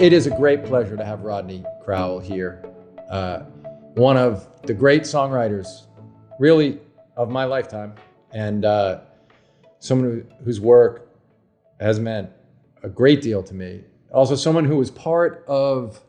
It 0.00 0.12
is 0.12 0.28
a 0.28 0.30
great 0.30 0.64
pleasure 0.64 0.96
to 0.96 1.04
have 1.04 1.22
Rodney 1.22 1.64
Crowell 1.82 2.20
here. 2.20 2.64
Uh, 3.10 3.40
one 3.94 4.16
of 4.16 4.48
the 4.62 4.72
great 4.72 5.02
songwriters, 5.02 5.86
really, 6.38 6.78
of 7.16 7.30
my 7.30 7.42
lifetime, 7.42 7.94
and 8.30 8.64
uh, 8.64 9.00
someone 9.80 10.08
who, 10.08 10.44
whose 10.44 10.60
work 10.60 11.10
has 11.80 11.98
meant 11.98 12.30
a 12.84 12.88
great 12.88 13.22
deal 13.22 13.42
to 13.42 13.54
me. 13.54 13.82
Also, 14.14 14.36
someone 14.36 14.64
who 14.64 14.76
was 14.76 14.92
part 14.92 15.44
of 15.48 16.00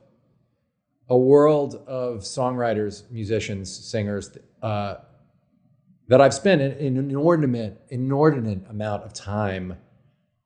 a 1.10 1.18
world 1.18 1.82
of 1.88 2.20
songwriters, 2.20 3.10
musicians, 3.10 3.76
singers 3.76 4.38
uh, 4.62 4.98
that 6.10 6.22
I've 6.22 6.36
spent 6.36 6.62
an 6.62 6.78
inordinate, 6.78 7.82
inordinate 7.90 8.70
amount 8.70 9.04
of 9.04 9.14
time 9.14 9.78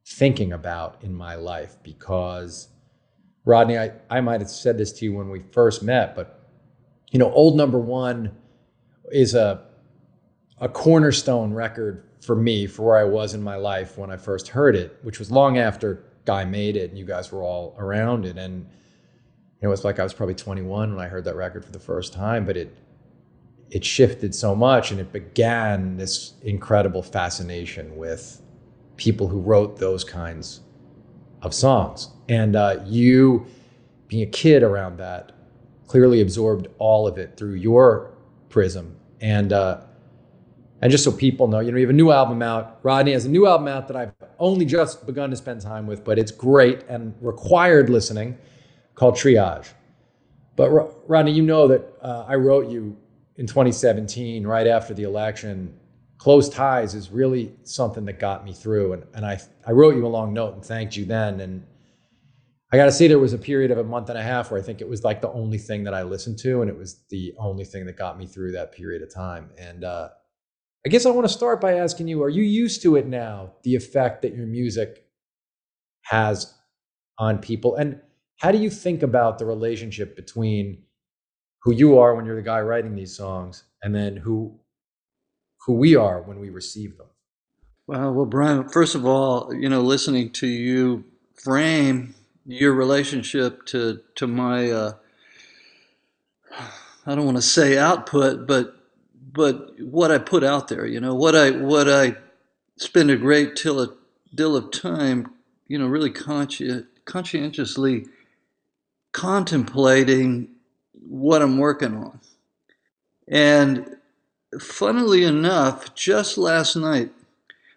thinking 0.07 0.53
about 0.53 1.03
in 1.03 1.13
my 1.13 1.35
life 1.35 1.75
because 1.83 2.69
Rodney, 3.45 3.77
I, 3.77 3.91
I 4.09 4.21
might 4.21 4.41
have 4.41 4.49
said 4.49 4.77
this 4.77 4.91
to 4.93 5.05
you 5.05 5.13
when 5.13 5.29
we 5.29 5.41
first 5.51 5.83
met, 5.83 6.15
but 6.15 6.47
you 7.11 7.19
know, 7.19 7.31
old 7.31 7.57
number 7.57 7.79
one 7.79 8.35
is 9.11 9.35
a 9.35 9.65
a 10.59 10.69
cornerstone 10.69 11.53
record 11.53 12.03
for 12.21 12.35
me 12.35 12.67
for 12.67 12.83
where 12.83 12.97
I 12.97 13.03
was 13.03 13.33
in 13.33 13.41
my 13.43 13.57
life 13.57 13.97
when 13.97 14.09
I 14.09 14.17
first 14.17 14.47
heard 14.47 14.75
it, 14.75 14.97
which 15.01 15.19
was 15.19 15.29
long 15.29 15.57
after 15.57 16.05
Guy 16.25 16.45
made 16.45 16.77
it 16.77 16.89
and 16.89 16.97
you 16.97 17.05
guys 17.05 17.31
were 17.31 17.43
all 17.43 17.75
around 17.77 18.25
it. 18.25 18.37
And 18.37 18.65
it 19.61 19.67
was 19.67 19.83
like 19.83 19.99
I 19.99 20.03
was 20.03 20.13
probably 20.13 20.35
21 20.35 20.95
when 20.95 21.03
I 21.03 21.09
heard 21.09 21.25
that 21.25 21.35
record 21.35 21.65
for 21.65 21.71
the 21.71 21.79
first 21.79 22.13
time, 22.13 22.45
but 22.45 22.55
it 22.57 22.77
it 23.69 23.83
shifted 23.83 24.35
so 24.35 24.55
much 24.55 24.91
and 24.91 24.99
it 24.99 25.11
began 25.11 25.97
this 25.97 26.33
incredible 26.43 27.01
fascination 27.01 27.97
with 27.97 28.41
people 28.97 29.27
who 29.27 29.39
wrote 29.39 29.77
those 29.77 30.03
kinds 30.03 30.61
of 31.43 31.53
songs. 31.53 32.09
And 32.29 32.55
uh, 32.55 32.81
you, 32.85 33.45
being 34.07 34.23
a 34.23 34.31
kid 34.31 34.63
around 34.63 34.97
that, 34.97 35.33
clearly 35.87 36.21
absorbed 36.21 36.67
all 36.79 37.07
of 37.07 37.17
it 37.17 37.37
through 37.37 37.55
your 37.55 38.15
prism. 38.49 38.95
And 39.21 39.53
uh, 39.53 39.81
and 40.81 40.91
just 40.91 41.05
so 41.05 41.13
people 41.13 41.47
know, 41.47 41.61
you 41.61 41.71
know, 41.71 41.77
you 41.77 41.85
have 41.85 41.91
a 41.91 41.93
new 41.93 42.11
album 42.11 42.41
out. 42.41 42.79
Rodney 42.83 43.13
has 43.13 43.23
a 43.23 43.29
new 43.29 43.47
album 43.47 43.69
out 43.69 43.87
that 43.87 43.95
I've 43.95 44.11
only 44.37 44.65
just 44.65 45.05
begun 45.05 45.29
to 45.29 45.35
spend 45.37 45.61
time 45.61 45.87
with, 45.87 46.03
but 46.03 46.19
it's 46.19 46.31
great 46.31 46.83
and 46.89 47.15
required 47.21 47.89
listening, 47.89 48.37
called 48.95 49.15
Triage. 49.15 49.67
But 50.57 50.69
Rodney, 51.07 51.31
you 51.31 51.41
know 51.41 51.69
that 51.69 51.93
uh, 52.01 52.25
I 52.27 52.35
wrote 52.35 52.69
you 52.69 52.97
in 53.37 53.47
2017, 53.47 54.45
right 54.45 54.67
after 54.67 54.93
the 54.93 55.03
election. 55.03 55.73
Close 56.17 56.47
ties 56.47 56.95
is 56.95 57.11
really 57.11 57.53
something 57.63 58.05
that 58.05 58.19
got 58.19 58.45
me 58.45 58.53
through, 58.53 58.93
and 58.93 59.03
and 59.13 59.25
I 59.25 59.39
I 59.67 59.71
wrote 59.71 59.95
you 59.95 60.05
a 60.05 60.07
long 60.07 60.33
note 60.33 60.53
and 60.53 60.63
thanked 60.63 60.95
you 60.95 61.05
then, 61.05 61.41
and 61.41 61.65
I 62.71 62.77
got 62.77 62.85
to 62.85 62.91
say, 62.91 63.07
there 63.07 63.19
was 63.19 63.33
a 63.33 63.37
period 63.37 63.69
of 63.69 63.77
a 63.77 63.83
month 63.83 64.09
and 64.09 64.17
a 64.17 64.23
half 64.23 64.49
where 64.49 64.59
I 64.59 64.63
think 64.63 64.81
it 64.81 64.89
was 64.89 65.03
like 65.03 65.21
the 65.21 65.31
only 65.31 65.59
thing 65.59 65.83
that 65.83 65.93
I 65.93 66.01
listened 66.01 66.39
to, 66.39 66.61
and 66.61 66.71
it 66.71 66.77
was 66.77 67.03
the 67.11 67.33
only 67.37 67.65
thing 67.65 67.85
that 67.85 67.97
got 67.97 68.17
me 68.17 68.25
through 68.25 68.53
that 68.53 68.71
period 68.71 69.03
of 69.03 69.13
time. 69.13 69.51
And 69.59 69.83
uh, 69.83 70.09
I 70.83 70.89
guess 70.89 71.05
I 71.05 71.11
want 71.11 71.27
to 71.27 71.33
start 71.33 71.61
by 71.61 71.75
asking 71.77 72.07
you: 72.07 72.23
Are 72.23 72.29
you 72.29 72.41
used 72.41 72.81
to 72.81 72.95
it 72.95 73.05
now? 73.05 73.53
The 73.63 73.75
effect 73.75 74.23
that 74.23 74.35
your 74.35 74.47
music 74.47 75.05
has 76.03 76.53
on 77.19 77.37
people, 77.39 77.75
and 77.75 78.01
how 78.39 78.51
do 78.51 78.57
you 78.57 78.69
think 78.69 79.03
about 79.03 79.39
the 79.39 79.45
relationship 79.45 80.15
between 80.15 80.83
who 81.61 81.73
you 81.73 81.99
are 81.99 82.15
when 82.15 82.25
you're 82.25 82.35
the 82.35 82.41
guy 82.41 82.61
writing 82.61 82.95
these 82.95 83.15
songs, 83.15 83.65
and 83.83 83.93
then 83.93 84.17
who 84.17 84.59
who 85.65 85.73
we 85.73 85.95
are 85.95 86.21
when 86.21 86.39
we 86.39 86.49
receive 86.49 86.97
them? 86.97 87.07
Well, 87.87 88.13
well, 88.13 88.25
Brian. 88.25 88.69
First 88.69 88.95
of 88.95 89.05
all, 89.05 89.53
you 89.53 89.69
know, 89.69 89.81
listening 89.81 90.31
to 90.31 90.47
you 90.47 91.05
frame 91.35 92.15
your 92.45 92.73
relationship 92.73 93.65
to 93.67 94.01
to 94.15 94.27
my 94.27 94.71
uh, 94.71 94.93
I 97.05 97.15
don't 97.15 97.25
want 97.25 97.37
to 97.37 97.41
say 97.41 97.77
output, 97.77 98.47
but 98.47 98.75
but 99.33 99.79
what 99.79 100.11
I 100.11 100.17
put 100.19 100.43
out 100.43 100.67
there, 100.67 100.85
you 100.85 100.99
know, 100.99 101.15
what 101.15 101.35
I 101.35 101.51
what 101.51 101.89
I 101.89 102.15
spend 102.77 103.11
a 103.11 103.17
great 103.17 103.55
deal 103.55 103.79
of, 103.79 103.93
deal 104.33 104.55
of 104.55 104.71
time, 104.71 105.31
you 105.67 105.77
know, 105.77 105.87
really 105.87 106.11
consci- 106.11 106.85
conscientiously 107.05 108.05
contemplating 109.11 110.49
what 110.93 111.41
I'm 111.41 111.57
working 111.57 111.95
on. 111.95 112.19
And 113.27 113.97
funnily 114.59 115.23
enough, 115.23 115.93
just 115.95 116.37
last 116.37 116.75
night, 116.75 117.11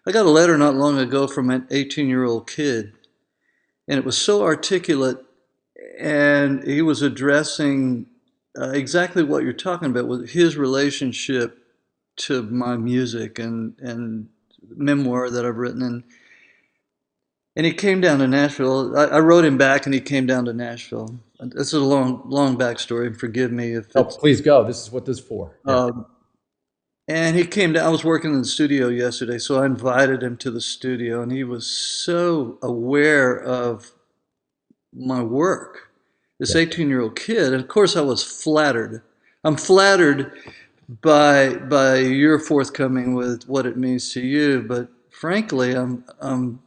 I 0.05 0.11
got 0.11 0.25
a 0.25 0.29
letter 0.29 0.57
not 0.57 0.75
long 0.75 0.97
ago 0.97 1.27
from 1.27 1.49
an 1.49 1.67
18 1.69 2.07
year 2.07 2.23
old 2.23 2.49
kid 2.49 2.93
and 3.87 3.97
it 3.97 4.05
was 4.05 4.17
so 4.17 4.43
articulate, 4.43 5.17
and 5.99 6.63
he 6.63 6.81
was 6.81 7.01
addressing 7.01 8.07
uh, 8.59 8.71
exactly 8.71 9.23
what 9.23 9.43
you're 9.43 9.53
talking 9.53 9.89
about 9.89 10.07
with 10.07 10.29
his 10.29 10.57
relationship 10.57 11.59
to 12.17 12.43
my 12.43 12.75
music 12.75 13.39
and 13.39 13.75
and 13.79 14.27
memoir 14.75 15.29
that 15.29 15.45
I've 15.45 15.57
written 15.57 15.81
and 15.81 16.03
and 17.55 17.65
he 17.65 17.73
came 17.73 18.01
down 18.01 18.19
to 18.19 18.27
Nashville. 18.27 18.95
I, 18.95 19.05
I, 19.05 19.19
wrote 19.19 19.43
him 19.43 19.57
back, 19.57 19.87
and 19.87 19.93
he 19.93 19.99
came 19.99 20.27
down 20.27 20.45
to 20.45 20.53
Nashville. 20.53 21.19
This 21.39 21.67
is 21.67 21.73
a 21.73 21.79
long, 21.79 22.21
long 22.25 22.55
backstory. 22.55 23.07
And 23.07 23.19
forgive 23.19 23.51
me 23.51 23.73
if. 23.73 23.87
Oh, 23.95 24.03
please 24.03 24.41
go. 24.41 24.63
This 24.63 24.79
is 24.79 24.91
what 24.91 25.07
this 25.07 25.17
is 25.17 25.23
for. 25.25 25.57
Um, 25.65 26.05
and 27.07 27.35
he 27.35 27.45
came 27.45 27.73
down. 27.73 27.85
I 27.85 27.89
was 27.89 28.03
working 28.03 28.33
in 28.33 28.39
the 28.39 28.45
studio 28.45 28.89
yesterday, 28.89 29.37
so 29.37 29.61
I 29.61 29.65
invited 29.65 30.21
him 30.21 30.37
to 30.37 30.51
the 30.51 30.61
studio, 30.61 31.21
and 31.21 31.31
he 31.31 31.43
was 31.43 31.65
so 31.65 32.57
aware 32.61 33.41
of 33.41 33.91
my 34.93 35.21
work. 35.21 35.89
This 36.39 36.55
18 36.55 36.87
year 36.89 37.01
old 37.01 37.15
kid, 37.15 37.53
and 37.53 37.61
of 37.61 37.67
course, 37.67 37.95
I 37.95 38.01
was 38.01 38.23
flattered. 38.23 39.01
I'm 39.43 39.55
flattered 39.55 40.33
by 41.01 41.55
by 41.55 41.97
your 41.97 42.39
forthcoming 42.39 43.15
with 43.15 43.43
what 43.47 43.65
it 43.65 43.77
means 43.77 44.13
to 44.13 44.21
you, 44.21 44.61
but 44.61 44.89
frankly, 45.09 45.73
I'm 45.73 46.03
I'm 46.19 46.61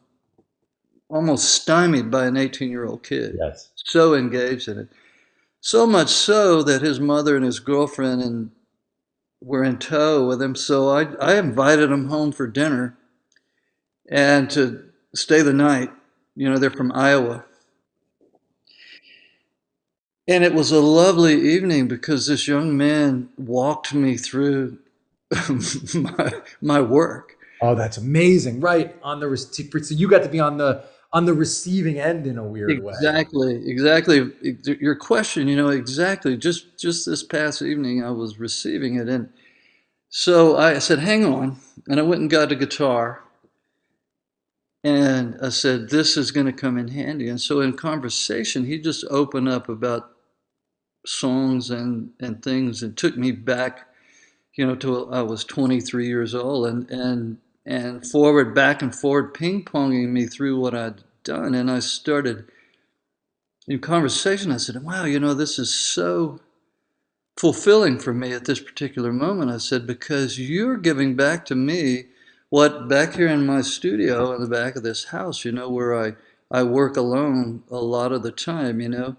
almost 1.08 1.54
stymied 1.54 2.10
by 2.10 2.26
an 2.26 2.36
18 2.36 2.70
year 2.70 2.86
old 2.86 3.02
kid. 3.02 3.36
Yes. 3.38 3.70
So 3.76 4.14
engaged 4.14 4.68
in 4.68 4.78
it. 4.78 4.88
So 5.60 5.86
much 5.86 6.08
so 6.08 6.62
that 6.62 6.82
his 6.82 6.98
mother 7.00 7.36
and 7.36 7.44
his 7.44 7.60
girlfriend 7.60 8.22
and 8.22 8.50
were 9.40 9.64
in 9.64 9.78
tow 9.78 10.26
with 10.26 10.40
him. 10.40 10.54
So 10.54 10.88
I, 10.88 11.04
I 11.14 11.38
invited 11.38 11.90
him 11.90 12.08
home 12.08 12.32
for 12.32 12.46
dinner 12.46 12.96
and 14.10 14.50
to 14.50 14.84
stay 15.14 15.42
the 15.42 15.52
night. 15.52 15.90
You 16.34 16.50
know, 16.50 16.58
they're 16.58 16.70
from 16.70 16.92
Iowa. 16.92 17.44
And 20.28 20.44
it 20.44 20.54
was 20.54 20.70
a 20.70 20.80
lovely 20.80 21.40
evening 21.54 21.88
because 21.88 22.26
this 22.26 22.46
young 22.46 22.76
man 22.76 23.30
walked 23.36 23.92
me 23.92 24.16
through 24.16 24.78
my, 25.94 26.32
my 26.60 26.80
work. 26.80 27.36
Oh, 27.62 27.74
that's 27.74 27.98
amazing! 27.98 28.60
Right 28.60 28.96
on 29.02 29.20
the 29.20 29.36
so 29.36 29.94
you 29.94 30.08
got 30.08 30.22
to 30.22 30.28
be 30.30 30.40
on 30.40 30.56
the 30.56 30.82
on 31.12 31.24
the 31.26 31.34
receiving 31.34 31.98
end 32.00 32.26
in 32.26 32.38
a 32.38 32.44
weird 32.44 32.70
exactly, 32.70 33.56
way. 33.56 33.62
Exactly, 33.66 34.32
exactly. 34.44 34.76
Your 34.80 34.94
question, 34.96 35.48
you 35.48 35.56
know, 35.56 35.68
exactly. 35.68 36.36
Just 36.36 36.78
just 36.78 37.06
this 37.06 37.22
past 37.22 37.62
evening, 37.62 38.04
I 38.04 38.10
was 38.10 38.38
receiving 38.38 38.96
it, 38.96 39.08
and 39.08 39.28
so 40.10 40.56
I 40.58 40.78
said, 40.80 41.00
"Hang 41.00 41.24
on," 41.26 41.58
and 41.88 42.00
I 42.00 42.04
went 42.04 42.22
and 42.22 42.30
got 42.30 42.52
a 42.52 42.56
guitar, 42.56 43.22
and 44.84 45.36
I 45.42 45.50
said, 45.50 45.88
"This 45.90 46.16
is 46.16 46.30
going 46.30 46.46
to 46.46 46.52
come 46.52 46.78
in 46.78 46.88
handy." 46.88 47.28
And 47.28 47.40
so, 47.40 47.60
in 47.60 47.74
conversation, 47.76 48.64
he 48.64 48.78
just 48.78 49.04
opened 49.10 49.48
up 49.48 49.68
about 49.68 50.12
songs 51.06 51.70
and 51.70 52.12
and 52.20 52.42
things, 52.42 52.82
and 52.82 52.96
took 52.96 53.16
me 53.16 53.32
back, 53.32 53.88
you 54.56 54.66
know, 54.66 54.76
to 54.76 55.10
I 55.10 55.22
was 55.22 55.44
23 55.44 56.08
years 56.08 56.34
old, 56.34 56.66
and 56.68 56.90
and 56.90 57.38
and 57.66 58.06
forward, 58.06 58.54
back 58.54 58.82
and 58.82 58.94
forward, 58.94 59.34
ping 59.34 59.64
ponging 59.64 60.08
me 60.08 60.26
through 60.26 60.58
what 60.58 60.74
I'd 60.74 61.02
done. 61.24 61.54
And 61.54 61.70
I 61.70 61.80
started 61.80 62.46
in 63.68 63.78
conversation, 63.80 64.52
I 64.52 64.56
said, 64.56 64.82
Wow, 64.82 65.04
you 65.04 65.20
know, 65.20 65.34
this 65.34 65.58
is 65.58 65.74
so 65.74 66.40
fulfilling 67.36 67.98
for 67.98 68.12
me 68.12 68.32
at 68.32 68.46
this 68.46 68.60
particular 68.60 69.12
moment. 69.12 69.50
I 69.50 69.58
said, 69.58 69.86
Because 69.86 70.38
you're 70.38 70.76
giving 70.76 71.16
back 71.16 71.44
to 71.46 71.54
me 71.54 72.06
what 72.48 72.88
back 72.88 73.14
here 73.14 73.28
in 73.28 73.46
my 73.46 73.60
studio 73.60 74.32
in 74.34 74.40
the 74.42 74.48
back 74.48 74.76
of 74.76 74.82
this 74.82 75.04
house, 75.04 75.44
you 75.44 75.52
know, 75.52 75.70
where 75.70 75.98
I, 75.98 76.14
I 76.50 76.64
work 76.64 76.96
alone 76.96 77.62
a 77.70 77.76
lot 77.78 78.12
of 78.12 78.22
the 78.22 78.32
time, 78.32 78.80
you 78.80 78.88
know, 78.88 79.16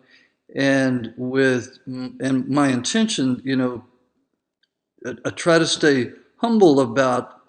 and 0.53 1.13
with, 1.15 1.79
and 1.87 2.49
my 2.49 2.69
intention, 2.69 3.41
you 3.45 3.55
know, 3.55 3.85
I, 5.05 5.13
I 5.25 5.29
try 5.29 5.59
to 5.59 5.65
stay 5.67 6.11
humble 6.37 6.79
about 6.81 7.40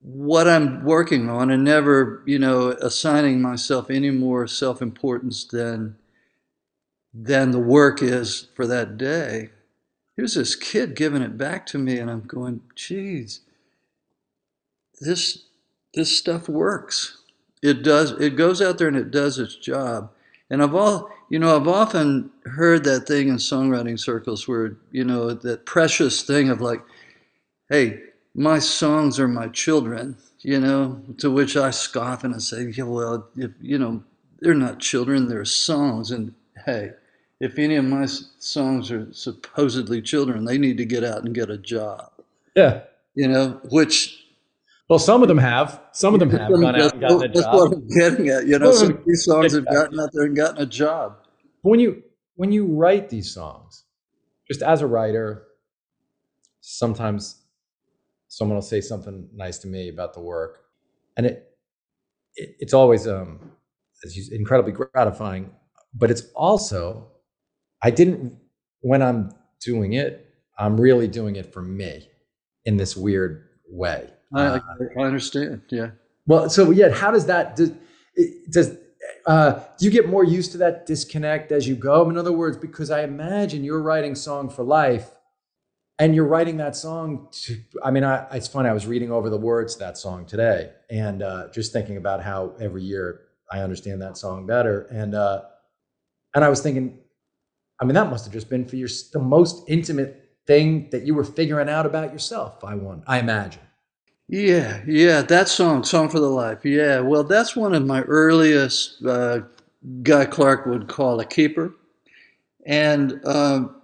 what 0.00 0.48
I'm 0.48 0.84
working 0.84 1.28
on 1.28 1.50
and 1.50 1.62
never, 1.62 2.22
you 2.26 2.38
know, 2.38 2.70
assigning 2.80 3.42
myself 3.42 3.90
any 3.90 4.10
more 4.10 4.46
self-importance 4.46 5.44
than 5.44 5.96
than 7.12 7.50
the 7.50 7.58
work 7.58 8.02
is 8.02 8.48
for 8.54 8.66
that 8.66 8.96
day. 8.96 9.50
Here's 10.16 10.34
this 10.34 10.54
kid 10.54 10.94
giving 10.94 11.22
it 11.22 11.36
back 11.36 11.66
to 11.66 11.78
me, 11.78 11.98
and 11.98 12.08
I'm 12.08 12.22
going, 12.22 12.60
geez, 12.76 13.40
this 15.00 15.44
this 15.94 16.16
stuff 16.16 16.48
works. 16.48 17.18
It 17.62 17.82
does. 17.82 18.12
It 18.12 18.36
goes 18.36 18.62
out 18.62 18.78
there 18.78 18.88
and 18.88 18.96
it 18.96 19.10
does 19.10 19.38
its 19.38 19.56
job. 19.56 20.10
And 20.48 20.62
I've 20.62 20.74
all, 20.74 21.10
you 21.28 21.38
know, 21.38 21.54
I've 21.56 21.68
often 21.68 22.30
heard 22.44 22.84
that 22.84 23.06
thing 23.06 23.28
in 23.28 23.36
songwriting 23.36 23.98
circles 23.98 24.48
where, 24.48 24.76
you 24.90 25.04
know, 25.04 25.32
that 25.32 25.66
precious 25.66 26.22
thing 26.22 26.48
of 26.48 26.60
like, 26.60 26.82
hey, 27.68 28.00
my 28.34 28.58
songs 28.58 29.18
are 29.18 29.28
my 29.28 29.48
children, 29.48 30.16
you 30.40 30.60
know, 30.60 31.02
to 31.18 31.30
which 31.30 31.56
I 31.56 31.70
scoff 31.70 32.24
and 32.24 32.34
I 32.34 32.38
say, 32.38 32.72
yeah, 32.76 32.84
well, 32.84 33.28
if, 33.36 33.50
you 33.60 33.78
know, 33.78 34.02
they're 34.40 34.54
not 34.54 34.78
children, 34.78 35.28
they're 35.28 35.44
songs. 35.44 36.10
And 36.10 36.34
hey, 36.64 36.92
if 37.40 37.58
any 37.58 37.76
of 37.76 37.84
my 37.84 38.06
songs 38.06 38.90
are 38.90 39.12
supposedly 39.12 40.00
children, 40.00 40.44
they 40.44 40.58
need 40.58 40.76
to 40.78 40.84
get 40.84 41.04
out 41.04 41.24
and 41.24 41.34
get 41.34 41.50
a 41.50 41.58
job. 41.58 42.10
Yeah. 42.54 42.82
You 43.14 43.28
know, 43.28 43.60
which 43.70 44.20
well, 44.90 44.98
some 44.98 45.22
of 45.22 45.28
them 45.28 45.38
have. 45.38 45.80
Some 45.92 46.14
of 46.14 46.20
them 46.20 46.30
have 46.30 46.50
gone 46.50 46.64
out 46.64 46.92
and 46.94 47.00
gotten 47.00 47.22
a 47.22 47.28
that's 47.28 47.42
job. 47.42 47.54
what 47.54 47.72
I'm 47.72 47.88
getting 47.88 48.28
at. 48.28 48.48
You 48.48 48.58
know, 48.58 48.72
some 48.72 48.90
of 48.90 49.04
these 49.06 49.24
songs 49.24 49.54
have 49.54 49.66
gotten 49.66 50.00
out 50.00 50.10
there 50.12 50.24
and 50.24 50.34
gotten 50.34 50.60
a 50.60 50.66
job. 50.66 51.16
When 51.62 51.78
you 51.78 52.02
when 52.34 52.50
you 52.50 52.66
write 52.66 53.08
these 53.08 53.32
songs, 53.32 53.84
just 54.48 54.62
as 54.62 54.82
a 54.82 54.88
writer, 54.88 55.44
sometimes 56.60 57.39
someone 58.30 58.54
will 58.54 58.62
say 58.62 58.80
something 58.80 59.28
nice 59.34 59.58
to 59.58 59.68
me 59.68 59.88
about 59.88 60.14
the 60.14 60.20
work, 60.20 60.60
and 61.16 61.26
it, 61.26 61.50
it 62.36 62.56
it's 62.60 62.72
always 62.72 63.06
um 63.06 63.52
as 64.04 64.16
you, 64.16 64.24
incredibly 64.34 64.72
gratifying. 64.72 65.50
But 65.92 66.10
it's 66.10 66.22
also 66.34 67.08
I 67.82 67.90
didn't 67.90 68.38
when 68.80 69.02
I'm 69.02 69.32
doing 69.60 69.92
it, 69.94 70.32
I'm 70.58 70.80
really 70.80 71.08
doing 71.08 71.36
it 71.36 71.52
for 71.52 71.60
me 71.60 72.08
in 72.64 72.76
this 72.76 72.96
weird 72.96 73.48
way. 73.68 74.08
I, 74.32 74.42
uh, 74.42 74.60
I 74.98 75.02
understand. 75.02 75.62
Yeah. 75.70 75.90
Well, 76.26 76.48
so 76.48 76.70
yeah, 76.70 76.90
how 76.90 77.10
does 77.10 77.26
that 77.26 77.56
does 77.56 77.72
does 78.48 78.76
uh, 79.26 79.60
do 79.78 79.84
you 79.84 79.90
get 79.90 80.08
more 80.08 80.24
used 80.24 80.52
to 80.52 80.58
that 80.58 80.86
disconnect 80.86 81.50
as 81.50 81.66
you 81.66 81.74
go? 81.74 82.08
In 82.08 82.16
other 82.16 82.32
words, 82.32 82.56
because 82.56 82.90
I 82.90 83.02
imagine 83.02 83.64
you're 83.64 83.82
writing 83.82 84.14
"Song 84.14 84.48
for 84.48 84.62
Life," 84.62 85.10
and 86.00 86.14
you're 86.14 86.26
writing 86.26 86.56
that 86.56 86.74
song. 86.74 87.28
To, 87.30 87.58
I 87.84 87.90
mean, 87.90 88.04
I, 88.04 88.26
it's 88.32 88.48
funny. 88.48 88.68
I 88.68 88.72
was 88.72 88.86
reading 88.86 89.12
over 89.12 89.28
the 89.28 89.36
words 89.36 89.76
that 89.76 89.98
song 89.98 90.24
today, 90.24 90.70
and 90.88 91.22
uh, 91.22 91.48
just 91.52 91.72
thinking 91.72 91.98
about 91.98 92.22
how 92.22 92.54
every 92.58 92.82
year 92.82 93.20
I 93.52 93.60
understand 93.60 94.00
that 94.02 94.16
song 94.16 94.46
better, 94.46 94.88
and 94.90 95.14
uh, 95.14 95.42
and 96.34 96.42
I 96.42 96.48
was 96.48 96.62
thinking, 96.62 96.98
I 97.80 97.84
mean, 97.84 97.94
that 97.94 98.08
must 98.08 98.24
have 98.24 98.32
just 98.32 98.48
been 98.48 98.64
for 98.64 98.76
your 98.76 98.88
the 99.12 99.20
most 99.20 99.62
intimate 99.68 100.30
thing 100.46 100.88
that 100.90 101.04
you 101.04 101.14
were 101.14 101.24
figuring 101.24 101.68
out 101.68 101.84
about 101.84 102.12
yourself. 102.12 102.64
I 102.64 102.74
want, 102.74 103.04
I 103.06 103.18
imagine. 103.18 103.62
Yeah, 104.26 104.82
yeah, 104.86 105.20
that 105.22 105.48
song, 105.48 105.84
"Song 105.84 106.08
for 106.08 106.18
the 106.18 106.30
Life." 106.30 106.64
Yeah, 106.64 107.00
well, 107.00 107.24
that's 107.24 107.54
one 107.54 107.74
of 107.74 107.84
my 107.86 108.02
earliest. 108.02 109.04
Uh, 109.04 109.40
Guy 110.02 110.24
Clark 110.24 110.64
would 110.66 110.88
call 110.88 111.20
a 111.20 111.26
keeper, 111.26 111.74
and 112.64 113.20
um, 113.26 113.82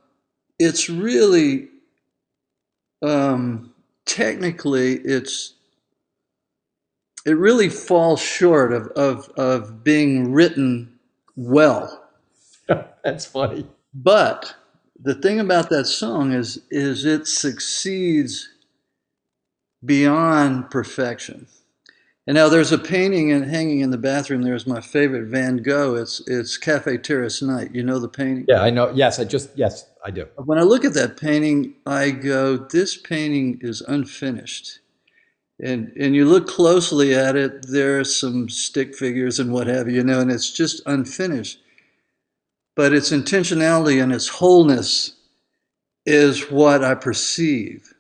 it's 0.58 0.88
really 0.88 1.68
um, 3.02 3.72
technically 4.04 4.94
it's 4.94 5.54
it 7.25 7.37
really 7.37 7.69
falls 7.69 8.20
short 8.20 8.72
of 8.72 8.88
of 8.88 9.28
of 9.37 9.82
being 9.84 10.32
written 10.32 10.98
well. 11.34 12.04
that's 13.04 13.26
funny. 13.26 13.66
But 13.94 14.54
the 15.02 15.14
thing 15.14 15.40
about 15.40 15.70
that 15.70 15.87
song 15.87 16.32
is 16.32 16.60
is 16.70 17.04
it 17.04 17.26
succeeds 17.26 18.48
beyond 19.84 20.70
perfection. 20.70 21.46
And 22.28 22.34
now 22.34 22.49
there's 22.49 22.72
a 22.72 22.78
painting 22.78 23.31
and 23.31 23.44
hanging 23.49 23.81
in 23.81 23.90
the 23.90 23.99
bathroom. 23.99 24.42
There's 24.42 24.66
my 24.66 24.81
favorite 24.81 25.26
Van 25.26 25.58
Gogh. 25.58 25.94
It's 25.94 26.20
it's 26.26 26.56
Cafe 26.58 26.99
Terrace 26.99 27.40
Night. 27.40 27.72
You 27.72 27.84
know 27.84 28.00
the 28.00 28.08
painting? 28.08 28.46
Yeah, 28.49 28.62
I 28.62 28.70
know. 28.70 28.90
Yes, 28.92 29.20
I 29.20 29.25
just 29.25 29.50
yes, 29.54 29.88
I 30.06 30.11
do. 30.11 30.26
When 30.37 30.58
I 30.58 30.62
look 30.62 30.85
at 30.87 30.94
that 30.94 31.19
painting, 31.19 31.75
I 31.85 32.11
go, 32.11 32.56
this 32.56 32.97
painting 32.97 33.58
is 33.61 33.82
unfinished. 33.82 34.79
And 35.61 35.93
and 35.99 36.14
you 36.14 36.26
look 36.26 36.47
closely 36.47 37.14
at 37.14 37.37
it, 37.37 37.67
there 37.69 38.00
are 38.00 38.05
some 38.05 38.49
stick 38.49 38.94
figures 38.94 39.38
and 39.41 39.53
what 39.53 39.67
have 39.67 39.88
you, 39.88 39.97
you 39.97 40.05
know, 40.05 40.20
and 40.20 40.31
it's 40.31 40.53
just 40.53 40.82
unfinished. 40.87 41.58
But 42.75 42.93
its 42.94 43.11
intentionality 43.11 44.03
and 44.03 44.12
its 44.12 44.29
wholeness 44.29 45.12
is 46.06 46.50
what 46.50 46.85
I 46.85 46.94
perceive 46.94 47.93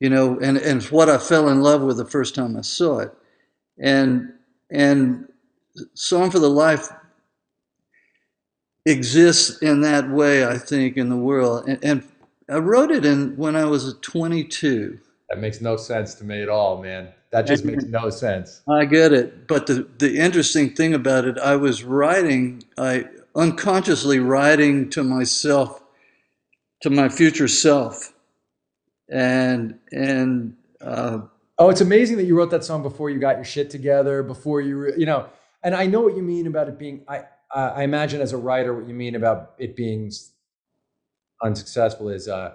you 0.00 0.08
know, 0.08 0.38
and, 0.40 0.56
and 0.56 0.82
what 0.84 1.08
I 1.08 1.18
fell 1.18 1.48
in 1.50 1.60
love 1.60 1.82
with 1.82 1.98
the 1.98 2.06
first 2.06 2.34
time 2.34 2.56
I 2.56 2.62
saw 2.62 3.00
it. 3.00 3.12
And, 3.78 4.32
and 4.70 5.28
Song 5.94 6.30
for 6.30 6.38
the 6.38 6.50
Life 6.50 6.88
exists 8.86 9.60
in 9.62 9.80
that 9.82 10.08
way, 10.10 10.46
I 10.46 10.58
think, 10.58 10.96
in 10.96 11.08
the 11.08 11.16
world. 11.16 11.68
And, 11.68 11.84
and 11.84 12.08
I 12.48 12.58
wrote 12.58 12.90
it 12.90 13.04
in 13.04 13.36
when 13.36 13.56
I 13.56 13.64
was 13.64 13.94
22. 14.00 14.98
That 15.28 15.38
makes 15.38 15.60
no 15.60 15.76
sense 15.76 16.14
to 16.16 16.24
me 16.24 16.42
at 16.42 16.48
all, 16.48 16.82
man. 16.82 17.08
That 17.30 17.46
just 17.46 17.64
makes 17.64 17.84
no 17.84 18.10
sense. 18.10 18.62
I 18.68 18.84
get 18.84 19.12
it. 19.12 19.46
But 19.46 19.68
the, 19.68 19.86
the 19.98 20.18
interesting 20.18 20.74
thing 20.74 20.94
about 20.94 21.24
it, 21.24 21.38
I 21.38 21.54
was 21.54 21.84
writing, 21.84 22.64
I 22.76 23.04
unconsciously 23.36 24.18
writing 24.18 24.90
to 24.90 25.04
myself, 25.04 25.80
to 26.82 26.90
my 26.90 27.08
future 27.08 27.46
self 27.46 28.12
and 29.10 29.78
and 29.92 30.56
uh, 30.80 31.18
oh, 31.58 31.68
it's 31.68 31.80
amazing 31.80 32.16
that 32.16 32.24
you 32.24 32.36
wrote 32.36 32.50
that 32.50 32.64
song 32.64 32.82
before 32.82 33.10
you 33.10 33.18
got 33.18 33.36
your 33.36 33.44
shit 33.44 33.70
together, 33.70 34.22
before 34.22 34.60
you 34.60 34.92
you 34.96 35.06
know. 35.06 35.26
And 35.62 35.74
I 35.74 35.86
know 35.86 36.00
what 36.00 36.16
you 36.16 36.22
mean 36.22 36.46
about 36.46 36.68
it 36.68 36.78
being. 36.78 37.02
I 37.06 37.24
uh, 37.54 37.72
I 37.74 37.82
imagine 37.82 38.20
as 38.20 38.32
a 38.32 38.36
writer, 38.36 38.74
what 38.74 38.86
you 38.86 38.94
mean 38.94 39.14
about 39.14 39.54
it 39.58 39.76
being 39.76 40.12
unsuccessful 41.42 42.08
is 42.08 42.28
uh, 42.28 42.54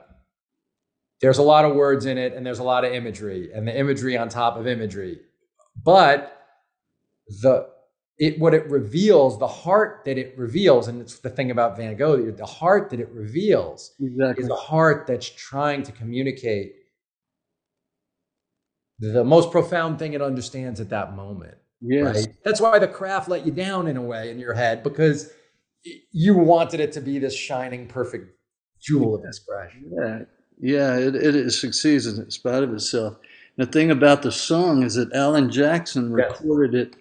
there's 1.21 1.37
a 1.37 1.43
lot 1.43 1.65
of 1.65 1.75
words 1.75 2.05
in 2.05 2.17
it, 2.17 2.33
and 2.33 2.45
there's 2.45 2.59
a 2.59 2.63
lot 2.63 2.85
of 2.85 2.93
imagery, 2.93 3.51
and 3.53 3.67
the 3.67 3.77
imagery 3.77 4.17
on 4.17 4.29
top 4.29 4.57
of 4.57 4.67
imagery, 4.67 5.19
but 5.83 6.31
the 7.41 7.67
it 8.17 8.39
what 8.39 8.53
it 8.53 8.69
reveals, 8.69 9.37
the 9.39 9.47
heart 9.47 10.03
that 10.05 10.17
it 10.17 10.37
reveals, 10.37 10.87
and 10.87 11.01
it's 11.01 11.19
the 11.19 11.29
thing 11.29 11.51
about 11.51 11.75
Van 11.75 11.97
Gogh, 11.97 12.31
the 12.31 12.45
heart 12.45 12.89
that 12.91 12.99
it 12.99 13.09
reveals 13.09 13.93
exactly. 13.99 14.43
is 14.43 14.49
a 14.49 14.55
heart 14.55 15.05
that's 15.07 15.29
trying 15.29 15.83
to 15.83 15.91
communicate 15.91 16.75
the 18.99 19.25
most 19.25 19.51
profound 19.51 19.99
thing 19.99 20.13
it 20.13 20.21
understands 20.21 20.79
at 20.79 20.89
that 20.89 21.13
moment. 21.13 21.57
Yes. 21.81 22.15
Right? 22.15 22.35
That's 22.43 22.61
why 22.61 22.79
the 22.79 22.87
craft 22.87 23.29
let 23.29 23.45
you 23.45 23.51
down 23.51 23.87
in 23.87 23.97
a 23.97 24.01
way 24.01 24.31
in 24.31 24.39
your 24.39 24.53
head 24.53 24.83
because 24.83 25.31
you 26.11 26.35
wanted 26.35 26.79
it 26.79 26.91
to 26.93 27.01
be 27.01 27.19
this 27.19 27.35
shining, 27.35 27.87
perfect 27.87 28.35
jewel 28.81 29.15
of 29.15 29.25
expression. 29.25 29.91
Yeah, 29.91 30.19
yeah, 30.59 30.97
it, 30.97 31.15
it 31.15 31.51
succeeds 31.51 32.07
in 32.07 32.29
spite 32.31 32.63
of 32.63 32.73
itself. 32.73 33.17
And 33.57 33.67
the 33.67 33.71
thing 33.71 33.91
about 33.91 34.21
the 34.21 34.31
song 34.31 34.83
is 34.83 34.95
that 34.95 35.13
Alan 35.13 35.51
Jackson 35.51 36.11
recorded 36.11 36.73
yes. 36.73 36.87
it 36.87 36.95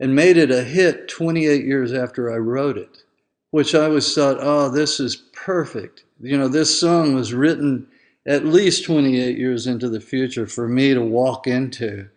and 0.00 0.14
made 0.14 0.36
it 0.36 0.50
a 0.50 0.62
hit 0.62 1.08
28 1.08 1.64
years 1.64 1.92
after 1.92 2.32
I 2.32 2.36
wrote 2.36 2.76
it, 2.76 3.02
which 3.50 3.74
I 3.74 3.84
always 3.84 4.12
thought, 4.14 4.38
oh, 4.40 4.68
this 4.68 4.98
is 4.98 5.16
perfect. 5.32 6.04
You 6.20 6.36
know, 6.36 6.48
this 6.48 6.78
song 6.78 7.14
was 7.14 7.32
written 7.32 7.86
at 8.26 8.44
least 8.44 8.84
28 8.84 9.36
years 9.36 9.66
into 9.66 9.88
the 9.88 10.00
future 10.00 10.46
for 10.46 10.68
me 10.68 10.94
to 10.94 11.02
walk 11.02 11.46
into 11.46 12.08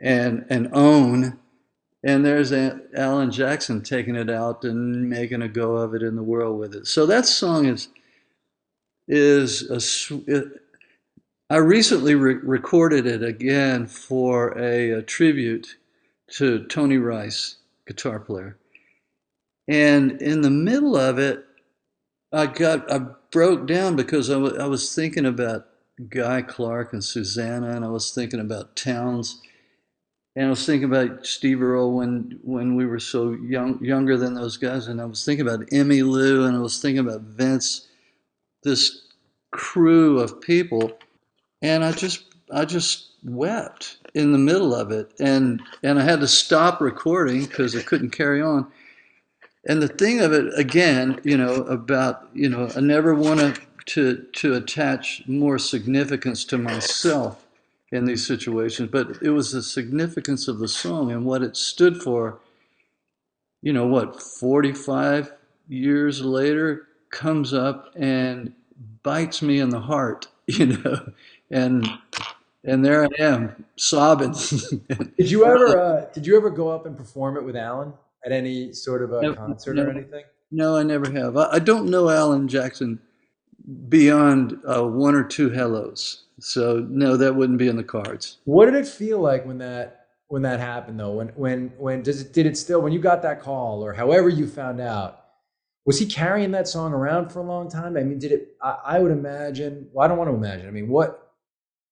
and, 0.00 0.44
and 0.48 0.68
own. 0.72 1.38
And 2.02 2.24
there's 2.24 2.52
Alan 2.52 3.30
Jackson 3.30 3.82
taking 3.82 4.16
it 4.16 4.30
out 4.30 4.64
and 4.64 5.08
making 5.08 5.42
a 5.42 5.48
go 5.48 5.76
of 5.76 5.94
it 5.94 6.02
in 6.02 6.16
the 6.16 6.22
world 6.22 6.58
with 6.58 6.74
it. 6.74 6.86
So 6.86 7.06
that 7.06 7.26
song 7.26 7.66
is 7.66 7.88
is 9.06 9.68
a. 9.70 9.80
It, 10.26 10.44
I 11.50 11.56
recently 11.56 12.14
re 12.14 12.34
recorded 12.34 13.06
it 13.06 13.24
again 13.24 13.88
for 13.88 14.56
a, 14.56 14.90
a 14.92 15.02
tribute 15.02 15.76
to 16.34 16.64
Tony 16.66 16.96
Rice, 16.96 17.56
guitar 17.86 18.20
player. 18.20 18.56
And 19.66 20.22
in 20.22 20.42
the 20.42 20.50
middle 20.50 20.96
of 20.96 21.18
it, 21.18 21.44
I 22.32 22.46
got, 22.46 22.90
I 22.90 23.00
broke 23.32 23.66
down 23.66 23.96
because 23.96 24.30
I, 24.30 24.36
I 24.36 24.66
was 24.66 24.94
thinking 24.94 25.26
about 25.26 25.66
Guy 26.08 26.42
Clark 26.42 26.92
and 26.92 27.02
Susanna, 27.02 27.70
and 27.70 27.84
I 27.84 27.88
was 27.88 28.12
thinking 28.12 28.40
about 28.40 28.76
Townes, 28.76 29.40
and 30.36 30.46
I 30.46 30.50
was 30.50 30.64
thinking 30.64 30.88
about 30.88 31.26
Steve 31.26 31.62
Earle 31.62 31.92
when 31.92 32.38
when 32.42 32.76
we 32.76 32.86
were 32.86 33.00
so 33.00 33.32
young, 33.32 33.82
younger 33.84 34.16
than 34.16 34.34
those 34.34 34.56
guys, 34.56 34.86
and 34.86 35.00
I 35.00 35.04
was 35.04 35.24
thinking 35.24 35.46
about 35.46 35.66
Emmylou, 35.68 36.46
and 36.46 36.56
I 36.56 36.60
was 36.60 36.80
thinking 36.80 37.00
about 37.00 37.22
Vince, 37.22 37.88
this 38.62 39.02
crew 39.50 40.20
of 40.20 40.40
people, 40.40 40.92
and 41.62 41.84
I 41.84 41.92
just 41.92 42.24
I 42.52 42.64
just 42.64 43.08
wept 43.24 43.98
in 44.14 44.32
the 44.32 44.38
middle 44.38 44.74
of 44.74 44.92
it, 44.92 45.12
and 45.18 45.60
and 45.82 45.98
I 45.98 46.02
had 46.02 46.20
to 46.20 46.28
stop 46.28 46.80
recording 46.80 47.46
because 47.46 47.74
I 47.74 47.82
couldn't 47.82 48.10
carry 48.10 48.40
on. 48.40 48.70
And 49.66 49.82
the 49.82 49.88
thing 49.88 50.20
of 50.20 50.32
it 50.32 50.56
again, 50.56 51.20
you 51.24 51.36
know, 51.36 51.54
about 51.64 52.28
you 52.34 52.48
know, 52.48 52.70
I 52.76 52.80
never 52.80 53.16
want 53.16 53.40
to 53.40 53.60
to 53.86 54.26
to 54.34 54.54
attach 54.54 55.24
more 55.26 55.58
significance 55.58 56.44
to 56.44 56.56
myself 56.56 57.44
in 57.92 58.04
these 58.04 58.26
situations, 58.26 58.88
but 58.90 59.18
it 59.22 59.30
was 59.30 59.52
the 59.52 59.62
significance 59.62 60.46
of 60.48 60.58
the 60.58 60.68
song 60.68 61.10
and 61.10 61.24
what 61.24 61.42
it 61.42 61.56
stood 61.56 62.00
for 62.02 62.38
you 63.62 63.72
know 63.72 63.86
what, 63.86 64.20
45 64.22 65.32
years 65.68 66.22
later, 66.24 66.88
comes 67.10 67.52
up 67.52 67.92
and 67.96 68.52
bites 69.02 69.42
me 69.42 69.58
in 69.60 69.70
the 69.70 69.80
heart, 69.80 70.28
you 70.46 70.66
know, 70.66 71.12
and 71.50 71.86
and 72.64 72.84
there 72.84 73.04
I 73.04 73.08
am 73.18 73.64
sobbing. 73.76 74.32
Did 75.18 75.30
you 75.30 75.44
ever 75.46 75.78
uh, 75.78 76.06
did 76.12 76.26
you 76.26 76.36
ever 76.36 76.50
go 76.50 76.68
up 76.68 76.86
and 76.86 76.96
perform 76.96 77.36
it 77.36 77.44
with 77.44 77.56
Alan 77.56 77.92
at 78.24 78.32
any 78.32 78.72
sort 78.72 79.02
of 79.02 79.12
a 79.12 79.22
No, 79.22 79.34
concert 79.34 79.74
no. 79.74 79.84
or 79.84 79.90
anything? 79.90 80.24
no, 80.50 80.76
I 80.76 80.82
never 80.82 81.10
have. 81.10 81.36
I, 81.36 81.52
I 81.52 81.58
don't 81.58 81.88
know 81.88 82.08
Alan 82.10 82.48
Jackson 82.48 82.98
beyond 83.88 84.58
uh, 84.66 84.84
one 84.86 85.14
or 85.14 85.24
two 85.24 85.50
hellos, 85.50 86.24
so 86.40 86.86
no, 86.88 87.16
that 87.16 87.34
wouldn't 87.34 87.58
be 87.58 87.68
in 87.68 87.76
the 87.76 87.84
cards. 87.84 88.38
What 88.44 88.66
did 88.66 88.74
it 88.74 88.86
feel 88.86 89.20
like 89.20 89.46
when 89.46 89.58
that 89.58 90.06
when 90.28 90.42
that 90.42 90.60
happened 90.60 90.98
though? 90.98 91.12
When 91.12 91.28
when 91.28 91.72
when 91.78 92.02
does 92.02 92.20
it 92.20 92.32
did 92.32 92.46
it 92.46 92.56
still 92.56 92.80
when 92.80 92.92
you 92.92 92.98
got 93.00 93.22
that 93.22 93.40
call 93.40 93.84
or 93.84 93.92
however 93.92 94.28
you 94.28 94.46
found 94.46 94.80
out? 94.80 95.16
Was 95.86 95.98
he 95.98 96.06
carrying 96.06 96.50
that 96.52 96.68
song 96.68 96.92
around 96.92 97.30
for 97.32 97.40
a 97.40 97.42
long 97.42 97.70
time? 97.70 97.96
I 97.96 98.02
mean, 98.02 98.18
did 98.18 98.32
it? 98.32 98.48
I, 98.62 98.76
I 98.84 98.98
would 98.98 99.12
imagine. 99.12 99.88
Well, 99.92 100.04
I 100.04 100.08
don't 100.08 100.18
want 100.18 100.30
to 100.30 100.36
imagine. 100.36 100.68
I 100.68 100.70
mean, 100.70 100.88
what? 100.88 101.32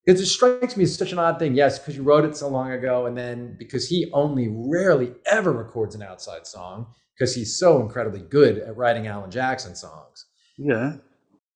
Because 0.04 0.20
it 0.20 0.26
strikes 0.26 0.76
me 0.76 0.84
as 0.84 0.96
such 0.96 1.12
an 1.12 1.18
odd 1.18 1.38
thing. 1.38 1.54
Yes, 1.54 1.78
because 1.78 1.96
you 1.96 2.02
wrote 2.02 2.24
it 2.24 2.36
so 2.36 2.48
long 2.48 2.70
ago, 2.70 3.06
and 3.06 3.16
then 3.16 3.56
because 3.58 3.88
he 3.88 4.10
only 4.12 4.48
rarely 4.50 5.14
ever 5.30 5.52
records 5.52 5.94
an 5.94 6.02
outside 6.02 6.46
song 6.46 6.86
because 7.18 7.34
he's 7.34 7.58
so 7.58 7.80
incredibly 7.80 8.20
good 8.20 8.58
at 8.58 8.76
writing 8.76 9.06
Alan 9.06 9.30
Jackson 9.30 9.74
songs. 9.74 10.26
Yeah. 10.56 10.96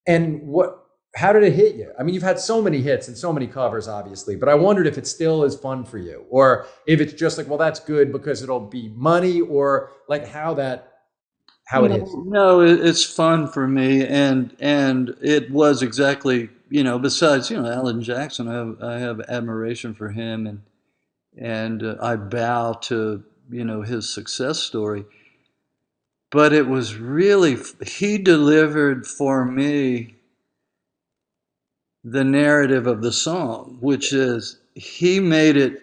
And 0.07 0.43
what? 0.43 0.82
How 1.15 1.33
did 1.33 1.43
it 1.43 1.53
hit 1.53 1.77
you? 1.77 1.93
I 1.99 2.03
mean, 2.03 2.15
you've 2.15 2.23
had 2.23 2.41
so 2.41 2.63
many 2.63 2.81
hits 2.81 3.07
and 3.07 3.17
so 3.17 3.33
many 3.33 3.47
covers, 3.47 3.87
obviously, 3.87 4.35
but 4.35 4.49
I 4.49 4.55
wondered 4.55 4.87
if 4.87 4.97
it 4.97 5.07
still 5.07 5.45
is 5.45 5.55
fun 5.55 5.85
for 5.85 5.99
you, 5.99 6.25
or 6.31 6.67
if 6.87 7.01
it's 7.01 7.13
just 7.13 7.37
like, 7.37 7.49
well, 7.49 7.59
that's 7.59 7.81
good 7.81 8.13
because 8.13 8.43
it'll 8.43 8.61
be 8.61 8.89
money, 8.97 9.43
or 9.43 9.91
like 10.09 10.27
how 10.27 10.55
that 10.55 10.93
how 11.67 11.85
it 11.85 11.91
no, 11.91 11.97
is. 11.97 12.15
No, 12.15 12.61
it's 12.61 13.05
fun 13.05 13.47
for 13.47 13.69
me, 13.69 14.07
and 14.07 14.57
and 14.59 15.15
it 15.21 15.51
was 15.51 15.83
exactly 15.83 16.49
you 16.71 16.83
know. 16.83 16.99
Besides, 16.99 17.51
you 17.51 17.61
know, 17.61 17.71
Alan 17.71 18.03
Jackson, 18.03 18.49
I 18.49 18.55
have 18.55 18.83
I 18.83 18.99
have 18.99 19.21
admiration 19.29 19.95
for 19.95 20.09
him, 20.11 20.47
and 20.47 20.63
and 21.37 21.83
uh, 21.83 21.97
I 22.01 22.17
bow 22.17 22.73
to 22.85 23.23
you 23.51 23.65
know 23.65 23.83
his 23.83 24.13
success 24.13 24.61
story. 24.61 25.05
But 26.31 26.55
it 26.55 26.67
was 26.67 26.97
really 26.97 27.59
he 27.87 28.17
delivered 28.17 29.07
for 29.07 29.45
me 29.45 30.15
the 32.05 32.25
narrative 32.25 32.87
of 32.87 33.03
the 33.03 33.13
song, 33.13 33.79
which 33.81 34.13
is 34.13 34.59
he 34.75 35.21
made 35.21 35.57
it 35.57 35.83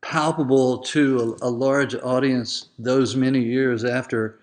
palpable 0.00 0.78
to 0.78 1.36
a, 1.42 1.46
a 1.46 1.50
large 1.50 1.94
audience 1.96 2.68
those 2.78 3.16
many 3.16 3.42
years 3.42 3.84
after 3.84 4.38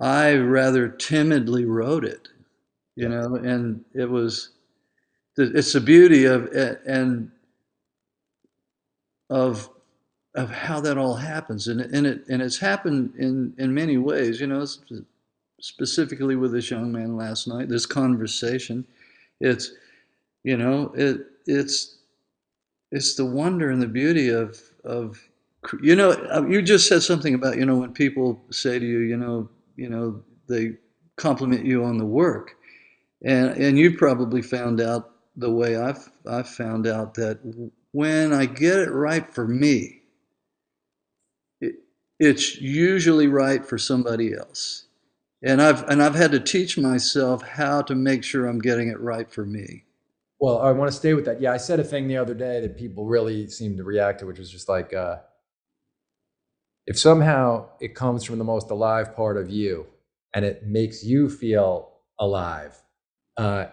I 0.00 0.34
rather 0.34 0.88
timidly 0.88 1.64
wrote 1.64 2.04
it, 2.04 2.28
you 2.96 3.08
know, 3.08 3.36
and 3.36 3.84
it 3.94 4.10
was, 4.10 4.50
it's 5.38 5.72
the 5.72 5.80
beauty 5.80 6.24
of 6.24 6.46
it 6.46 6.82
and 6.84 7.30
of 9.30 9.70
of 10.34 10.50
how 10.50 10.80
that 10.80 10.98
all 10.98 11.14
happens, 11.14 11.68
and 11.68 11.80
and 11.80 12.06
it 12.06 12.26
and 12.28 12.42
it's 12.42 12.58
happened 12.58 13.14
in 13.18 13.54
in 13.58 13.72
many 13.72 13.96
ways, 13.96 14.40
you 14.40 14.46
know, 14.46 14.66
specifically 15.60 16.36
with 16.36 16.52
this 16.52 16.70
young 16.70 16.90
man 16.92 17.16
last 17.16 17.46
night, 17.46 17.68
this 17.68 17.86
conversation, 17.86 18.86
it's, 19.42 19.72
you 20.44 20.56
know, 20.56 20.92
it 20.96 21.20
it's 21.46 21.98
it's 22.90 23.14
the 23.16 23.24
wonder 23.26 23.70
and 23.70 23.82
the 23.82 23.88
beauty 23.88 24.28
of 24.28 24.60
of 24.84 25.20
you 25.82 25.96
know 25.96 26.12
uh, 26.12 26.44
you 26.48 26.62
just 26.62 26.88
said 26.88 27.02
something 27.02 27.34
about 27.34 27.56
you 27.56 27.66
know 27.66 27.76
when 27.76 27.92
people 27.92 28.42
say 28.50 28.78
to 28.78 28.86
you 28.86 29.00
you 29.00 29.16
know 29.16 29.48
you 29.76 29.88
know 29.88 30.22
they 30.48 30.72
compliment 31.16 31.64
you 31.64 31.84
on 31.84 31.98
the 31.98 32.06
work. 32.06 32.56
And 33.24 33.50
and 33.50 33.78
you 33.78 33.96
probably 33.96 34.42
found 34.42 34.80
out 34.80 35.12
the 35.36 35.50
way 35.50 35.76
I've 35.76 36.10
I've 36.28 36.48
found 36.48 36.86
out 36.86 37.14
that 37.14 37.38
when 37.92 38.32
I 38.32 38.46
get 38.46 38.78
it 38.80 38.90
right 38.90 39.32
for 39.32 39.46
me 39.46 40.02
it, 41.60 41.76
it's 42.18 42.60
usually 42.60 43.28
right 43.28 43.64
for 43.64 43.78
somebody 43.78 44.34
else 44.34 44.86
and 45.42 45.62
I've 45.62 45.82
and 45.88 46.02
I've 46.02 46.14
had 46.14 46.32
to 46.32 46.40
teach 46.40 46.78
myself 46.78 47.42
how 47.42 47.82
to 47.82 47.94
make 47.94 48.24
sure 48.24 48.46
I'm 48.46 48.60
getting 48.60 48.88
it 48.88 49.00
right 49.00 49.30
for 49.30 49.44
me 49.44 49.84
Well, 50.40 50.60
I 50.60 50.72
want 50.72 50.90
to 50.90 50.96
stay 50.96 51.14
with 51.14 51.24
that. 51.26 51.40
Yeah, 51.40 51.52
I 51.52 51.56
said 51.56 51.78
a 51.78 51.84
thing 51.84 52.08
the 52.08 52.16
other 52.16 52.34
day 52.34 52.60
that 52.60 52.76
people 52.76 53.06
really 53.06 53.48
seemed 53.48 53.76
to 53.76 53.84
react 53.84 54.18
to, 54.20 54.26
which 54.26 54.40
was 54.40 54.50
just 54.50 54.68
like, 54.68 54.92
uh, 54.92 55.18
if 56.86 56.98
somehow 56.98 57.68
it 57.80 57.94
comes 57.94 58.24
from 58.24 58.38
the 58.38 58.44
most 58.44 58.70
alive 58.72 59.14
part 59.14 59.36
of 59.36 59.50
you 59.50 59.86
and 60.34 60.44
it 60.44 60.66
makes 60.66 61.04
you 61.04 61.30
feel 61.30 61.92
alive, 62.18 62.76
uh, 63.36 63.66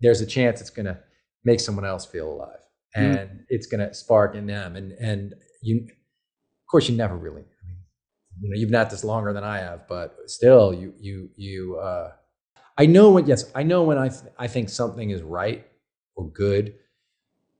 there's 0.00 0.22
a 0.22 0.26
chance 0.26 0.62
it's 0.62 0.70
going 0.70 0.86
to 0.86 0.98
make 1.44 1.60
someone 1.60 1.84
else 1.84 2.06
feel 2.06 2.30
alive, 2.32 2.60
and 2.94 3.28
mm. 3.30 3.44
it's 3.50 3.66
going 3.66 3.86
to 3.86 3.92
spark 3.94 4.34
in 4.34 4.46
them. 4.46 4.74
And 4.74 4.92
and 4.92 5.34
you, 5.62 5.82
of 5.82 6.66
course, 6.70 6.88
you 6.88 6.96
never 6.96 7.16
really. 7.16 7.44
You 8.40 8.50
know, 8.50 8.56
you've 8.56 8.70
not 8.70 8.90
this 8.90 9.04
longer 9.04 9.32
than 9.32 9.44
I 9.44 9.58
have, 9.58 9.88
but 9.88 10.16
still, 10.26 10.74
you 10.74 10.94
you 10.98 11.30
you. 11.36 11.78
Uh, 11.78 12.12
I 12.78 12.86
know 12.86 13.10
when 13.10 13.26
yes, 13.26 13.50
I 13.54 13.62
know 13.62 13.82
when 13.82 13.98
I 13.98 14.08
th- 14.08 14.32
I 14.38 14.46
think 14.46 14.68
something 14.68 15.10
is 15.10 15.22
right 15.22 15.66
or 16.14 16.28
good. 16.28 16.74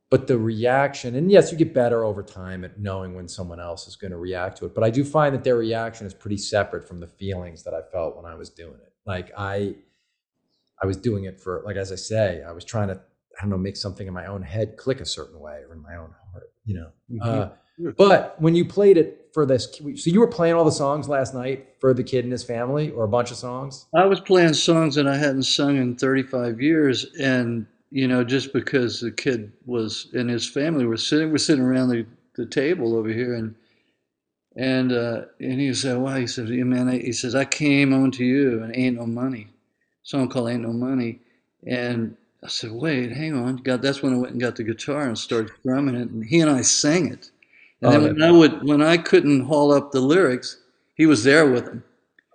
But 0.08 0.28
the 0.28 0.38
reaction, 0.38 1.16
and 1.16 1.32
yes, 1.32 1.50
you 1.50 1.58
get 1.58 1.74
better 1.74 2.04
over 2.04 2.22
time 2.22 2.64
at 2.64 2.78
knowing 2.78 3.16
when 3.16 3.26
someone 3.26 3.58
else 3.58 3.88
is 3.88 3.96
going 3.96 4.12
to 4.12 4.16
react 4.16 4.58
to 4.58 4.66
it. 4.66 4.74
But 4.74 4.84
I 4.84 4.90
do 4.90 5.04
find 5.04 5.34
that 5.34 5.42
their 5.42 5.56
reaction 5.56 6.06
is 6.06 6.14
pretty 6.14 6.36
separate 6.36 6.86
from 6.86 7.00
the 7.00 7.08
feelings 7.08 7.64
that 7.64 7.74
I 7.74 7.82
felt 7.90 8.16
when 8.16 8.24
I 8.24 8.36
was 8.36 8.48
doing 8.48 8.76
it. 8.80 8.92
Like 9.04 9.32
I, 9.36 9.74
I 10.80 10.86
was 10.86 10.96
doing 10.96 11.24
it 11.24 11.40
for, 11.40 11.62
like 11.66 11.74
as 11.74 11.90
I 11.90 11.96
say, 11.96 12.44
I 12.44 12.52
was 12.52 12.64
trying 12.64 12.86
to, 12.86 12.94
I 12.94 13.42
don't 13.42 13.50
know, 13.50 13.58
make 13.58 13.76
something 13.76 14.06
in 14.06 14.14
my 14.14 14.26
own 14.26 14.42
head 14.42 14.76
click 14.76 15.00
a 15.00 15.04
certain 15.04 15.40
way 15.40 15.62
or 15.68 15.74
in 15.74 15.82
my 15.82 15.96
own 15.96 16.14
heart, 16.32 16.52
you 16.64 16.74
know. 16.76 16.90
Mm-hmm. 17.10 17.88
Uh, 17.88 17.92
but 17.98 18.40
when 18.40 18.54
you 18.54 18.64
played 18.64 18.98
it 18.98 19.25
for 19.36 19.44
this, 19.44 19.68
so 19.70 20.10
you 20.10 20.18
were 20.20 20.26
playing 20.26 20.54
all 20.54 20.64
the 20.64 20.72
songs 20.72 21.10
last 21.10 21.34
night 21.34 21.68
for 21.78 21.92
the 21.92 22.02
kid 22.02 22.24
and 22.24 22.32
his 22.32 22.42
family, 22.42 22.88
or 22.88 23.04
a 23.04 23.08
bunch 23.08 23.30
of 23.30 23.36
songs. 23.36 23.84
I 23.94 24.06
was 24.06 24.18
playing 24.18 24.54
songs 24.54 24.94
that 24.94 25.06
I 25.06 25.18
hadn't 25.18 25.42
sung 25.42 25.76
in 25.76 25.94
35 25.94 26.62
years, 26.62 27.04
and 27.20 27.66
you 27.90 28.08
know, 28.08 28.24
just 28.24 28.54
because 28.54 28.98
the 28.98 29.10
kid 29.10 29.52
was 29.66 30.08
and 30.14 30.30
his 30.30 30.48
family 30.48 30.86
were 30.86 30.96
sitting, 30.96 31.30
we're 31.30 31.36
sitting 31.36 31.62
around 31.62 31.90
the, 31.90 32.06
the 32.36 32.46
table 32.46 32.96
over 32.96 33.10
here, 33.10 33.34
and 33.34 33.54
and 34.56 34.90
uh, 34.90 35.26
and 35.38 35.60
he 35.60 35.74
said, 35.74 35.98
"Wow," 35.98 36.16
he 36.16 36.26
said, 36.26 36.48
"Yeah, 36.48 36.64
man," 36.64 36.88
he 36.88 37.12
says, 37.12 37.34
"I 37.34 37.44
came 37.44 37.92
on 37.92 38.12
to 38.12 38.24
you, 38.24 38.62
and 38.62 38.74
ain't 38.74 38.96
no 38.96 39.04
money." 39.04 39.48
Song 40.02 40.30
called 40.30 40.48
"Ain't 40.48 40.62
No 40.62 40.72
Money," 40.72 41.20
and 41.66 42.16
I 42.42 42.48
said, 42.48 42.72
"Wait, 42.72 43.12
hang 43.12 43.36
on." 43.36 43.56
God, 43.56 43.82
that's 43.82 44.02
when 44.02 44.14
I 44.14 44.16
went 44.16 44.32
and 44.32 44.40
got 44.40 44.56
the 44.56 44.64
guitar 44.64 45.02
and 45.02 45.18
started 45.18 45.52
drumming 45.62 45.94
it, 45.94 46.08
and 46.08 46.24
he 46.24 46.40
and 46.40 46.50
I 46.50 46.62
sang 46.62 47.12
it. 47.12 47.30
And 47.82 47.94
oh, 47.94 48.00
then 48.00 48.14
when 48.14 48.22
I 48.22 48.30
would, 48.30 48.66
when 48.66 48.82
I 48.82 48.96
couldn't 48.96 49.46
haul 49.46 49.70
up 49.70 49.92
the 49.92 50.00
lyrics, 50.00 50.58
he 50.94 51.04
was 51.04 51.24
there 51.24 51.50
with 51.50 51.66
them. 51.66 51.84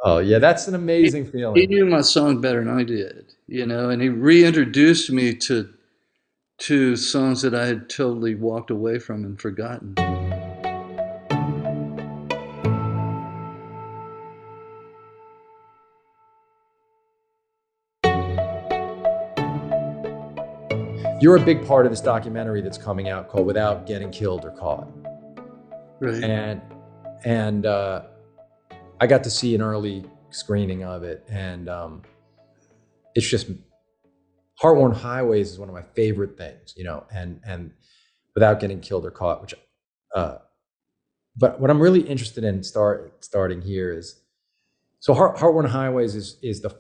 Oh 0.04 0.20
yeah, 0.20 0.40
that's 0.40 0.68
an 0.68 0.76
amazing 0.76 1.26
he, 1.26 1.32
feeling. 1.32 1.56
He 1.60 1.68
knew 1.68 1.86
my 1.86 2.02
song 2.02 2.42
better 2.42 2.64
than 2.64 2.78
I 2.80 2.84
did, 2.84 3.34
you 3.48 3.66
know, 3.66 3.90
and 3.90 4.02
he 4.02 4.10
reintroduced 4.10 5.12
me 5.12 5.36
to 5.36 5.70
to 6.60 6.96
songs 6.96 7.42
that 7.42 7.56
I 7.56 7.66
had 7.66 7.90
totally 7.90 8.36
walked 8.36 8.70
away 8.70 9.00
from 9.00 9.26
and 9.26 9.42
forgotten. 9.42 9.96
You're 21.20 21.36
a 21.36 21.46
big 21.46 21.66
part 21.68 21.86
of 21.86 21.92
this 21.92 22.02
documentary 22.02 22.62
that's 22.62 22.80
coming 22.80 23.10
out 23.10 23.28
called 23.30 23.46
"Without 23.46 23.86
Getting 23.86 24.10
Killed 24.12 24.46
or 24.46 24.52
Caught," 24.52 25.01
right? 26.02 26.24
And 26.24 26.62
and 27.24 27.66
uh, 27.66 28.04
I 29.00 29.08
got 29.08 29.24
to 29.24 29.30
see 29.30 29.56
an 29.56 29.62
early 29.62 30.04
screening 30.32 30.84
of 30.84 31.04
it, 31.04 31.24
and 31.30 31.70
um, 31.70 32.02
it's 33.16 33.28
just 33.28 33.48
Heartworn 34.62 34.96
Highways 34.96 35.52
is 35.52 35.60
one 35.60 35.70
of 35.70 35.76
my 35.76 35.84
favorite 35.96 36.38
things, 36.38 36.74
you 36.76 36.84
know, 36.84 37.06
and 37.14 37.40
and 37.46 37.72
without 38.36 38.60
getting 38.60 38.80
killed 38.80 39.06
or 39.06 39.12
caught, 39.12 39.42
which, 39.42 39.54
uh, 40.16 40.38
but 41.36 41.60
what 41.60 41.70
I'm 41.70 41.82
really 41.82 42.02
interested 42.02 42.44
in 42.44 42.64
start 42.64 43.24
starting 43.24 43.62
here 43.62 43.94
is, 43.94 44.22
so 45.00 45.14
Heart, 45.14 45.38
Heartworn 45.38 45.68
Highways 45.70 46.16
is 46.16 46.38
is 46.42 46.62
the 46.62 46.76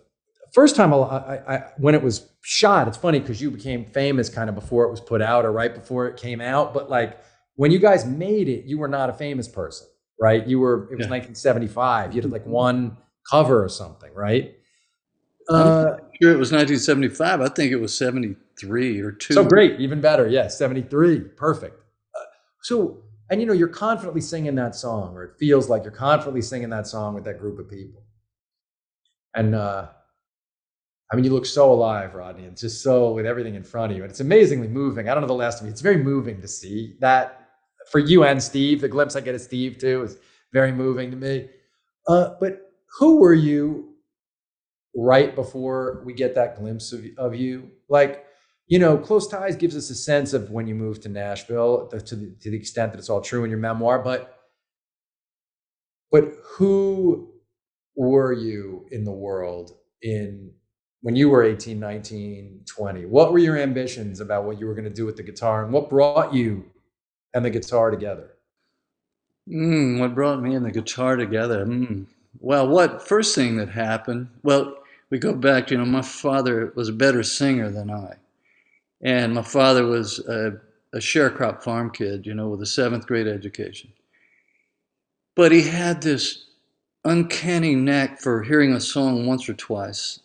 first 0.54 0.75
time 0.75 0.94
I, 0.94 0.98
I, 0.98 1.56
I 1.56 1.63
when 1.78 1.96
it 1.96 2.04
was 2.04 2.30
shot. 2.42 2.88
It's 2.88 2.98
funny 2.98 3.20
because 3.20 3.42
you 3.42 3.51
became 3.51 3.86
famous 3.86 4.30
kind 4.30 4.50
of 4.50 4.56
before 4.56 4.86
it 4.86 4.92
was 4.92 5.01
put 5.01 5.22
out 5.22 5.46
or 5.46 5.51
right 5.51 5.74
before 5.74 6.08
it 6.08 6.18
came 6.18 6.42
out, 6.42 6.74
but 6.74 6.90
like 6.90 7.20
when 7.62 7.72
you 7.72 7.80
guys 7.80 8.06
made 8.06 8.48
it, 8.50 8.65
you 8.65 8.77
were 8.77 8.88
not 8.88 9.10
a 9.10 9.13
famous 9.13 9.48
person 9.48 9.88
right? 10.22 10.48
You 10.48 10.60
were 10.60 10.84
it 10.91 10.98
was 10.98 11.08
yeah. 11.08 11.18
1975. 11.18 12.15
You 12.15 12.22
did 12.22 12.32
like 12.32 12.46
one 12.46 12.96
cover 13.30 13.62
or 13.62 13.68
something, 13.68 14.13
right? 14.13 14.56
Uh, 15.50 15.98
sure 16.22 16.32
it 16.32 16.38
was 16.38 16.51
1975. 16.51 17.41
I 17.41 17.50
think 17.50 17.74
it 17.74 17.77
was 17.77 17.98
73 17.98 19.01
or 19.01 19.12
two. 19.12 19.34
So 19.34 19.44
great, 19.44 19.82
even 19.82 20.00
better. 20.00 20.30
Yeah, 20.30 20.48
73. 20.48 21.20
Perfect. 21.20 21.75
Uh, 22.15 22.24
so 22.62 23.00
and 23.30 23.41
you 23.41 23.48
know 23.48 23.53
you're 23.53 23.68
confidently 23.68 24.22
singing 24.22 24.56
that 24.56 24.75
song, 24.75 25.15
or 25.15 25.24
it 25.24 25.38
feels 25.39 25.68
like 25.68 25.84
you're 25.84 25.91
confidently 25.91 26.41
singing 26.41 26.70
that 26.70 26.88
song 26.88 27.15
with 27.15 27.25
that 27.25 27.39
group 27.39 27.60
of 27.60 27.70
people. 27.70 28.03
And 29.34 29.56
uh, 29.56 29.88
I 31.12 31.15
mean, 31.15 31.25
you 31.25 31.34
look 31.34 31.46
so 31.46 31.72
alive, 31.72 32.13
Rodney. 32.13 32.44
It's 32.44 32.62
just 32.62 32.84
so 32.84 33.12
with 33.13 33.25
everything 33.25 33.56
in 33.56 33.63
front 33.63 33.91
of 33.91 33.98
you, 33.98 34.03
and 34.03 34.12
it's 34.12 34.20
amazingly 34.20 34.68
moving. 34.68 35.10
I 35.10 35.13
don't 35.15 35.22
know 35.22 35.27
the 35.27 35.34
last 35.34 35.60
of 35.60 35.65
you. 35.65 35.72
It's 35.72 35.82
very 35.82 35.98
moving 35.98 36.39
to 36.41 36.48
see 36.48 36.98
that 37.00 37.40
for 37.91 38.00
you 38.00 38.24
and 38.24 38.41
Steve. 38.41 38.81
The 38.81 38.88
glimpse 38.88 39.15
I 39.15 39.21
get 39.21 39.36
of 39.36 39.41
Steve 39.41 39.77
too 39.77 40.03
is 40.03 40.17
very 40.53 40.71
moving 40.71 41.12
to 41.12 41.17
me. 41.17 41.50
Uh, 42.07 42.31
but 42.39 42.71
who 43.00 43.19
were 43.19 43.33
you 43.33 43.93
right 44.95 45.36
before 45.36 46.01
we 46.05 46.13
get 46.13 46.36
that 46.36 46.57
glimpse 46.57 46.91
of, 46.93 47.05
of 47.17 47.36
you? 47.36 47.71
Like, 47.89 48.25
you 48.67 48.79
know, 48.79 48.98
Close 48.98 49.27
Ties 49.27 49.55
gives 49.55 49.75
us 49.75 49.89
a 49.89 49.95
sense 49.95 50.33
of 50.33 50.50
when 50.50 50.67
you 50.67 50.75
moved 50.75 51.03
to 51.03 51.10
Nashville 51.10 51.88
to 51.88 51.98
the, 51.98 52.36
to 52.39 52.50
the 52.50 52.57
extent 52.57 52.93
that 52.93 53.00
it's 53.00 53.10
all 53.10 53.21
true 53.21 53.43
in 53.43 53.50
your 53.50 53.60
memoir, 53.60 54.00
but 54.00 54.38
but 56.12 56.33
who 56.43 57.31
were 57.95 58.33
you 58.33 58.86
in 58.91 59.05
the 59.05 59.12
world 59.12 59.71
in 60.01 60.51
when 61.01 61.15
you 61.15 61.29
were 61.29 61.43
18, 61.43 61.79
19, 61.79 62.62
20? 62.67 63.05
What 63.05 63.31
were 63.31 63.39
your 63.39 63.57
ambitions 63.57 64.19
about 64.19 64.43
what 64.43 64.60
you 64.60 64.67
were 64.67 64.75
going 64.75 64.86
to 64.86 64.93
do 64.93 65.05
with 65.05 65.15
the 65.15 65.24
guitar 65.24 65.63
and 65.63 65.74
what 65.74 65.89
brought 65.89 66.33
you 66.33 66.65
and 67.33 67.45
the 67.45 67.50
guitar 67.50 67.91
together? 67.91 68.31
Mm, 69.50 70.00
what 70.00 70.15
brought 70.15 70.41
me 70.41 70.55
and 70.55 70.65
the 70.65 70.71
guitar 70.71 71.15
together? 71.15 71.65
Mm. 71.65 72.05
Well, 72.39 72.67
what 72.67 73.07
first 73.07 73.35
thing 73.35 73.57
that 73.57 73.69
happened? 73.69 74.29
Well, 74.43 74.75
we 75.09 75.19
go 75.19 75.33
back. 75.33 75.71
You 75.71 75.77
know, 75.77 75.85
my 75.85 76.01
father 76.01 76.71
was 76.75 76.89
a 76.89 76.93
better 76.93 77.23
singer 77.23 77.69
than 77.69 77.91
I, 77.91 78.15
and 79.01 79.33
my 79.33 79.43
father 79.43 79.85
was 79.85 80.19
a, 80.19 80.59
a 80.93 81.00
sharecrop 81.00 81.63
farm 81.63 81.91
kid. 81.91 82.25
You 82.25 82.33
know, 82.35 82.50
with 82.50 82.61
a 82.61 82.67
seventh 82.67 83.07
grade 83.07 83.27
education. 83.27 83.91
But 85.35 85.51
he 85.51 85.63
had 85.63 86.01
this 86.01 86.45
uncanny 87.05 87.75
knack 87.75 88.19
for 88.19 88.43
hearing 88.43 88.73
a 88.73 88.79
song 88.81 89.25
once 89.25 89.50
or 89.50 89.53
twice 89.53 90.19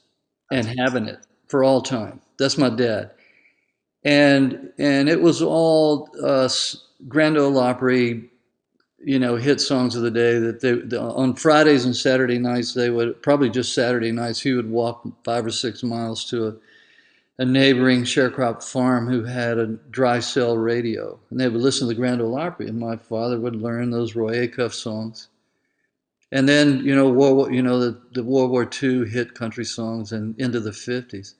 and 0.52 0.66
having 0.80 1.06
it 1.08 1.20
for 1.48 1.64
all 1.64 1.82
time. 1.82 2.20
That's 2.38 2.58
my 2.58 2.70
dad, 2.70 3.12
and 4.04 4.72
and 4.78 5.08
it 5.08 5.20
was 5.22 5.42
all 5.42 6.10
uh, 6.24 6.48
Grand 7.08 7.36
Ole 7.36 7.58
Opry 7.58 8.30
you 9.06 9.18
know, 9.18 9.36
hit 9.36 9.60
songs 9.60 9.94
of 9.94 10.02
the 10.02 10.10
day 10.10 10.38
that 10.38 10.60
they 10.60 10.72
the, 10.72 11.00
on 11.00 11.34
Fridays 11.34 11.84
and 11.84 11.94
Saturday 11.94 12.38
nights 12.38 12.74
they 12.74 12.90
would 12.90 13.22
probably 13.22 13.50
just 13.50 13.74
Saturday 13.74 14.10
nights 14.10 14.40
he 14.40 14.52
would 14.52 14.68
walk 14.68 15.06
five 15.24 15.44
or 15.44 15.50
six 15.50 15.82
miles 15.82 16.24
to 16.24 16.48
a, 16.48 16.54
a 17.38 17.44
neighboring 17.44 18.02
sharecrop 18.02 18.64
farm 18.64 19.06
who 19.08 19.22
had 19.22 19.58
a 19.58 19.66
dry 19.66 20.18
cell 20.18 20.56
radio 20.56 21.18
and 21.30 21.38
they 21.38 21.48
would 21.48 21.60
listen 21.60 21.86
to 21.86 21.94
the 21.94 22.00
Grand 22.00 22.20
Ole 22.20 22.36
Opry 22.36 22.66
and 22.68 22.80
my 22.80 22.96
father 22.96 23.38
would 23.38 23.54
learn 23.54 23.90
those 23.90 24.16
Roy 24.16 24.46
Acuff 24.46 24.72
songs. 24.72 25.28
And 26.32 26.48
then, 26.48 26.84
you 26.84 26.94
know, 26.94 27.08
War, 27.08 27.52
you 27.52 27.62
know, 27.62 27.78
the, 27.78 28.00
the 28.12 28.24
World 28.24 28.50
War 28.50 28.68
II 28.82 29.08
hit 29.08 29.34
country 29.34 29.64
songs 29.64 30.10
and 30.10 30.36
into 30.40 30.58
the 30.58 30.70
50s. 30.70 31.34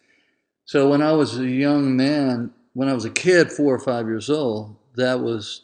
So 0.64 0.88
when 0.88 1.02
I 1.02 1.10
was 1.12 1.36
a 1.36 1.48
young 1.48 1.96
man, 1.96 2.52
when 2.74 2.88
I 2.88 2.94
was 2.94 3.04
a 3.04 3.10
kid, 3.10 3.50
four 3.50 3.74
or 3.74 3.80
five 3.80 4.06
years 4.06 4.30
old, 4.30 4.76
that 4.96 5.20
was 5.20 5.62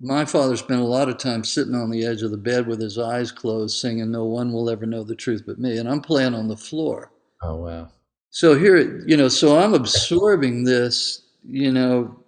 my 0.00 0.24
father 0.24 0.56
spent 0.56 0.80
a 0.80 0.84
lot 0.84 1.08
of 1.08 1.18
time 1.18 1.42
sitting 1.44 1.74
on 1.74 1.90
the 1.90 2.04
edge 2.04 2.22
of 2.22 2.30
the 2.30 2.36
bed 2.36 2.66
with 2.66 2.80
his 2.80 2.98
eyes 2.98 3.32
closed, 3.32 3.78
singing 3.78 4.10
"No 4.10 4.24
one 4.24 4.52
will 4.52 4.68
ever 4.68 4.86
know 4.86 5.02
the 5.02 5.14
truth 5.14 5.44
but 5.46 5.58
me," 5.58 5.78
and 5.78 5.88
I'm 5.88 6.00
playing 6.00 6.34
on 6.34 6.48
the 6.48 6.56
floor. 6.56 7.10
Oh 7.42 7.56
wow! 7.56 7.88
So 8.30 8.54
here, 8.54 9.02
you 9.06 9.16
know, 9.16 9.28
so 9.28 9.58
I'm 9.58 9.74
absorbing 9.74 10.64
this, 10.64 11.22
you 11.44 11.72
know, 11.72 12.22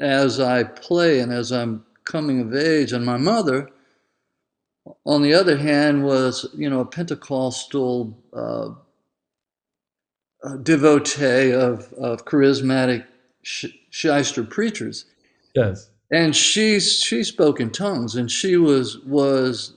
as 0.00 0.38
I 0.40 0.64
play 0.64 1.20
and 1.20 1.32
as 1.32 1.50
I'm 1.50 1.84
coming 2.04 2.40
of 2.40 2.54
age, 2.54 2.92
and 2.92 3.04
my 3.04 3.16
mother, 3.16 3.68
on 5.04 5.22
the 5.22 5.34
other 5.34 5.56
hand, 5.56 6.04
was 6.04 6.46
you 6.54 6.70
know 6.70 6.80
a 6.80 6.86
Pentecostal 6.86 8.16
uh, 8.32 8.70
devotee 10.62 11.52
of 11.52 11.92
of 11.94 12.24
charismatic 12.24 13.04
shyster 13.96 14.44
preachers. 14.44 15.06
Yes. 15.54 15.88
And 16.10 16.36
she 16.36 16.78
she 16.80 17.24
spoke 17.24 17.60
in 17.60 17.70
tongues 17.70 18.14
and 18.14 18.30
she 18.30 18.56
was 18.56 18.98
was 18.98 19.72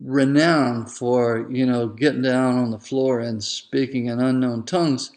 renowned 0.00 0.90
for 0.90 1.46
you 1.50 1.66
know 1.66 1.88
getting 1.88 2.22
down 2.22 2.56
on 2.56 2.70
the 2.70 2.78
floor 2.78 3.20
and 3.20 3.44
speaking 3.44 4.06
in 4.06 4.20
unknown 4.20 4.64
tongues. 4.64 5.12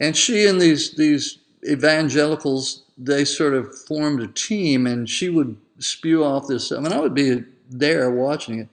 And 0.00 0.16
she 0.16 0.46
and 0.46 0.60
these 0.60 0.94
these 0.94 1.38
evangelicals 1.68 2.84
they 2.96 3.24
sort 3.24 3.54
of 3.54 3.76
formed 3.86 4.22
a 4.22 4.28
team 4.28 4.86
and 4.86 5.08
she 5.08 5.28
would 5.28 5.56
spew 5.78 6.24
off 6.24 6.48
this 6.48 6.72
i 6.72 6.78
mean 6.80 6.92
i 6.92 6.98
would 6.98 7.14
be 7.14 7.42
there 7.68 8.10
watching 8.10 8.60
it. 8.60 8.68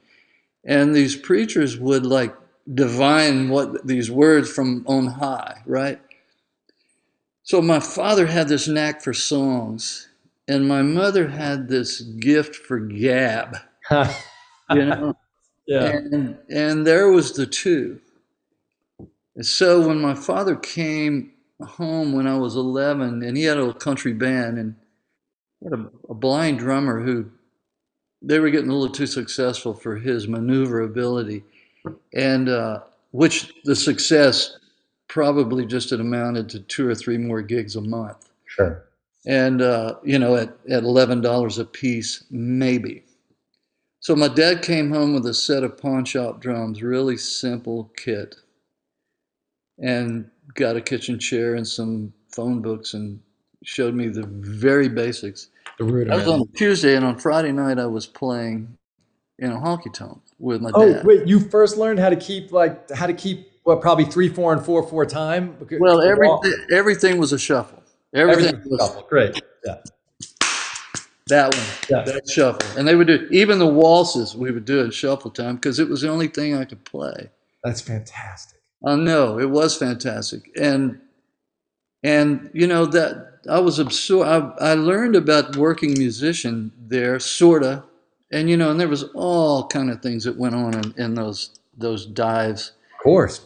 And 0.66 0.94
these 0.94 1.16
preachers 1.16 1.78
would 1.78 2.06
like 2.06 2.36
divine 2.72 3.50
what 3.50 3.88
these 3.88 4.12
words 4.12 4.52
from 4.52 4.84
on 4.88 5.08
high 5.08 5.62
right 5.66 6.00
so 7.50 7.64
my 7.64 7.80
father 7.80 8.28
had 8.28 8.48
this 8.48 8.68
knack 8.68 9.02
for 9.02 9.12
songs 9.12 10.08
and 10.48 10.68
my 10.68 10.84
mother 10.84 11.28
had 11.28 11.68
this 11.68 12.00
gift 12.00 12.56
for 12.56 12.78
gab, 12.78 13.58
you 13.90 14.86
know. 14.86 15.16
yeah. 15.66 15.86
And 15.86 16.38
and 16.48 16.86
there 16.86 17.10
was 17.10 17.34
the 17.34 17.48
two. 17.48 18.02
And 19.36 19.44
so 19.44 19.88
when 19.88 20.00
my 20.00 20.14
father 20.14 20.56
came 20.56 21.32
home 21.60 22.14
when 22.14 22.28
I 22.28 22.38
was 22.38 22.56
11, 22.56 23.24
and 23.24 23.36
he 23.36 23.46
had 23.46 23.58
a 23.58 23.74
country 23.74 24.14
band, 24.14 24.60
and 24.60 24.76
had 25.64 25.74
a, 25.74 25.90
a 26.08 26.14
blind 26.14 26.60
drummer 26.60 27.02
who 27.02 27.32
they 28.22 28.38
were 28.38 28.52
getting 28.52 28.70
a 28.70 28.76
little 28.76 28.94
too 28.94 29.08
successful 29.08 29.74
for 29.74 29.96
his 29.96 30.28
maneuverability, 30.28 31.44
and 32.14 32.48
uh, 32.48 32.82
which 33.10 33.52
the 33.64 33.76
success 33.76 34.59
probably 35.10 35.66
just 35.66 35.90
had 35.90 36.00
amounted 36.00 36.48
to 36.50 36.60
two 36.62 36.88
or 36.88 36.96
three 36.96 37.18
more 37.18 37.42
gigs 37.42 37.76
a 37.76 37.82
month. 37.82 38.30
Sure 38.46 38.86
and 39.26 39.62
uh, 39.62 39.96
you 40.04 40.20
know 40.20 40.36
at, 40.36 40.50
at 40.70 40.84
$11 40.84 41.60
a 41.60 41.66
piece 41.66 42.24
maybe 42.32 43.04
so 44.00 44.16
my 44.16 44.28
dad 44.28 44.62
came 44.62 44.92
home 44.92 45.14
with 45.14 45.26
a 45.26 45.34
set 45.34 45.64
of 45.64 45.78
pawn 45.78 46.06
shop 46.06 46.40
drums 46.42 46.82
really 46.82 47.18
simple 47.18 47.92
kit 47.98 48.36
and 49.78 50.30
got 50.56 50.76
a 50.76 50.82
kitchen 50.82 51.20
chair 51.20 51.56
and 51.56 51.68
some 51.68 52.14
phone 52.32 52.62
books 52.62 52.94
and 52.94 53.20
showed 53.64 53.94
me 53.94 54.08
the 54.08 54.26
very 54.28 54.88
basics 54.88 55.50
the 55.78 56.08
I 56.12 56.16
was 56.16 56.28
on 56.28 56.44
Tuesday 56.58 56.96
and 56.96 57.06
on 57.06 57.18
Friday 57.18 57.52
night 57.52 57.80
I 57.80 57.86
was 57.86 58.06
playing 58.06 58.78
in 59.38 59.52
a 59.52 59.56
honky 59.56 59.94
tonk 59.94 60.22
with 60.38 60.62
my 60.62 60.72
oh, 60.74 60.86
dad. 60.86 61.02
Oh 61.04 61.08
wait, 61.08 61.26
you 61.26 61.40
first 61.40 61.78
learned 61.78 62.00
how 62.00 62.10
to 62.10 62.18
keep 62.18 62.52
like 62.52 62.90
how 62.92 63.08
to 63.08 63.14
keep 63.14 63.49
what 63.70 63.82
probably 63.82 64.06
three 64.06 64.28
four 64.28 64.52
and 64.52 64.66
four 64.66 64.86
four 64.86 65.06
time. 65.06 65.56
Well, 65.80 66.02
everything 66.02 66.54
everything 66.72 67.18
was 67.20 67.32
a 67.32 67.40
shuffle. 67.40 67.84
Everything, 68.14 68.48
Everything 68.48 68.72
was 68.72 68.80
shuffle. 68.80 69.08
Great. 69.08 69.42
Yeah. 69.64 69.76
That 71.28 71.56
one, 71.56 71.66
yeah. 71.92 72.12
that 72.12 72.28
shuffle, 72.28 72.68
and 72.78 72.88
they 72.88 72.96
would 72.96 73.06
do 73.06 73.28
even 73.30 73.60
the 73.60 73.68
waltzes. 73.68 74.36
We 74.36 74.50
would 74.50 74.66
do 74.66 74.80
in 74.80 74.90
shuffle 74.90 75.30
time 75.30 75.56
because 75.56 75.78
it 75.78 75.88
was 75.88 76.02
the 76.02 76.10
only 76.10 76.28
thing 76.28 76.56
I 76.56 76.66
could 76.66 76.84
play. 76.84 77.30
That's 77.64 77.82
fantastic. 77.82 78.60
I 78.84 78.96
know 78.96 79.38
it 79.38 79.52
was 79.52 79.78
fantastic, 79.78 80.50
and 80.60 81.00
and 82.02 82.50
you 82.56 82.66
know 82.66 82.88
that 82.88 83.42
I 83.48 83.60
was 83.60 83.78
absorbed. 83.78 84.60
I, 84.60 84.72
I 84.72 84.74
learned 84.74 85.16
about 85.16 85.56
working 85.56 85.94
musician 85.94 86.72
there, 86.80 87.20
sorta, 87.20 87.84
and 88.32 88.50
you 88.50 88.58
know, 88.58 88.72
and 88.72 88.80
there 88.80 88.88
was 88.88 89.04
all 89.14 89.68
kind 89.68 89.92
of 89.92 90.02
things 90.02 90.24
that 90.24 90.36
went 90.36 90.56
on 90.56 90.74
in, 90.74 90.94
in 90.98 91.14
those 91.14 91.60
those 91.78 92.08
dives. 92.08 92.72
Of 92.96 93.04
course. 93.04 93.46